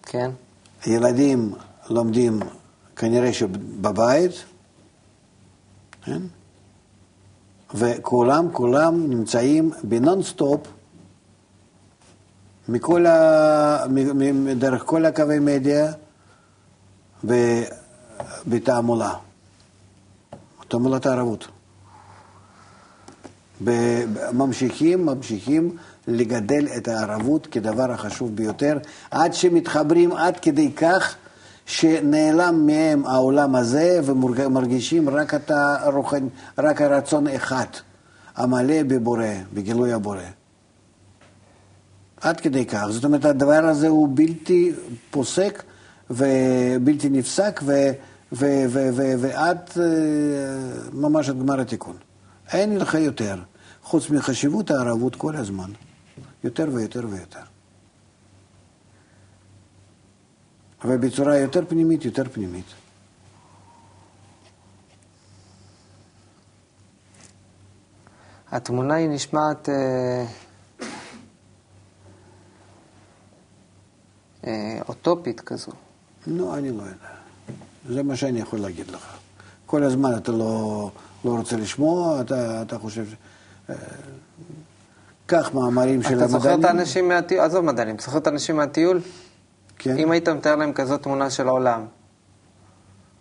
כן. 0.01 0.31
ילדים 0.85 1.53
לומדים 1.89 2.39
כנראה 2.95 3.33
שבבית, 3.33 4.31
כן? 6.05 6.21
וכולם, 7.73 8.51
כולם 8.51 9.09
נמצאים 9.09 9.71
בנונסטופ 9.83 10.67
מכל 12.69 13.05
ה... 13.05 13.85
דרך 14.57 14.83
כל 14.85 15.05
הקווי 15.05 15.39
מדיה 15.39 15.93
ב- 17.27 17.63
בתעמולה. 18.47 19.13
תעמולת 20.67 21.05
הערבות. 21.05 21.47
ממשיכים, 24.33 25.05
ממשיכים 25.05 25.77
לגדל 26.07 26.67
את 26.77 26.87
הערבות 26.87 27.47
כדבר 27.47 27.91
החשוב 27.91 28.35
ביותר, 28.35 28.77
עד 29.11 29.33
שמתחברים 29.33 30.11
עד 30.11 30.39
כדי 30.39 30.71
כך 30.71 31.15
שנעלם 31.65 32.65
מהם 32.67 33.05
העולם 33.05 33.55
הזה 33.55 33.99
ומרגישים 34.03 35.09
רק, 35.09 35.33
את 35.33 35.51
הרוחנ... 35.51 36.27
רק 36.57 36.81
הרצון 36.81 37.27
אחד, 37.27 37.65
המלא 38.35 38.83
בבורא, 38.83 39.25
בגילוי 39.53 39.93
הבורא. 39.93 40.21
עד 42.21 42.39
כדי 42.39 42.65
כך. 42.65 42.85
זאת 42.89 43.05
אומרת, 43.05 43.25
הדבר 43.25 43.65
הזה 43.65 43.87
הוא 43.87 44.09
בלתי 44.13 44.71
פוסק 45.11 45.63
ובלתי 46.09 47.09
נפסק 47.09 47.61
ו... 47.63 47.91
ו... 48.33 48.45
ו... 48.69 48.89
ו... 48.93 49.13
ועד 49.19 49.57
אה, 49.77 49.83
ממש 50.93 51.29
עד 51.29 51.39
גמר 51.39 51.61
התיקון. 51.61 51.95
אין 52.53 52.77
לך 52.77 52.93
יותר, 52.93 53.35
חוץ 53.83 54.09
מחשיבות 54.09 54.71
הערבות 54.71 55.15
כל 55.15 55.35
הזמן. 55.35 55.71
יותר 56.43 56.67
ויותר 56.73 57.07
ויותר. 57.09 57.39
ובצורה 60.85 61.37
יותר 61.37 61.61
פנימית, 61.69 62.05
יותר 62.05 62.23
פנימית. 62.33 62.65
התמונה 68.51 68.93
היא 68.93 69.09
נשמעת 69.09 69.69
אה, 69.69 70.25
אה, 74.47 74.79
אוטופית 74.87 75.41
כזו. 75.41 75.71
לא, 76.27 76.57
אני 76.57 76.71
לא 76.71 76.83
יודע. 76.83 77.07
זה 77.89 78.03
מה 78.03 78.15
שאני 78.15 78.39
יכול 78.39 78.59
להגיד 78.59 78.87
לך. 78.91 79.17
כל 79.65 79.83
הזמן 79.83 80.17
אתה 80.17 80.31
לא, 80.31 80.91
לא 81.25 81.37
רוצה 81.37 81.57
לשמוע, 81.57 82.21
אתה, 82.21 82.61
אתה 82.61 82.79
חושב... 82.79 83.05
ש- 83.09 83.15
קח 85.25 85.51
מאמרים 85.53 86.03
של 86.03 86.17
אתה 86.17 86.27
זוכר 86.27 86.49
את 86.49 86.53
המדענים. 86.53 86.79
האנשים 86.79 87.07
מהטיול? 87.07 87.41
עזוב 87.41 87.65
מדענים, 87.65 87.99
זוכר 87.99 88.17
את 88.17 88.27
האנשים 88.27 88.55
מהטיול? 88.55 89.01
כן. 89.77 89.97
אם 89.97 90.11
היית 90.11 90.29
מתאר 90.29 90.55
להם 90.55 90.73
כזאת 90.73 91.03
תמונה 91.03 91.29
של 91.29 91.47
העולם, 91.47 91.85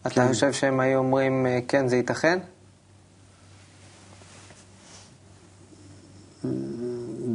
אתה 0.01 0.11
כן. 0.11 0.29
חושב 0.29 0.53
שהם 0.53 0.81
היו 0.81 0.99
אומרים, 0.99 1.47
אה, 1.47 1.59
כן, 1.69 1.89
זה 1.89 1.97
ייתכן? 1.97 2.39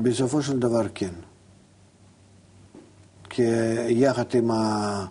בסופו 0.03 0.41
של 0.41 0.59
דבר 0.59 0.87
כן. 0.95 1.13
כי 3.29 3.43
יחד 3.89 4.25
עם 4.33 4.51
ה... 4.51 5.05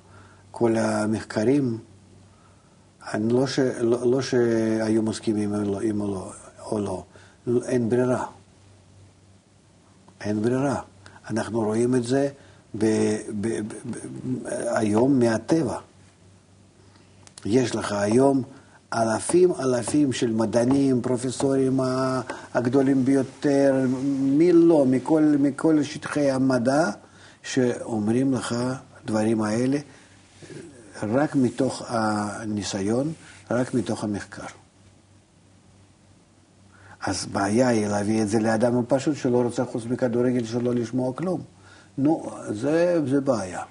כל 0.58 0.76
המחקרים, 0.76 1.78
אני 3.12 3.32
לא, 3.32 3.46
ש... 3.46 3.58
לא, 3.58 4.10
לא 4.10 4.22
שהיו 4.22 5.02
מסכימים 5.02 5.52
לא, 5.52 5.80
עם 5.80 5.98
לא, 5.98 6.32
או 6.70 6.78
לא, 6.78 7.04
אין 7.66 7.88
ברירה. 7.88 8.26
אין 10.20 10.42
ברירה. 10.42 10.80
אנחנו 11.30 11.60
רואים 11.60 11.94
את 11.94 12.04
זה 12.04 12.28
ב, 12.74 12.84
ב, 13.40 13.48
ב, 13.48 13.60
ב, 13.90 13.96
היום 14.50 15.18
מהטבע. 15.18 15.78
יש 17.44 17.74
לך 17.74 17.92
היום 17.92 18.42
אלפים 18.94 19.52
אלפים 19.60 20.12
של 20.12 20.32
מדענים, 20.32 21.02
פרופסורים 21.02 21.80
הגדולים 22.54 23.04
ביותר, 23.04 23.86
מי 24.18 24.52
לא, 24.52 24.86
מכל, 24.86 25.22
מכל 25.38 25.82
שטחי 25.82 26.30
המדע, 26.30 26.90
שאומרים 27.42 28.34
לך 28.34 28.54
דברים 29.04 29.42
האלה 29.42 29.78
רק 31.02 31.34
מתוך 31.34 31.82
הניסיון, 31.88 33.12
רק 33.50 33.74
מתוך 33.74 34.04
המחקר. 34.04 34.65
אז 37.06 37.26
בעיה 37.26 37.68
היא 37.68 37.86
להביא 37.86 38.22
את 38.22 38.28
זה 38.28 38.38
לאדם 38.38 38.78
הפשוט 38.78 39.16
שלא 39.16 39.42
רוצה 39.42 39.64
חוץ 39.64 39.84
מכדורגל 39.84 40.44
שלא 40.44 40.74
לשמוע 40.74 41.12
כלום. 41.12 41.40
נו, 41.98 42.30
זה, 42.50 43.00
זה 43.06 43.20
בעיה. 43.20 43.62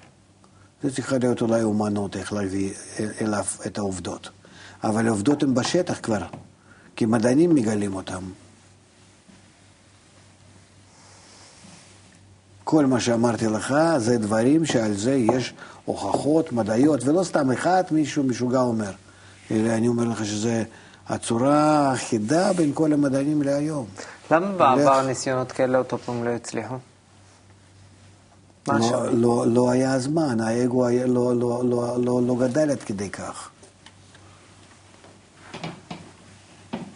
זה 0.82 0.92
צריכה 0.94 1.18
להיות 1.18 1.42
אולי 1.42 1.62
אומנות, 1.62 2.16
איך 2.16 2.32
להביא 2.32 2.72
אליו 3.20 3.44
את 3.66 3.78
העובדות. 3.78 4.30
אבל 4.84 5.06
העובדות 5.06 5.42
הן 5.42 5.54
בשטח 5.54 6.00
כבר, 6.02 6.22
כי 6.96 7.06
מדענים 7.06 7.54
מגלים 7.54 7.94
אותם. 7.94 8.22
כל 12.64 12.86
מה 12.86 13.00
שאמרתי 13.00 13.46
לך 13.46 13.74
זה 13.98 14.18
דברים 14.18 14.64
שעל 14.64 14.94
זה 14.94 15.14
יש 15.14 15.54
הוכחות 15.84 16.52
מדעיות, 16.52 17.04
ולא 17.04 17.24
סתם 17.24 17.50
אחד 17.50 17.82
מישהו 17.90 18.24
משוגע 18.24 18.60
אומר. 18.60 18.92
אלא 19.50 19.72
אני 19.72 19.88
אומר 19.88 20.04
לך 20.04 20.24
שזה 20.24 20.64
הצורה 21.08 21.88
האחידה 21.88 22.52
בין 22.52 22.70
כל 22.74 22.92
המדענים 22.92 23.42
להיום. 23.42 23.86
למה 24.30 24.52
בעבר 24.52 25.06
ניסיונות 25.06 25.52
כאלה 25.52 25.78
אותו 25.78 25.98
פעם 25.98 26.24
לא 26.24 26.30
הצליחו? 26.30 26.74
לא, 28.68 29.12
לא, 29.12 29.44
לא 29.46 29.70
היה 29.70 29.98
זמן, 29.98 30.40
האגו 30.40 30.86
היה, 30.86 31.06
לא, 31.06 31.36
לא, 31.36 31.62
לא, 31.64 31.96
לא, 32.04 32.22
לא 32.26 32.36
גדל 32.40 32.70
עד 32.70 32.82
כדי 32.82 33.10
כך. 33.10 33.50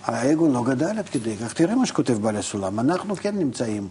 האגו 0.05 0.49
לא 0.49 0.65
גדל 0.65 0.99
עד 0.99 1.09
כדי 1.09 1.37
כך. 1.37 1.55
תראה 1.55 1.75
מה 1.75 1.87
שכותב 1.87 2.13
בעל 2.13 2.37
הסולם. 2.37 2.81
אנחנו 2.81 3.17
כן 3.17 3.37
נמצאים 3.39 3.89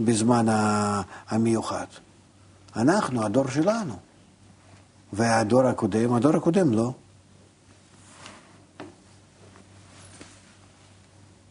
בזמן 0.00 0.46
המיוחד. 1.28 1.86
אנחנו, 2.76 3.24
הדור 3.24 3.48
שלנו. 3.48 3.94
והדור 5.12 5.66
הקודם, 5.66 6.12
הדור 6.14 6.36
הקודם 6.36 6.72
לא. 6.72 6.92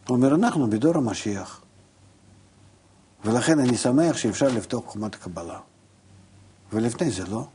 הוא 0.08 0.16
אומר, 0.16 0.34
אנחנו 0.34 0.70
בדור 0.70 0.96
המשיח. 0.96 1.60
ולכן 3.24 3.58
אני 3.58 3.76
שמח 3.76 4.16
שאפשר 4.16 4.48
לפתוח 4.48 4.84
חומת 4.86 5.14
הקבלה. 5.14 5.58
ולפני 6.72 7.10
זה 7.10 7.26
לא. 7.26 7.46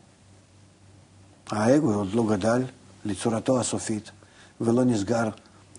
האגו 1.52 1.94
עוד 1.94 2.14
לא 2.14 2.24
גדל 2.30 2.64
לצורתו 3.06 3.60
הסופית, 3.60 4.12
ולא 4.62 4.84
נסגר 4.84 5.30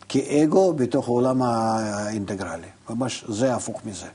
כאגו 0.09 0.73
בתוך 0.73 1.09
העולם 1.09 1.43
האינטגרלי. 1.43 2.69
ממש 2.91 3.25
זה 3.29 3.55
הפוך 3.55 3.85
מזה. 3.85 4.09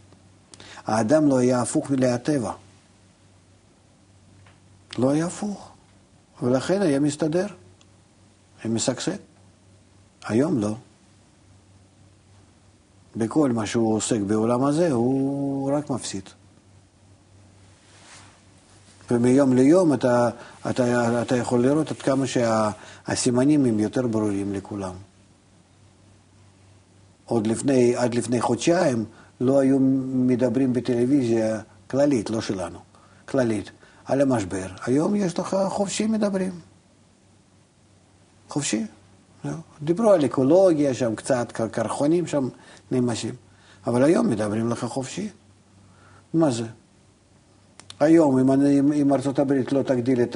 האדם 0.86 1.28
לא 1.28 1.38
היה 1.38 1.62
הפוך 1.62 1.90
מלהטבע. 1.90 2.54
לא 4.98 5.10
היה 5.10 5.26
הפוך. 5.26 5.72
ולכן 6.42 6.82
היה 6.82 7.00
מסתדר, 7.00 7.48
היה 8.64 8.74
משגשג. 8.74 9.18
היום 10.26 10.60
לא. 10.60 10.76
בכל 13.20 13.52
מה 13.52 13.66
שהוא 13.66 13.96
עוסק 13.96 14.20
בעולם 14.20 14.64
הזה, 14.64 14.92
הוא 14.92 15.72
רק 15.78 15.90
מפסיד. 15.90 16.24
ומיום 19.12 19.54
ליום 19.54 19.94
אתה, 19.94 20.30
אתה, 20.70 21.22
אתה 21.22 21.36
יכול 21.36 21.62
לראות 21.62 21.92
עד 21.92 21.98
כמה 21.98 22.26
שהסימנים 22.28 23.66
הם 23.66 23.80
יותר 23.80 24.08
ברורים 24.08 24.54
לכולם. 24.54 24.94
עוד 27.26 27.48
לפני, 27.48 27.96
עד 27.96 28.16
לפני 28.16 28.42
חודשיים 28.42 29.06
לא 29.42 29.60
היו 29.60 29.78
מדברים 30.14 30.74
בטלוויזיה 30.74 31.60
כללית, 31.90 32.30
לא 32.30 32.42
שלנו, 32.42 32.80
כללית, 33.26 33.72
על 34.06 34.22
המשבר. 34.22 34.68
היום 34.86 35.16
יש 35.16 35.40
לך 35.40 35.58
חופשי 35.70 36.08
מדברים. 36.08 36.52
חופשי. 38.50 38.86
דיברו 39.82 40.12
על 40.12 40.26
אקולוגיה 40.26 40.94
שם 40.94 41.16
קצת, 41.16 41.52
קרחונים 41.72 42.28
שם 42.28 42.50
נמשים. 42.92 43.36
אבל 43.88 44.04
היום 44.04 44.30
מדברים 44.30 44.70
לך 44.70 44.86
חופשי. 44.86 45.30
מה 46.34 46.52
זה? 46.52 46.66
היום, 48.00 48.40
אם, 48.40 48.52
אני, 48.52 48.80
אם 48.80 49.14
ארצות 49.14 49.40
הברית 49.40 49.72
לא 49.72 49.82
תגדיל 49.82 50.22
את 50.22 50.36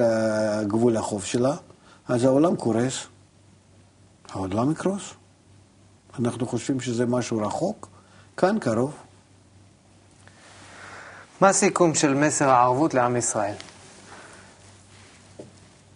גבול 0.67 0.97
החוף 0.97 1.25
שלה, 1.25 1.55
אז 2.07 2.23
העולם 2.23 2.55
קורס. 2.55 3.07
העולם 4.29 4.71
יקרוס. 4.71 5.13
אנחנו 6.19 6.47
חושבים 6.47 6.79
שזה 6.79 7.05
משהו 7.05 7.37
רחוק, 7.37 7.87
כאן 8.37 8.59
קרוב. 8.59 8.93
מה 11.41 11.49
הסיכום 11.49 11.95
של 11.95 12.13
מסר 12.13 12.49
הערבות 12.49 12.93
לעם 12.93 13.15
ישראל? 13.15 13.55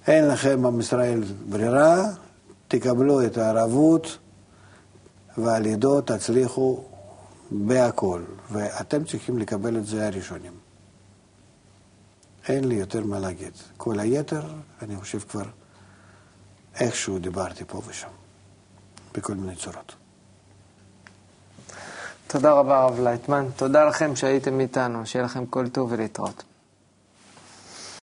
אין 0.08 0.28
לכם 0.28 0.66
עם 0.66 0.80
ישראל 0.80 1.24
ברירה, 1.50 2.04
תקבלו 2.68 3.26
את 3.26 3.38
הערבות 3.38 4.18
ועל 5.38 5.66
תצליחו 6.06 6.84
בהכל, 7.52 8.24
ואתם 8.52 9.04
צריכים 9.04 9.38
לקבל 9.38 9.78
את 9.78 9.86
זה 9.86 10.08
הראשונים. 10.08 10.54
אין 12.48 12.68
לי 12.68 12.76
יותר 12.76 13.04
מה 13.04 13.20
להגיד. 13.20 13.54
כל 13.78 14.00
היתר, 14.00 14.42
אני 14.82 14.98
חושב 14.98 15.20
כבר 15.20 15.46
איכשהו 16.80 17.20
דיברתי 17.20 17.64
פה 17.68 17.82
ושם, 17.88 18.08
בכל 19.14 19.34
מיני 19.34 19.56
צורות. 19.56 19.96
תודה 22.28 22.52
רבה, 22.52 22.80
הרב 22.80 23.00
לייטמן. 23.00 23.46
תודה 23.56 23.86
לכם 23.86 24.16
שהייתם 24.16 24.60
איתנו. 24.60 25.06
שיהיה 25.06 25.26
לכם 25.26 25.46
כל 25.46 25.70
טוב 25.70 25.92
ולהתראות. 25.92 26.44